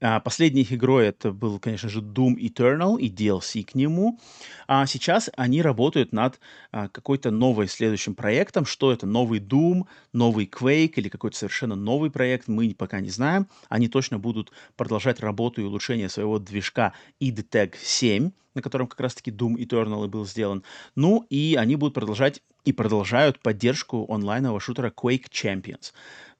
А, 0.00 0.20
последней 0.20 0.62
их 0.62 0.72
игрой 0.72 1.06
это 1.06 1.32
был, 1.32 1.58
конечно 1.58 1.88
же, 1.88 2.00
Doom 2.00 2.36
Eternal 2.36 2.98
и 2.98 3.10
DLC 3.10 3.64
к 3.64 3.74
нему. 3.74 4.18
А 4.66 4.86
сейчас 4.86 5.30
они 5.36 5.60
работают 5.62 6.12
над 6.12 6.38
а, 6.70 6.88
какой-то 6.88 7.30
новой 7.30 7.68
следующим 7.68 8.14
проектом. 8.14 8.64
Что 8.64 8.92
это? 8.92 9.06
Новый 9.06 9.40
Doom, 9.40 9.86
новый 10.12 10.46
Quake 10.46 10.94
или 10.96 11.08
какой-то 11.08 11.36
совершенно 11.36 11.74
новый 11.74 12.10
проект, 12.10 12.48
мы 12.48 12.74
пока 12.76 13.00
не 13.00 13.10
знаем. 13.10 13.48
Они 13.68 13.88
точно 13.88 14.18
будут 14.18 14.52
продолжать 14.76 15.20
работу 15.20 15.60
и 15.60 15.64
улучшение 15.64 16.08
своего 16.08 16.38
движка 16.38 16.92
id 17.20 17.48
Tag 17.50 17.74
7, 17.80 18.30
на 18.54 18.62
котором 18.62 18.86
как 18.86 19.00
раз-таки 19.00 19.30
Doom 19.30 19.56
Eternal 19.56 20.04
и 20.04 20.08
был 20.08 20.26
сделан. 20.26 20.62
Ну 20.94 21.26
и 21.28 21.56
они 21.58 21.76
будут 21.76 21.94
продолжать 21.94 22.40
и 22.64 22.72
продолжают 22.72 23.40
поддержку 23.40 24.06
онлайнового 24.12 24.60
шутера 24.60 24.90
Quake 24.90 25.30
Champions. 25.30 25.92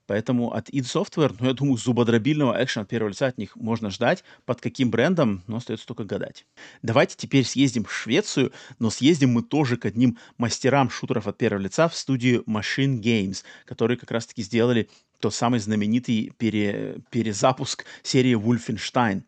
Поэтому 0.08 0.54
от 0.54 0.70
id 0.70 0.84
Software, 0.84 1.36
ну, 1.38 1.48
я 1.48 1.52
думаю, 1.52 1.76
зубодробильного 1.76 2.56
экшена 2.64 2.84
от 2.84 2.88
первого 2.88 3.10
лица 3.10 3.26
от 3.26 3.36
них 3.36 3.54
можно 3.56 3.90
ждать. 3.90 4.24
Под 4.46 4.58
каким 4.58 4.90
брендом, 4.90 5.42
но 5.46 5.58
остается 5.58 5.86
только 5.86 6.04
гадать. 6.04 6.46
Давайте 6.80 7.14
теперь 7.14 7.44
съездим 7.44 7.84
в 7.84 7.92
Швецию, 7.92 8.50
но 8.78 8.88
съездим 8.88 9.32
мы 9.32 9.42
тоже 9.42 9.76
к 9.76 9.84
одним 9.84 10.16
мастерам 10.38 10.88
шутеров 10.88 11.26
от 11.26 11.36
первого 11.36 11.62
лица 11.62 11.88
в 11.88 11.94
студию 11.94 12.42
Machine 12.48 13.00
Games, 13.00 13.44
которые 13.66 13.98
как 13.98 14.10
раз-таки 14.10 14.42
сделали 14.42 14.88
тот 15.20 15.34
самый 15.34 15.60
знаменитый 15.60 16.32
пере, 16.38 17.02
перезапуск 17.10 17.84
серии 18.02 18.34
Wolfenstein. 18.34 19.24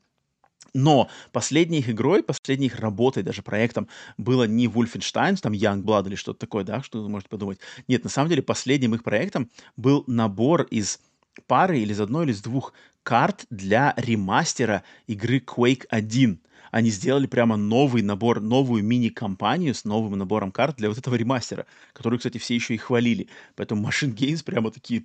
Но 0.75 1.09
последней 1.33 1.79
их 1.79 1.89
игрой, 1.91 2.23
последней 2.23 2.67
их 2.67 2.79
работой, 2.79 3.23
даже 3.23 3.43
проектом, 3.43 3.89
было 4.19 4.45
не 4.45 4.67
Wolfenstein, 4.67 5.37
там 5.37 5.53
Youngblood 5.53 6.07
или 6.07 6.15
что-то 6.15 6.41
такое, 6.41 6.65
да, 6.65 6.83
что 6.83 7.03
вы 7.03 7.09
можете 7.09 7.29
подумать. 7.31 7.59
Нет, 7.89 8.05
на 8.05 8.11
самом 8.11 8.29
деле 8.29 8.43
последним 8.43 8.95
их 8.95 9.03
проектом 9.03 9.51
был 9.77 10.05
набор 10.07 10.63
из 10.63 11.01
пары 11.47 11.81
или 11.81 11.93
из 11.93 12.01
одной 12.01 12.25
или 12.25 12.33
из 12.33 12.43
двух 12.43 12.73
карт 13.03 13.47
для 13.51 13.95
ремастера 13.97 14.83
игры 15.07 15.39
Quake 15.39 15.85
1 15.89 16.41
они 16.71 16.91
сделали 16.91 17.27
прямо 17.27 17.57
новый 17.57 18.03
набор, 18.03 18.41
новую 18.41 18.85
мини-компанию 18.85 19.75
с 19.75 19.85
новым 19.85 20.17
набором 20.19 20.53
карт 20.53 20.77
для 20.77 20.89
вот 20.89 20.99
этого 20.99 21.15
ремастера, 21.17 21.67
который, 21.93 22.19
кстати, 22.19 22.39
все 22.39 22.55
еще 22.55 22.75
и 22.75 22.79
хвалили. 22.79 23.29
Поэтому 23.57 23.89
Machine 23.89 24.15
Games 24.15 24.45
прямо 24.45 24.71
такие 24.71 25.05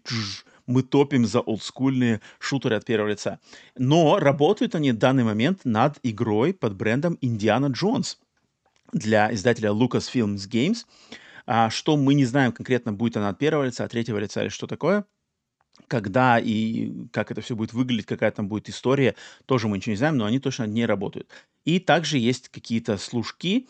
мы 0.67 0.83
топим 0.83 1.25
за 1.25 1.39
олдскульные 1.39 2.21
шутеры 2.39 2.75
от 2.75 2.85
первого 2.85 3.09
лица. 3.09 3.39
Но 3.77 4.19
работают 4.19 4.75
они 4.75 4.91
в 4.91 4.97
данный 4.97 5.23
момент 5.23 5.61
над 5.63 5.99
игрой 6.03 6.53
под 6.53 6.75
брендом 6.75 7.17
Индиана 7.21 7.67
Джонс 7.67 8.19
для 8.91 9.33
издателя 9.33 9.69
Lucasfilms 9.69 10.49
Games. 10.49 10.85
А, 11.45 11.69
что 11.69 11.95
мы 11.95 12.13
не 12.13 12.25
знаем 12.25 12.51
конкретно, 12.51 12.93
будет 12.93 13.17
она 13.17 13.29
от 13.29 13.37
первого 13.37 13.65
лица, 13.65 13.83
от 13.83 13.91
третьего 13.91 14.17
лица 14.17 14.41
или 14.41 14.49
что 14.49 14.67
такое 14.67 15.05
когда 15.87 16.39
и 16.39 16.91
как 17.11 17.31
это 17.31 17.41
все 17.41 17.55
будет 17.55 17.73
выглядеть, 17.73 18.05
какая 18.05 18.31
там 18.31 18.47
будет 18.47 18.69
история, 18.69 19.15
тоже 19.45 19.67
мы 19.67 19.77
ничего 19.77 19.91
не 19.91 19.97
знаем, 19.97 20.17
но 20.17 20.25
они 20.25 20.39
точно 20.39 20.63
не 20.63 20.85
работают. 20.85 21.29
И 21.63 21.79
также 21.79 22.17
есть 22.17 22.49
какие-то 22.49 22.97
служки, 22.97 23.67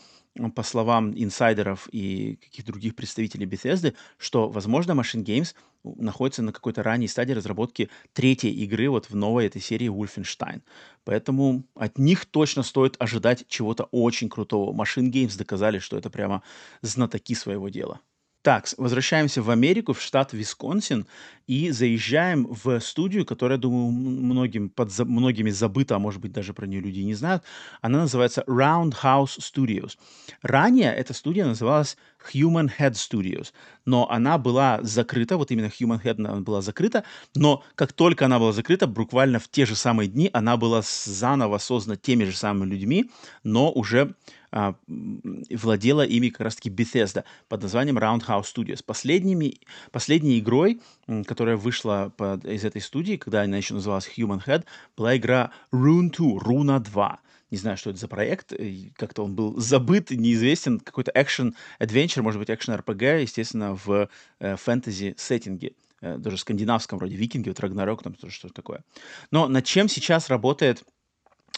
по 0.55 0.63
словам 0.63 1.13
инсайдеров 1.15 1.87
и 1.91 2.35
каких-то 2.35 2.71
других 2.71 2.95
представителей 2.95 3.45
Bethesda, 3.45 3.93
что, 4.17 4.49
возможно, 4.49 4.91
Machine 4.91 5.23
Games 5.23 5.55
находится 5.83 6.41
на 6.41 6.51
какой-то 6.51 6.83
ранней 6.83 7.07
стадии 7.07 7.33
разработки 7.33 7.89
третьей 8.13 8.51
игры 8.51 8.89
вот 8.89 9.09
в 9.09 9.15
новой 9.15 9.45
этой 9.45 9.61
серии 9.61 9.87
Wolfenstein. 9.87 10.61
Поэтому 11.03 11.63
от 11.75 11.97
них 11.97 12.25
точно 12.25 12.63
стоит 12.63 12.95
ожидать 12.99 13.45
чего-то 13.47 13.85
очень 13.91 14.29
крутого. 14.29 14.73
Machine 14.73 15.11
Games 15.11 15.37
доказали, 15.37 15.79
что 15.79 15.97
это 15.97 16.09
прямо 16.09 16.41
знатоки 16.81 17.35
своего 17.35 17.69
дела. 17.69 18.01
Так, 18.45 18.67
возвращаемся 18.77 19.41
в 19.41 19.49
Америку, 19.49 19.93
в 19.93 19.99
штат 19.99 20.33
Висконсин, 20.33 21.07
и 21.47 21.71
заезжаем 21.71 22.45
в 22.45 22.79
студию, 22.79 23.25
которая, 23.25 23.57
думаю, 23.57 23.89
многим, 23.89 24.69
под 24.69 24.95
многими 24.99 25.49
забыта, 25.49 25.95
а 25.95 25.99
может 25.99 26.21
быть 26.21 26.31
даже 26.31 26.53
про 26.53 26.67
нее 26.67 26.79
люди 26.79 26.99
не 26.99 27.15
знают. 27.15 27.43
Она 27.81 28.01
называется 28.01 28.43
Roundhouse 28.47 29.39
Studios. 29.39 29.97
Ранее 30.43 30.93
эта 30.93 31.13
студия 31.13 31.45
называлась 31.45 31.97
Human 32.33 32.69
Head 32.79 32.93
Studios, 32.93 33.51
но 33.85 34.09
она 34.09 34.37
была 34.37 34.79
закрыта, 34.83 35.37
вот 35.37 35.51
именно 35.51 35.71
Human 35.79 36.01
Head 36.03 36.15
она 36.19 36.35
была 36.41 36.61
закрыта, 36.61 37.03
но 37.35 37.63
как 37.75 37.93
только 37.93 38.25
она 38.25 38.37
была 38.39 38.51
закрыта, 38.51 38.85
буквально 38.87 39.39
в 39.39 39.47
те 39.47 39.65
же 39.65 39.75
самые 39.75 40.07
дни 40.07 40.29
она 40.33 40.55
была 40.57 40.81
заново 40.83 41.57
создана 41.57 41.95
теми 41.95 42.23
же 42.25 42.35
самыми 42.35 42.71
людьми, 42.71 43.09
но 43.43 43.71
уже 43.71 44.15
а, 44.51 44.75
владела 44.87 46.05
ими 46.05 46.29
как 46.29 46.41
раз-таки 46.41 46.69
Bethesda 46.69 47.23
под 47.47 47.61
названием 47.63 47.97
Roundhouse 47.97 48.45
Studios. 48.55 48.83
Последними, 48.83 49.59
последней 49.91 50.39
игрой, 50.39 50.81
которая 51.25 51.57
вышла 51.57 52.13
под, 52.15 52.45
из 52.45 52.63
этой 52.63 52.81
студии, 52.81 53.17
когда 53.17 53.41
она 53.41 53.57
еще 53.57 53.73
называлась 53.73 54.09
Human 54.17 54.43
Head, 54.45 54.65
была 54.95 55.17
игра 55.17 55.51
Rune 55.71 56.11
2, 56.11 56.39
Руна 56.39 56.79
2. 56.79 57.19
Не 57.51 57.57
знаю, 57.57 57.77
что 57.77 57.91
это 57.91 57.99
за 57.99 58.07
проект, 58.07 58.53
как-то 58.95 59.23
он 59.23 59.35
был 59.35 59.59
забыт, 59.59 60.09
неизвестен, 60.09 60.79
какой-то 60.79 61.11
экшен-адвенчер, 61.13 62.23
может 62.23 62.39
быть, 62.39 62.49
экшен-РПГ, 62.49 63.21
естественно, 63.21 63.75
в 63.75 64.09
э, 64.39 64.55
фэнтези-сеттинге 64.55 65.73
э, 66.01 66.17
даже 66.17 66.37
скандинавском, 66.37 66.97
вроде 66.97 67.15
викинги, 67.15 67.49
вот 67.49 67.59
Рагнарёк, 67.59 68.01
там 68.01 68.15
что-то 68.29 68.53
такое. 68.53 68.83
Но 69.29 69.47
над 69.47 69.63
чем 69.63 69.87
сейчас 69.87 70.29
работает 70.29 70.83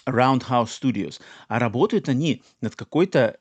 Roundhouse 0.06 0.68
Studios. 0.68 1.20
А 1.48 1.60
работают 1.60 2.10
они 2.10 2.44
над 2.62 2.76
какой-то, 2.76 3.38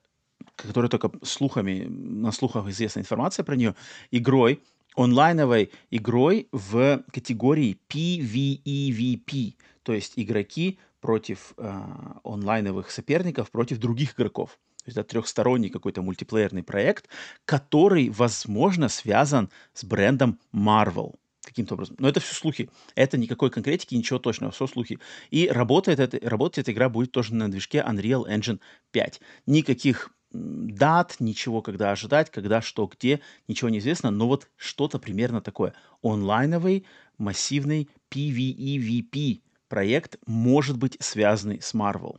которая 0.56 0.90
только 0.90 1.10
слухами, 1.24 1.86
на 1.88 2.32
слухах 2.32 2.68
известна 2.68 3.00
информация 3.00 3.44
про 3.44 3.56
нее, 3.56 3.74
игрой, 4.10 4.62
онлайновой 4.96 5.70
игрой 5.90 6.48
в 6.52 7.04
категории 7.12 7.78
PvEVP, 7.88 9.54
то 9.82 9.92
есть 9.92 10.14
игроки 10.16 10.78
против 11.00 11.52
э, 11.58 11.80
онлайновых 12.24 12.90
соперников, 12.90 13.50
против 13.50 13.78
других 13.78 14.14
игроков. 14.14 14.58
То 14.78 14.88
есть 14.88 14.98
это 14.98 15.08
трехсторонний 15.08 15.68
какой-то 15.68 16.02
мультиплеерный 16.02 16.62
проект, 16.62 17.08
который, 17.44 18.08
возможно, 18.08 18.88
связан 18.88 19.50
с 19.74 19.84
брендом 19.84 20.38
Marvel 20.54 21.14
каким-то 21.46 21.74
образом. 21.74 21.96
Но 21.98 22.08
это 22.08 22.20
все 22.20 22.34
слухи. 22.34 22.68
Это 22.94 23.16
никакой 23.16 23.50
конкретики, 23.50 23.94
ничего 23.94 24.18
точного, 24.18 24.52
все 24.52 24.66
слухи. 24.66 24.98
И 25.30 25.48
работает, 25.48 26.00
это, 26.00 26.18
работает 26.28 26.64
эта 26.64 26.72
игра 26.72 26.88
будет 26.88 27.12
тоже 27.12 27.34
на 27.34 27.50
движке 27.50 27.78
Unreal 27.78 28.26
Engine 28.28 28.60
5. 28.90 29.20
Никаких 29.46 30.10
дат, 30.32 31.16
ничего, 31.20 31.62
когда 31.62 31.92
ожидать, 31.92 32.30
когда, 32.30 32.60
что, 32.60 32.86
где, 32.86 33.20
ничего 33.48 33.70
не 33.70 33.78
известно, 33.78 34.10
но 34.10 34.26
вот 34.26 34.50
что-то 34.56 34.98
примерно 34.98 35.40
такое. 35.40 35.74
Онлайновый, 36.02 36.84
массивный 37.16 37.88
PvEVP 38.10 39.40
проект 39.68 40.18
может 40.26 40.76
быть 40.76 40.96
связанный 41.00 41.62
с 41.62 41.74
Marvel. 41.74 42.18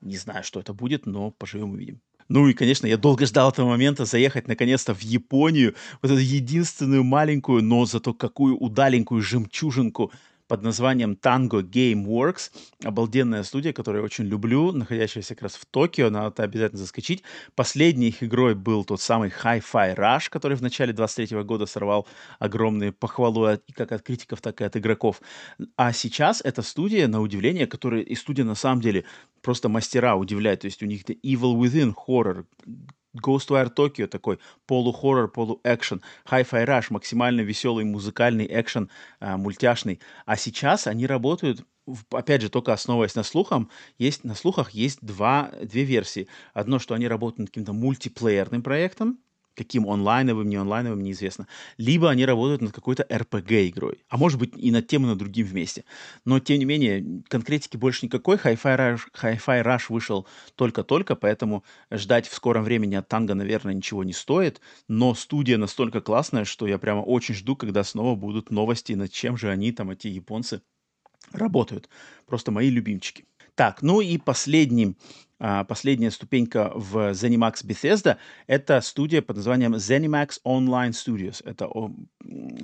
Не 0.00 0.16
знаю, 0.16 0.44
что 0.44 0.60
это 0.60 0.72
будет, 0.72 1.06
но 1.06 1.30
поживем 1.32 1.72
увидим. 1.72 2.00
Ну 2.28 2.46
и, 2.46 2.52
конечно, 2.52 2.86
я 2.86 2.98
долго 2.98 3.24
ждал 3.26 3.50
этого 3.50 3.68
момента 3.68 4.04
заехать 4.04 4.48
наконец-то 4.48 4.94
в 4.94 5.00
Японию, 5.00 5.74
вот 6.02 6.10
эту 6.10 6.20
единственную 6.20 7.02
маленькую, 7.02 7.62
но 7.62 7.86
зато 7.86 8.12
какую 8.12 8.56
удаленькую 8.56 9.22
жемчужинку 9.22 10.12
под 10.48 10.62
названием 10.62 11.12
Tango 11.12 11.62
Gameworks. 11.62 12.50
Обалденная 12.82 13.42
студия, 13.42 13.72
которую 13.72 14.00
я 14.00 14.04
очень 14.04 14.24
люблю, 14.24 14.72
находящаяся 14.72 15.34
как 15.34 15.42
раз 15.42 15.54
в 15.56 15.66
Токио, 15.66 16.10
надо 16.10 16.42
обязательно 16.42 16.80
заскочить. 16.80 17.22
Последней 17.54 18.08
их 18.08 18.22
игрой 18.22 18.54
был 18.54 18.84
тот 18.84 19.00
самый 19.00 19.28
Hi-Fi 19.28 19.94
Rush, 19.96 20.30
который 20.30 20.56
в 20.56 20.62
начале 20.62 20.92
23 20.92 21.42
года 21.42 21.66
сорвал 21.66 22.08
огромные 22.38 22.92
похвалы 22.92 23.60
как 23.74 23.92
от 23.92 24.02
критиков, 24.02 24.40
так 24.40 24.60
и 24.60 24.64
от 24.64 24.76
игроков. 24.76 25.20
А 25.76 25.92
сейчас 25.92 26.40
эта 26.42 26.62
студия, 26.62 27.06
на 27.06 27.20
удивление, 27.20 27.66
которая 27.66 28.00
и 28.00 28.14
студия 28.14 28.44
на 28.44 28.54
самом 28.54 28.80
деле 28.80 29.04
просто 29.42 29.68
мастера 29.68 30.16
удивляет. 30.16 30.60
То 30.60 30.66
есть 30.66 30.82
у 30.82 30.86
них 30.86 31.04
Evil 31.04 31.56
Within 31.56 31.92
хоррор, 31.94 32.46
Ghostwire 33.16 33.72
Tokyo 33.74 34.06
такой 34.06 34.38
полухоррор, 34.66 35.30
полуэкшен, 35.30 36.02
Hi-Fi 36.26 36.66
Rush 36.66 36.86
максимально 36.90 37.40
веселый 37.40 37.84
музыкальный 37.84 38.46
экшен, 38.46 38.90
а, 39.20 39.36
мультяшный. 39.36 40.00
А 40.26 40.36
сейчас 40.36 40.86
они 40.86 41.06
работают 41.06 41.64
опять 42.10 42.42
же, 42.42 42.50
только 42.50 42.72
основываясь 42.72 43.14
на 43.14 43.22
слухам, 43.22 43.70
есть, 43.98 44.24
на 44.24 44.34
слухах 44.34 44.72
есть 44.72 44.98
два, 45.00 45.50
две 45.62 45.84
версии. 45.84 46.28
Одно, 46.52 46.78
что 46.78 46.94
они 46.94 47.08
работают 47.08 47.38
над 47.38 47.48
каким-то 47.48 47.72
мультиплеерным 47.72 48.62
проектом, 48.62 49.18
каким 49.58 49.88
онлайновым, 49.88 50.48
не 50.48 50.56
онлайновым, 50.56 51.02
неизвестно. 51.02 51.48
Либо 51.76 52.08
они 52.08 52.24
работают 52.24 52.62
над 52.62 52.72
какой-то 52.72 53.02
RPG-игрой, 53.02 54.04
а 54.08 54.16
может 54.16 54.38
быть 54.38 54.52
и 54.56 54.70
над 54.70 54.86
тем, 54.86 55.04
и 55.04 55.06
над 55.06 55.18
другим 55.18 55.46
вместе. 55.46 55.84
Но, 56.24 56.38
тем 56.38 56.60
не 56.60 56.64
менее, 56.64 57.22
конкретики 57.28 57.76
больше 57.76 58.06
никакой. 58.06 58.36
Hi-Fi 58.36 58.76
Rush, 58.78 59.00
Hi-Fi 59.20 59.64
Rush 59.64 59.86
вышел 59.88 60.26
только-только, 60.54 61.16
поэтому 61.16 61.64
ждать 61.90 62.28
в 62.28 62.34
скором 62.34 62.62
времени 62.62 62.94
от 62.94 63.08
Танго, 63.08 63.34
наверное, 63.34 63.74
ничего 63.74 64.04
не 64.04 64.12
стоит. 64.12 64.60
Но 64.86 65.14
студия 65.14 65.58
настолько 65.58 66.00
классная, 66.00 66.44
что 66.44 66.68
я 66.68 66.78
прямо 66.78 67.00
очень 67.00 67.34
жду, 67.34 67.56
когда 67.56 67.82
снова 67.82 68.14
будут 68.14 68.50
новости, 68.50 68.92
над 68.92 69.10
чем 69.10 69.36
же 69.36 69.50
они, 69.50 69.72
там, 69.72 69.90
эти 69.90 70.06
японцы, 70.06 70.62
работают. 71.32 71.88
Просто 72.26 72.52
мои 72.52 72.70
любимчики. 72.70 73.24
Так, 73.54 73.82
ну 73.82 74.00
и 74.00 74.18
последним 74.18 74.96
последняя 75.38 76.10
ступенька 76.10 76.72
в 76.74 77.12
ZeniMax 77.12 77.64
Bethesda— 77.64 78.16
это 78.46 78.80
студия 78.80 79.22
под 79.22 79.36
названием 79.36 79.74
ZeniMax 79.74 80.40
Online 80.44 80.90
Studios. 80.90 81.42
Это 81.44 81.68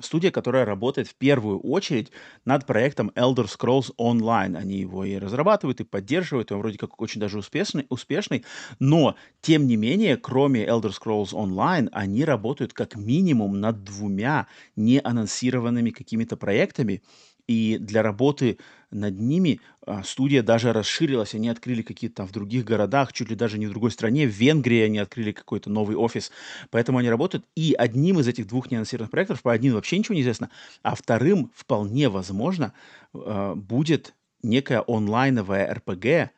студия, 0.01 0.31
которая 0.31 0.65
работает 0.65 1.07
в 1.07 1.15
первую 1.15 1.59
очередь 1.59 2.11
над 2.43 2.65
проектом 2.65 3.11
Elder 3.15 3.45
Scrolls 3.45 3.93
Online. 3.97 4.57
Они 4.57 4.77
его 4.79 5.05
и 5.05 5.17
разрабатывают, 5.17 5.79
и 5.79 5.83
поддерживают, 5.83 6.51
он 6.51 6.59
вроде 6.59 6.77
как 6.77 7.01
очень 7.01 7.21
даже 7.21 7.37
успешный, 7.37 7.85
успешный. 7.89 8.45
Но, 8.79 9.15
тем 9.41 9.67
не 9.67 9.77
менее, 9.77 10.17
кроме 10.17 10.65
Elder 10.65 10.91
Scrolls 10.91 11.31
Online, 11.33 11.89
они 11.91 12.25
работают 12.25 12.73
как 12.73 12.95
минимум 12.95 13.59
над 13.59 13.83
двумя 13.83 14.47
неанонсированными 14.75 15.91
какими-то 15.91 16.37
проектами, 16.37 17.01
и 17.47 17.77
для 17.79 18.01
работы 18.01 18.57
над 18.91 19.19
ними 19.19 19.59
а, 19.85 20.03
студия 20.03 20.41
даже 20.41 20.73
расширилась. 20.73 21.35
Они 21.35 21.49
открыли 21.49 21.81
какие-то 21.81 22.17
там 22.17 22.27
в 22.27 22.31
других 22.31 22.65
городах, 22.65 23.13
чуть 23.13 23.29
ли 23.29 23.35
даже 23.35 23.57
не 23.59 23.67
в 23.67 23.71
другой 23.71 23.91
стране. 23.91 24.25
В 24.25 24.31
Венгрии 24.31 24.81
они 24.81 24.97
открыли 24.99 25.31
какой-то 25.31 25.69
новый 25.69 25.95
офис. 25.95 26.31
Поэтому 26.71 26.99
они 26.99 27.09
работают. 27.09 27.45
И 27.55 27.75
одним 27.77 28.19
из 28.19 28.27
этих 28.27 28.47
двух 28.47 28.71
неанонсированных 28.71 29.11
проектов, 29.11 29.41
по 29.41 29.51
одним 29.51 29.73
вообще 29.73 29.97
ничего 29.97 30.15
не 30.15 30.21
известно, 30.21 30.49
а 30.81 30.95
вторым 30.95 31.51
вполне 31.53 32.09
возможно 32.09 32.73
а, 33.13 33.55
будет 33.55 34.15
некая 34.41 34.83
онлайновая 34.87 35.73
РПГ 35.73 36.31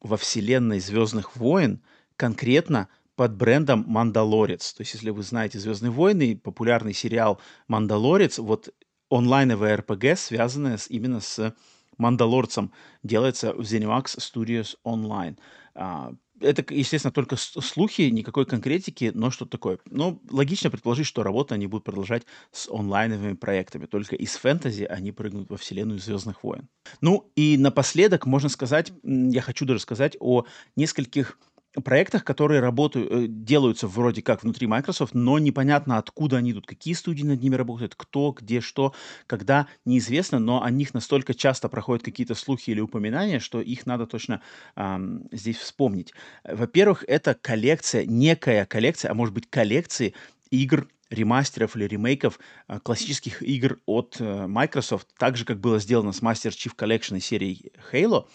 во 0.00 0.16
вселенной 0.16 0.80
Звездных 0.80 1.36
войн, 1.36 1.80
конкретно 2.16 2.88
под 3.16 3.36
брендом 3.36 3.84
«Мандалорец». 3.86 4.72
То 4.72 4.80
есть, 4.80 4.94
если 4.94 5.10
вы 5.10 5.22
знаете 5.22 5.58
«Звездные 5.58 5.90
войны», 5.90 6.40
популярный 6.42 6.94
сериал 6.94 7.38
«Мандалорец», 7.68 8.38
вот 8.38 8.70
онлайновое 9.10 9.76
RPG, 9.78 10.16
связанное 10.16 10.76
с, 10.76 10.88
именно 10.88 11.20
с 11.20 11.54
Мандалорцем, 11.98 12.72
делается 13.02 13.52
в 13.52 13.60
ZeniMax 13.60 14.18
Studios 14.18 14.76
Online. 14.84 15.36
А, 15.74 16.14
это, 16.40 16.64
естественно, 16.74 17.12
только 17.12 17.36
слухи, 17.36 18.02
никакой 18.02 18.46
конкретики, 18.46 19.12
но 19.14 19.30
что-то 19.30 19.52
такое. 19.52 19.78
Но 19.86 20.20
логично 20.30 20.70
предположить, 20.70 21.06
что 21.06 21.22
работу 21.22 21.54
они 21.54 21.66
будут 21.66 21.84
продолжать 21.84 22.24
с 22.50 22.68
онлайновыми 22.68 23.34
проектами. 23.34 23.86
Только 23.86 24.16
из 24.16 24.34
фэнтези 24.36 24.84
они 24.84 25.12
прыгнут 25.12 25.50
во 25.50 25.56
вселенную 25.56 25.98
Звездных 25.98 26.42
войн. 26.42 26.68
Ну 27.00 27.30
и 27.36 27.56
напоследок, 27.58 28.26
можно 28.26 28.48
сказать, 28.48 28.92
я 29.02 29.42
хочу 29.42 29.66
даже 29.66 29.80
сказать 29.80 30.16
о 30.18 30.44
нескольких 30.76 31.38
проектах, 31.72 32.24
которые 32.24 32.60
работают, 32.60 33.10
э, 33.10 33.26
делаются 33.28 33.86
вроде 33.86 34.22
как 34.22 34.42
внутри 34.42 34.66
Microsoft, 34.66 35.14
но 35.14 35.38
непонятно, 35.38 35.98
откуда 35.98 36.38
они 36.38 36.52
идут, 36.52 36.66
какие 36.66 36.94
студии 36.94 37.22
над 37.22 37.40
ними 37.42 37.54
работают, 37.54 37.94
кто, 37.96 38.32
где, 38.32 38.60
что, 38.60 38.94
когда, 39.26 39.68
неизвестно, 39.84 40.38
но 40.38 40.62
о 40.62 40.70
них 40.70 40.94
настолько 40.94 41.34
часто 41.34 41.68
проходят 41.68 42.04
какие-то 42.04 42.34
слухи 42.34 42.70
или 42.70 42.80
упоминания, 42.80 43.38
что 43.38 43.60
их 43.60 43.86
надо 43.86 44.06
точно 44.06 44.40
ам, 44.74 45.22
здесь 45.30 45.58
вспомнить. 45.58 46.12
Во-первых, 46.44 47.04
это 47.06 47.34
коллекция, 47.34 48.04
некая 48.04 48.66
коллекция, 48.66 49.10
а 49.10 49.14
может 49.14 49.34
быть 49.34 49.48
коллекции 49.48 50.14
игр 50.50 50.88
ремастеров 51.10 51.76
или 51.76 51.84
ремейков 51.84 52.38
а, 52.66 52.78
классических 52.78 53.42
игр 53.42 53.80
от 53.84 54.16
э, 54.20 54.46
Microsoft, 54.46 55.08
так 55.18 55.36
же, 55.36 55.44
как 55.44 55.58
было 55.58 55.80
сделано 55.80 56.12
с 56.12 56.22
Master 56.22 56.50
Chief 56.50 56.74
Collection 56.76 57.20
серии 57.20 57.72
Halo, 57.92 58.26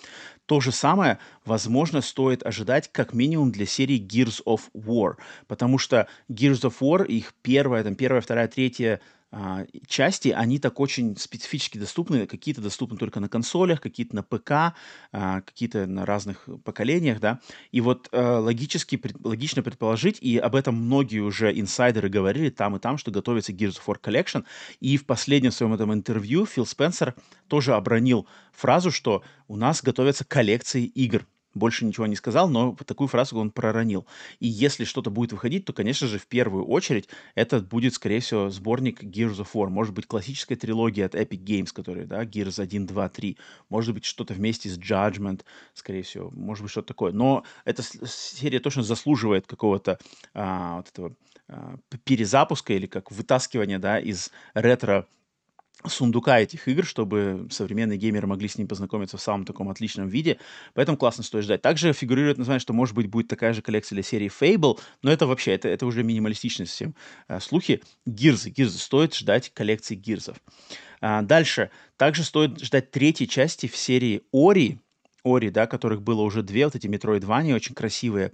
то 0.45 0.59
же 0.59 0.71
самое, 0.71 1.17
возможно, 1.43 2.01
стоит 2.01 2.45
ожидать 2.45 2.89
как 2.91 3.13
минимум 3.13 3.51
для 3.51 3.65
серии 3.65 3.99
Gears 3.99 4.43
of 4.45 4.61
War, 4.73 5.15
потому 5.47 5.77
что 5.77 6.07
Gears 6.29 6.61
of 6.61 6.75
War, 6.81 7.05
их 7.05 7.33
первая, 7.41 7.83
там, 7.83 7.95
первая, 7.95 8.21
вторая, 8.21 8.47
третья 8.47 9.01
а, 9.31 9.65
части, 9.87 10.29
они 10.29 10.59
так 10.59 10.79
очень 10.79 11.17
специфически 11.17 11.77
доступны. 11.77 12.25
Какие-то 12.25 12.61
доступны 12.61 12.97
только 12.97 13.19
на 13.19 13.27
консолях, 13.27 13.81
какие-то 13.81 14.15
на 14.15 14.23
ПК, 14.23 14.75
а, 15.11 15.41
какие-то 15.41 15.87
на 15.87 16.05
разных 16.05 16.47
поколениях, 16.63 17.19
да. 17.19 17.39
И 17.71 17.81
вот 17.81 18.07
а, 18.11 18.39
логически, 18.39 19.01
логично 19.23 19.61
предположить, 19.61 20.19
и 20.21 20.37
об 20.37 20.55
этом 20.55 20.75
многие 20.75 21.19
уже 21.19 21.57
инсайдеры 21.57 22.09
говорили 22.09 22.49
там 22.49 22.75
и 22.75 22.79
там, 22.79 22.97
что 22.97 23.11
готовится 23.11 23.51
Gears 23.51 23.79
of 23.79 23.85
War 23.87 23.99
Collection. 24.01 24.45
И 24.79 24.97
в 24.97 25.05
последнем 25.05 25.51
своем 25.51 25.73
этом 25.73 25.93
интервью 25.93 26.45
Фил 26.45 26.65
Спенсер 26.65 27.15
тоже 27.47 27.73
обронил 27.73 28.27
фразу, 28.53 28.91
что 28.91 29.23
у 29.47 29.57
нас 29.57 29.83
готовятся 29.83 30.23
коллекции 30.23 30.85
игр 30.85 31.25
больше 31.55 31.85
ничего 31.85 32.05
не 32.05 32.15
сказал, 32.15 32.49
но 32.49 32.75
такую 32.85 33.07
фразу 33.07 33.37
он 33.37 33.49
проронил. 33.49 34.05
И 34.39 34.47
если 34.47 34.83
что-то 34.83 35.09
будет 35.09 35.31
выходить, 35.31 35.65
то, 35.65 35.73
конечно 35.73 36.07
же, 36.07 36.19
в 36.19 36.27
первую 36.27 36.65
очередь 36.65 37.09
это 37.33 37.59
будет, 37.61 37.93
скорее 37.93 38.19
всего, 38.19 38.49
сборник 38.49 39.01
Gears 39.01 39.37
of 39.37 39.47
War. 39.53 39.69
Может 39.69 39.93
быть, 39.93 40.05
классическая 40.05 40.55
трилогия 40.55 41.05
от 41.05 41.15
Epic 41.15 41.43
Games, 41.43 41.69
которые, 41.73 42.05
да, 42.05 42.23
Gears 42.23 42.61
1, 42.61 42.85
2, 42.85 43.09
3. 43.09 43.37
Может 43.69 43.93
быть, 43.93 44.05
что-то 44.05 44.33
вместе 44.33 44.69
с 44.69 44.77
Judgment, 44.77 45.41
скорее 45.73 46.03
всего. 46.03 46.29
Может 46.31 46.63
быть, 46.63 46.71
что-то 46.71 46.89
такое. 46.89 47.13
Но 47.13 47.43
эта 47.63 47.81
серия 47.83 48.59
точно 48.59 48.83
заслуживает 48.83 49.47
какого-то 49.47 49.97
а, 50.33 50.77
вот 50.77 50.89
этого 50.89 51.15
а, 51.47 51.77
перезапуска 52.03 52.73
или 52.73 52.85
как 52.85 53.11
вытаскивания, 53.11 53.79
да, 53.79 53.99
из 53.99 54.31
ретро 54.53 55.07
сундука 55.85 56.39
этих 56.39 56.67
игр, 56.67 56.85
чтобы 56.85 57.47
современные 57.51 57.97
геймеры 57.97 58.27
могли 58.27 58.47
с 58.47 58.57
ним 58.57 58.67
познакомиться 58.67 59.17
в 59.17 59.21
самом 59.21 59.45
таком 59.45 59.69
отличном 59.69 60.07
виде. 60.07 60.39
Поэтому 60.73 60.97
классно 60.97 61.23
стоит 61.23 61.43
ждать. 61.43 61.61
Также 61.61 61.93
фигурирует 61.93 62.37
название, 62.37 62.59
что, 62.59 62.73
может 62.73 62.95
быть, 62.95 63.07
будет 63.07 63.27
такая 63.27 63.53
же 63.53 63.61
коллекция 63.61 63.95
для 63.95 64.03
серии 64.03 64.31
Fable, 64.31 64.79
но 65.01 65.11
это 65.11 65.27
вообще, 65.27 65.51
это, 65.51 65.67
это 65.67 65.85
уже 65.85 66.03
минималистичные 66.03 66.65
совсем 66.67 66.95
э, 67.27 67.39
слухи. 67.39 67.81
Гирзы, 68.05 68.49
гирзы. 68.49 68.79
Стоит 68.79 69.13
ждать 69.15 69.51
коллекции 69.53 69.95
гирзов. 69.95 70.37
А, 71.01 71.21
дальше. 71.21 71.71
Также 71.97 72.23
стоит 72.23 72.59
ждать 72.61 72.91
третьей 72.91 73.27
части 73.27 73.67
в 73.67 73.75
серии 73.75 74.23
Ори, 74.31 74.79
Ори, 75.23 75.49
да, 75.49 75.67
которых 75.67 76.01
было 76.01 76.21
уже 76.21 76.43
две, 76.43 76.65
вот 76.65 76.75
эти 76.75 76.87
Metroidvania 76.87 77.55
очень 77.55 77.75
красивые 77.75 78.31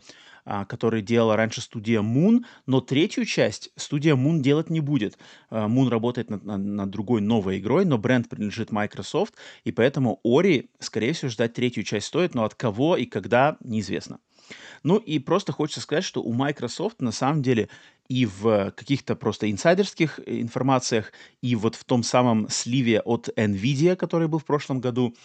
который 0.67 1.01
делала 1.01 1.35
раньше 1.35 1.61
студия 1.61 2.01
Moon, 2.01 2.43
но 2.65 2.81
третью 2.81 3.25
часть 3.25 3.71
студия 3.75 4.15
Moon 4.15 4.39
делать 4.39 4.69
не 4.69 4.81
будет. 4.81 5.17
А, 5.49 5.67
Moon 5.67 5.89
работает 5.89 6.29
над, 6.29 6.43
над, 6.43 6.59
над 6.59 6.89
другой 6.89 7.21
новой 7.21 7.59
игрой, 7.59 7.85
но 7.85 7.97
бренд 7.97 8.29
принадлежит 8.29 8.71
Microsoft, 8.71 9.35
и 9.63 9.71
поэтому 9.71 10.19
Ori, 10.25 10.69
скорее 10.79 11.13
всего, 11.13 11.29
ждать 11.29 11.53
третью 11.53 11.83
часть 11.83 12.07
стоит, 12.07 12.35
но 12.35 12.43
от 12.43 12.55
кого 12.55 12.97
и 12.97 13.05
когда 13.05 13.57
неизвестно. 13.61 14.19
Ну 14.83 14.97
и 14.97 15.19
просто 15.19 15.51
хочется 15.51 15.81
сказать, 15.81 16.03
что 16.03 16.21
у 16.21 16.33
Microsoft 16.33 17.01
на 17.01 17.11
самом 17.11 17.41
деле 17.41 17.69
и 18.09 18.25
в 18.25 18.71
каких-то 18.71 19.15
просто 19.15 19.49
инсайдерских 19.49 20.19
информациях, 20.25 21.13
и 21.41 21.55
вот 21.55 21.75
в 21.75 21.85
том 21.85 22.03
самом 22.03 22.49
сливе 22.49 22.99
от 22.99 23.29
NVIDIA, 23.37 23.95
который 23.95 24.27
был 24.27 24.39
в 24.39 24.45
прошлом 24.45 24.81
году, 24.81 25.15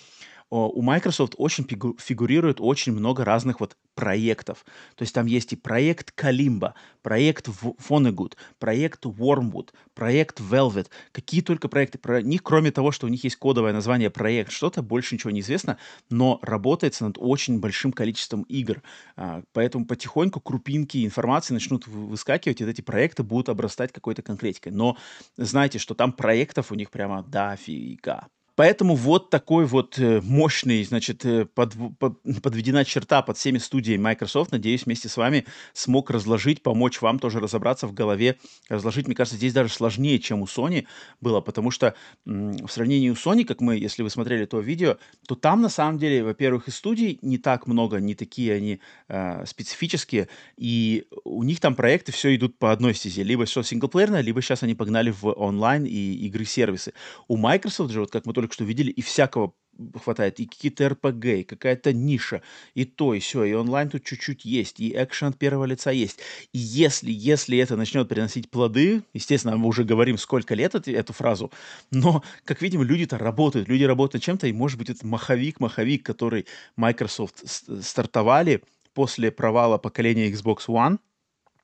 у 0.51 0.83
Microsoft 0.83 1.35
очень 1.39 1.67
фигурирует 1.99 2.61
очень 2.61 2.93
много 2.93 3.25
разных 3.25 3.61
вот 3.61 3.77
проектов. 3.95 4.65
То 4.95 5.03
есть 5.03 5.15
там 5.15 5.27
есть 5.27 5.53
и 5.53 5.57
проект 5.57 6.13
Kalimba, 6.17 6.75
проект 7.03 7.49
Vonnegut, 7.49 8.35
проект 8.59 9.07
Wormwood, 9.07 9.71
проект 9.95 10.41
Velvet. 10.41 10.89
Какие 11.13 11.41
только 11.41 11.69
проекты 11.69 11.99
про 11.99 12.23
них, 12.23 12.43
кроме 12.43 12.71
того, 12.71 12.93
что 12.93 13.07
у 13.07 13.09
них 13.09 13.25
есть 13.25 13.37
кодовое 13.37 13.73
название 13.73 14.11
проект, 14.11 14.53
что-то 14.53 14.83
больше 14.83 15.15
ничего 15.15 15.31
не 15.31 15.41
известно, 15.41 15.79
но 16.11 16.39
работается 16.43 17.05
над 17.05 17.17
очень 17.19 17.59
большим 17.59 17.91
количеством 17.93 18.43
игр. 18.43 18.83
А, 19.17 19.43
поэтому 19.53 19.87
потихоньку 19.87 20.41
крупинки 20.41 21.05
информации 21.05 21.55
начнут 21.55 21.87
выскакивать, 21.87 22.61
и 22.61 22.65
вот 22.65 22.71
эти 22.71 22.83
проекты 22.83 23.23
будут 23.23 23.49
обрастать 23.49 23.93
какой-то 23.93 24.23
конкретикой. 24.23 24.73
Но 24.73 24.97
знаете, 25.37 25.79
что 25.79 25.95
там 25.95 26.13
проектов 26.13 26.71
у 26.71 26.75
них 26.75 26.91
прямо 26.91 27.23
дофига. 27.23 28.29
Поэтому 28.57 28.97
вот 28.97 29.29
такой 29.29 29.67
вот 29.67 29.99
э, 29.99 30.21
мощный, 30.23 30.83
значит, 30.83 31.25
э, 31.27 31.45
под, 31.45 31.75
под, 31.99 32.23
подведена 32.43 32.85
черта 32.87 33.21
под 33.21 33.37
всеми 33.37 33.59
студиями 33.59 34.03
Microsoft. 34.03 34.51
Надеюсь, 34.51 34.87
вместе 34.87 35.09
с 35.11 35.17
вами 35.19 35.45
смог 35.75 36.11
разложить, 36.11 36.63
помочь 36.63 37.03
вам 37.03 37.19
тоже 37.19 37.39
разобраться 37.39 37.87
в 37.87 37.93
голове. 37.93 38.39
Разложить, 38.71 39.07
мне 39.07 39.15
кажется, 39.15 39.37
здесь 39.37 39.53
даже 39.53 39.73
сложнее, 39.73 40.19
чем 40.19 40.41
у 40.41 40.47
Sony 40.47 40.87
было, 41.21 41.43
потому 41.43 41.71
что 41.71 41.95
в 42.25 42.69
сравнении 42.69 43.13
с 43.13 43.27
Sony, 43.27 43.45
как 43.45 43.61
мы, 43.61 43.77
если 43.77 44.03
вы 44.03 44.09
смотрели 44.09 44.47
то 44.47 44.61
видео, 44.61 44.97
то 45.29 45.35
там 45.35 45.61
на 45.61 45.69
самом 45.69 45.99
деле, 45.99 46.25
во-первых, 46.25 46.69
и 46.69 46.71
студий 46.71 47.19
не 47.21 47.37
так 47.37 47.67
много, 47.67 47.99
не 47.99 48.15
такие 48.15 48.55
они 48.55 48.81
э, 49.09 49.45
специфические, 49.45 50.29
и 50.57 51.07
у 51.25 51.43
них 51.43 51.61
там 51.61 51.75
проекты 51.75 52.11
все 52.13 52.35
идут 52.35 52.59
по 52.59 52.73
одной 52.73 52.95
стезе. 52.95 53.23
Либо 53.23 53.45
что 53.45 53.63
синглплеерное, 53.63 54.23
либо 54.23 54.41
сейчас 54.41 54.63
они 54.63 54.75
погнали 54.75 55.11
в 55.11 55.27
онлайн 55.27 55.85
и 55.85 56.15
игры-сервисы. 56.27 56.95
У 57.29 57.37
Microsoft 57.37 57.93
же, 57.93 58.01
вот 58.01 58.11
как 58.11 58.25
мы 58.25 58.33
только 58.33 58.46
только 58.47 58.55
что 58.55 58.65
видели, 58.65 58.91
и 58.91 59.03
всякого 59.03 59.55
хватает, 60.03 60.41
и 60.41 60.47
какие-то 60.47 60.89
РПГ, 60.89 61.25
и 61.25 61.45
какая-то 61.45 61.93
ниша, 61.93 62.41
и 62.75 62.85
то, 62.85 63.13
и 63.13 63.19
все, 63.19 63.45
и 63.45 63.53
онлайн 63.53 63.91
тут 63.91 64.05
чуть-чуть 64.05 64.45
есть, 64.45 64.81
и 64.81 64.93
экшен 64.97 65.29
от 65.29 65.39
первого 65.39 65.65
лица 65.67 65.91
есть. 65.91 66.21
И 66.53 66.59
если, 66.59 67.11
если 67.11 67.59
это 67.59 67.77
начнет 67.77 68.09
приносить 68.09 68.51
плоды, 68.51 69.03
естественно, 69.13 69.57
мы 69.57 69.69
уже 69.69 69.85
говорим, 69.85 70.17
сколько 70.17 70.55
лет 70.55 70.75
эту, 70.75 70.93
эту 70.93 71.13
фразу, 71.13 71.53
но, 71.91 72.23
как 72.45 72.63
видим, 72.63 72.83
люди-то 72.83 73.19
работают, 73.19 73.69
люди 73.69 73.85
работают 73.85 74.25
чем-то, 74.25 74.47
и, 74.47 74.53
может 74.53 74.79
быть, 74.79 74.89
это 74.89 75.07
маховик, 75.07 75.61
маховик, 75.61 76.07
который 76.07 76.47
Microsoft 76.77 77.43
стартовали 77.83 78.63
после 78.95 79.31
провала 79.31 79.77
поколения 79.77 80.31
Xbox 80.31 80.69
One, 80.69 80.99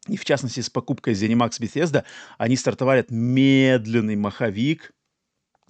и 0.08 0.16
в 0.16 0.24
частности 0.24 0.60
с 0.60 0.68
покупкой 0.68 1.14
ZeniMax 1.14 1.60
Bethesda, 1.60 2.04
они 2.36 2.56
стартовали 2.56 3.06
медленный 3.08 4.16
маховик, 4.16 4.92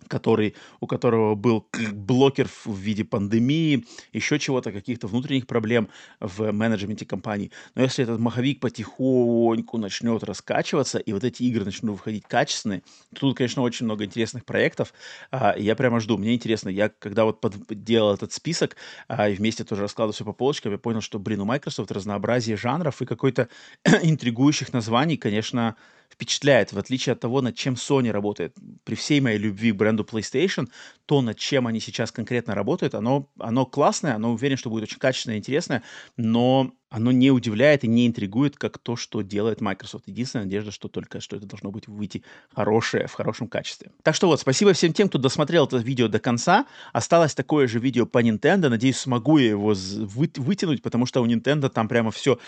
который, 0.09 0.55
у 0.81 0.87
которого 0.87 1.35
был 1.35 1.67
блокер 1.93 2.49
в 2.65 2.77
виде 2.77 3.05
пандемии, 3.05 3.85
еще 4.13 4.39
чего-то, 4.39 4.73
каких-то 4.73 5.07
внутренних 5.07 5.47
проблем 5.47 5.89
в 6.21 6.53
менеджменте 6.53 7.07
компании. 7.07 7.51
Но 7.75 7.83
если 7.83 8.05
этот 8.05 8.19
маховик 8.21 8.61
потихоньку 8.61 9.79
начнет 9.79 10.23
раскачиваться, 10.25 10.99
и 10.99 11.13
вот 11.13 11.25
эти 11.25 11.43
игры 11.45 11.65
начнут 11.65 11.93
выходить 11.93 12.25
качественные, 12.27 12.83
то 13.15 13.21
тут, 13.21 13.37
конечно, 13.37 13.63
очень 13.63 13.87
много 13.87 14.05
интересных 14.05 14.45
проектов. 14.45 14.93
А, 15.31 15.55
я 15.57 15.77
прямо 15.77 16.01
жду. 16.01 16.19
Мне 16.19 16.35
интересно, 16.35 16.69
я 16.69 16.89
когда 16.89 17.25
вот 17.25 17.41
под, 17.41 17.55
делал 17.69 18.15
этот 18.15 18.33
список 18.33 18.77
а, 19.09 19.29
и 19.29 19.35
вместе 19.35 19.65
тоже 19.65 19.83
раскладывал 19.83 20.15
все 20.15 20.25
по 20.25 20.33
полочкам, 20.33 20.73
я 20.73 20.79
понял, 20.79 21.01
что, 21.01 21.19
блин, 21.19 21.41
у 21.41 21.45
Microsoft 21.45 21.91
разнообразие 21.91 22.57
жанров 22.57 23.01
и 23.03 23.07
какой-то 23.07 23.49
интригующих 24.03 24.73
названий, 24.73 25.17
конечно, 25.17 25.77
впечатляет, 26.13 26.73
в 26.73 26.79
отличие 26.79 27.15
от 27.15 27.21
того, 27.21 27.41
над 27.41 27.57
чем 27.57 27.75
Sony 27.75 28.11
работает. 28.11 28.55
При 28.85 28.95
всей 28.95 29.21
моей 29.21 29.39
любви 29.39 29.73
к 29.73 29.77
бренду 29.77 30.05
PlayStation, 30.05 30.69
то, 31.07 31.23
над 31.23 31.39
чем 31.39 31.67
они 31.67 31.81
сейчас 31.81 32.13
конкретно 32.13 32.55
работают, 32.55 32.95
оно, 32.95 33.29
оно 33.39 33.67
классное, 33.67 34.15
оно 34.15 34.33
уверен, 34.33 34.57
что 34.57 34.71
будет 34.71 34.85
очень 34.85 34.99
качественное 34.99 35.37
и 35.37 35.39
интересное, 35.39 35.83
но 36.17 36.73
оно 36.91 37.11
не 37.11 37.31
удивляет 37.31 37.85
и 37.85 37.89
не 37.89 38.07
интригует, 38.07 38.59
как 38.59 38.77
то, 38.77 38.97
что 38.97 39.23
делает 39.23 39.63
Microsoft. 39.63 40.07
Единственная 40.07 40.45
надежда, 40.45 40.71
что 40.71 40.89
только 40.89 41.21
что 41.21 41.37
это 41.37 41.47
должно 41.47 41.71
быть 41.71 41.89
выйти 41.89 42.23
хорошее, 42.55 43.07
в 43.07 43.15
хорошем 43.15 43.49
качестве. 43.49 43.91
Так 44.03 44.15
что 44.15 44.27
вот, 44.27 44.41
спасибо 44.41 44.75
всем 44.75 44.93
тем, 44.93 45.09
кто 45.09 45.19
досмотрел 45.19 45.65
это 45.65 45.79
видео 45.79 46.09
до 46.09 46.19
конца. 46.19 46.67
Осталось 46.93 47.35
такое 47.35 47.67
же 47.67 47.79
видео 47.79 48.05
по 48.05 48.23
Nintendo. 48.23 48.69
Надеюсь, 48.69 48.99
смогу 48.99 49.39
я 49.39 49.51
его 49.51 49.75
вы, 49.75 50.31
вытянуть, 50.37 50.83
потому 50.83 51.07
что 51.07 51.23
у 51.23 51.27
Nintendo 51.27 51.71
там 51.71 51.89
прямо 51.89 52.11
все 52.11 52.39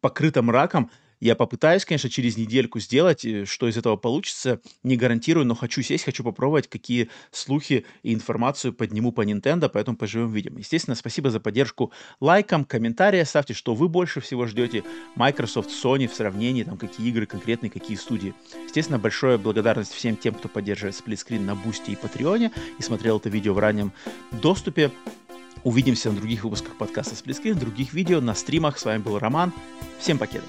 покрыто 0.00 0.42
мраком. 0.42 0.90
Я 1.20 1.34
попытаюсь, 1.34 1.84
конечно, 1.84 2.10
через 2.10 2.36
недельку 2.36 2.78
сделать, 2.78 3.24
э, 3.24 3.44
что 3.46 3.68
из 3.68 3.76
этого 3.76 3.96
получится. 3.96 4.60
Не 4.82 4.96
гарантирую, 4.96 5.46
но 5.46 5.54
хочу 5.54 5.82
сесть, 5.82 6.04
хочу 6.04 6.22
попробовать, 6.22 6.68
какие 6.68 7.08
слухи 7.30 7.86
и 8.02 8.12
информацию 8.12 8.72
подниму 8.72 9.12
по 9.12 9.24
Nintendo, 9.24 9.70
поэтому 9.72 9.96
поживем 9.96 10.32
видим. 10.32 10.56
Естественно, 10.58 10.94
спасибо 10.94 11.30
за 11.30 11.40
поддержку 11.40 11.92
лайком, 12.20 12.64
комментарии 12.64 13.22
ставьте, 13.24 13.54
что 13.54 13.74
вы 13.74 13.88
больше 13.88 14.20
всего 14.20 14.46
ждете. 14.46 14.84
Microsoft, 15.14 15.70
Sony 15.70 16.06
в 16.06 16.14
сравнении, 16.14 16.64
там, 16.64 16.76
какие 16.76 17.08
игры 17.08 17.26
конкретные, 17.26 17.70
какие 17.70 17.96
студии. 17.96 18.34
Естественно, 18.64 18.98
большое 18.98 19.38
благодарность 19.38 19.92
всем 19.92 20.16
тем, 20.16 20.34
кто 20.34 20.48
поддерживает 20.48 20.96
сплитскрин 20.96 21.44
на 21.46 21.54
Бусти 21.54 21.92
и 21.92 21.96
Патреоне 21.96 22.52
и 22.78 22.82
смотрел 22.82 23.18
это 23.18 23.28
видео 23.30 23.54
в 23.54 23.58
раннем 23.58 23.92
доступе. 24.32 24.90
Увидимся 25.64 26.10
на 26.10 26.16
других 26.16 26.44
выпусках 26.44 26.76
подкаста 26.76 27.16
Сплитскрин, 27.16 27.58
других 27.58 27.92
видео, 27.92 28.20
на 28.20 28.34
стримах. 28.34 28.78
С 28.78 28.84
вами 28.84 29.02
был 29.02 29.18
Роман. 29.18 29.52
Всем 29.98 30.18
покеда. 30.18 30.44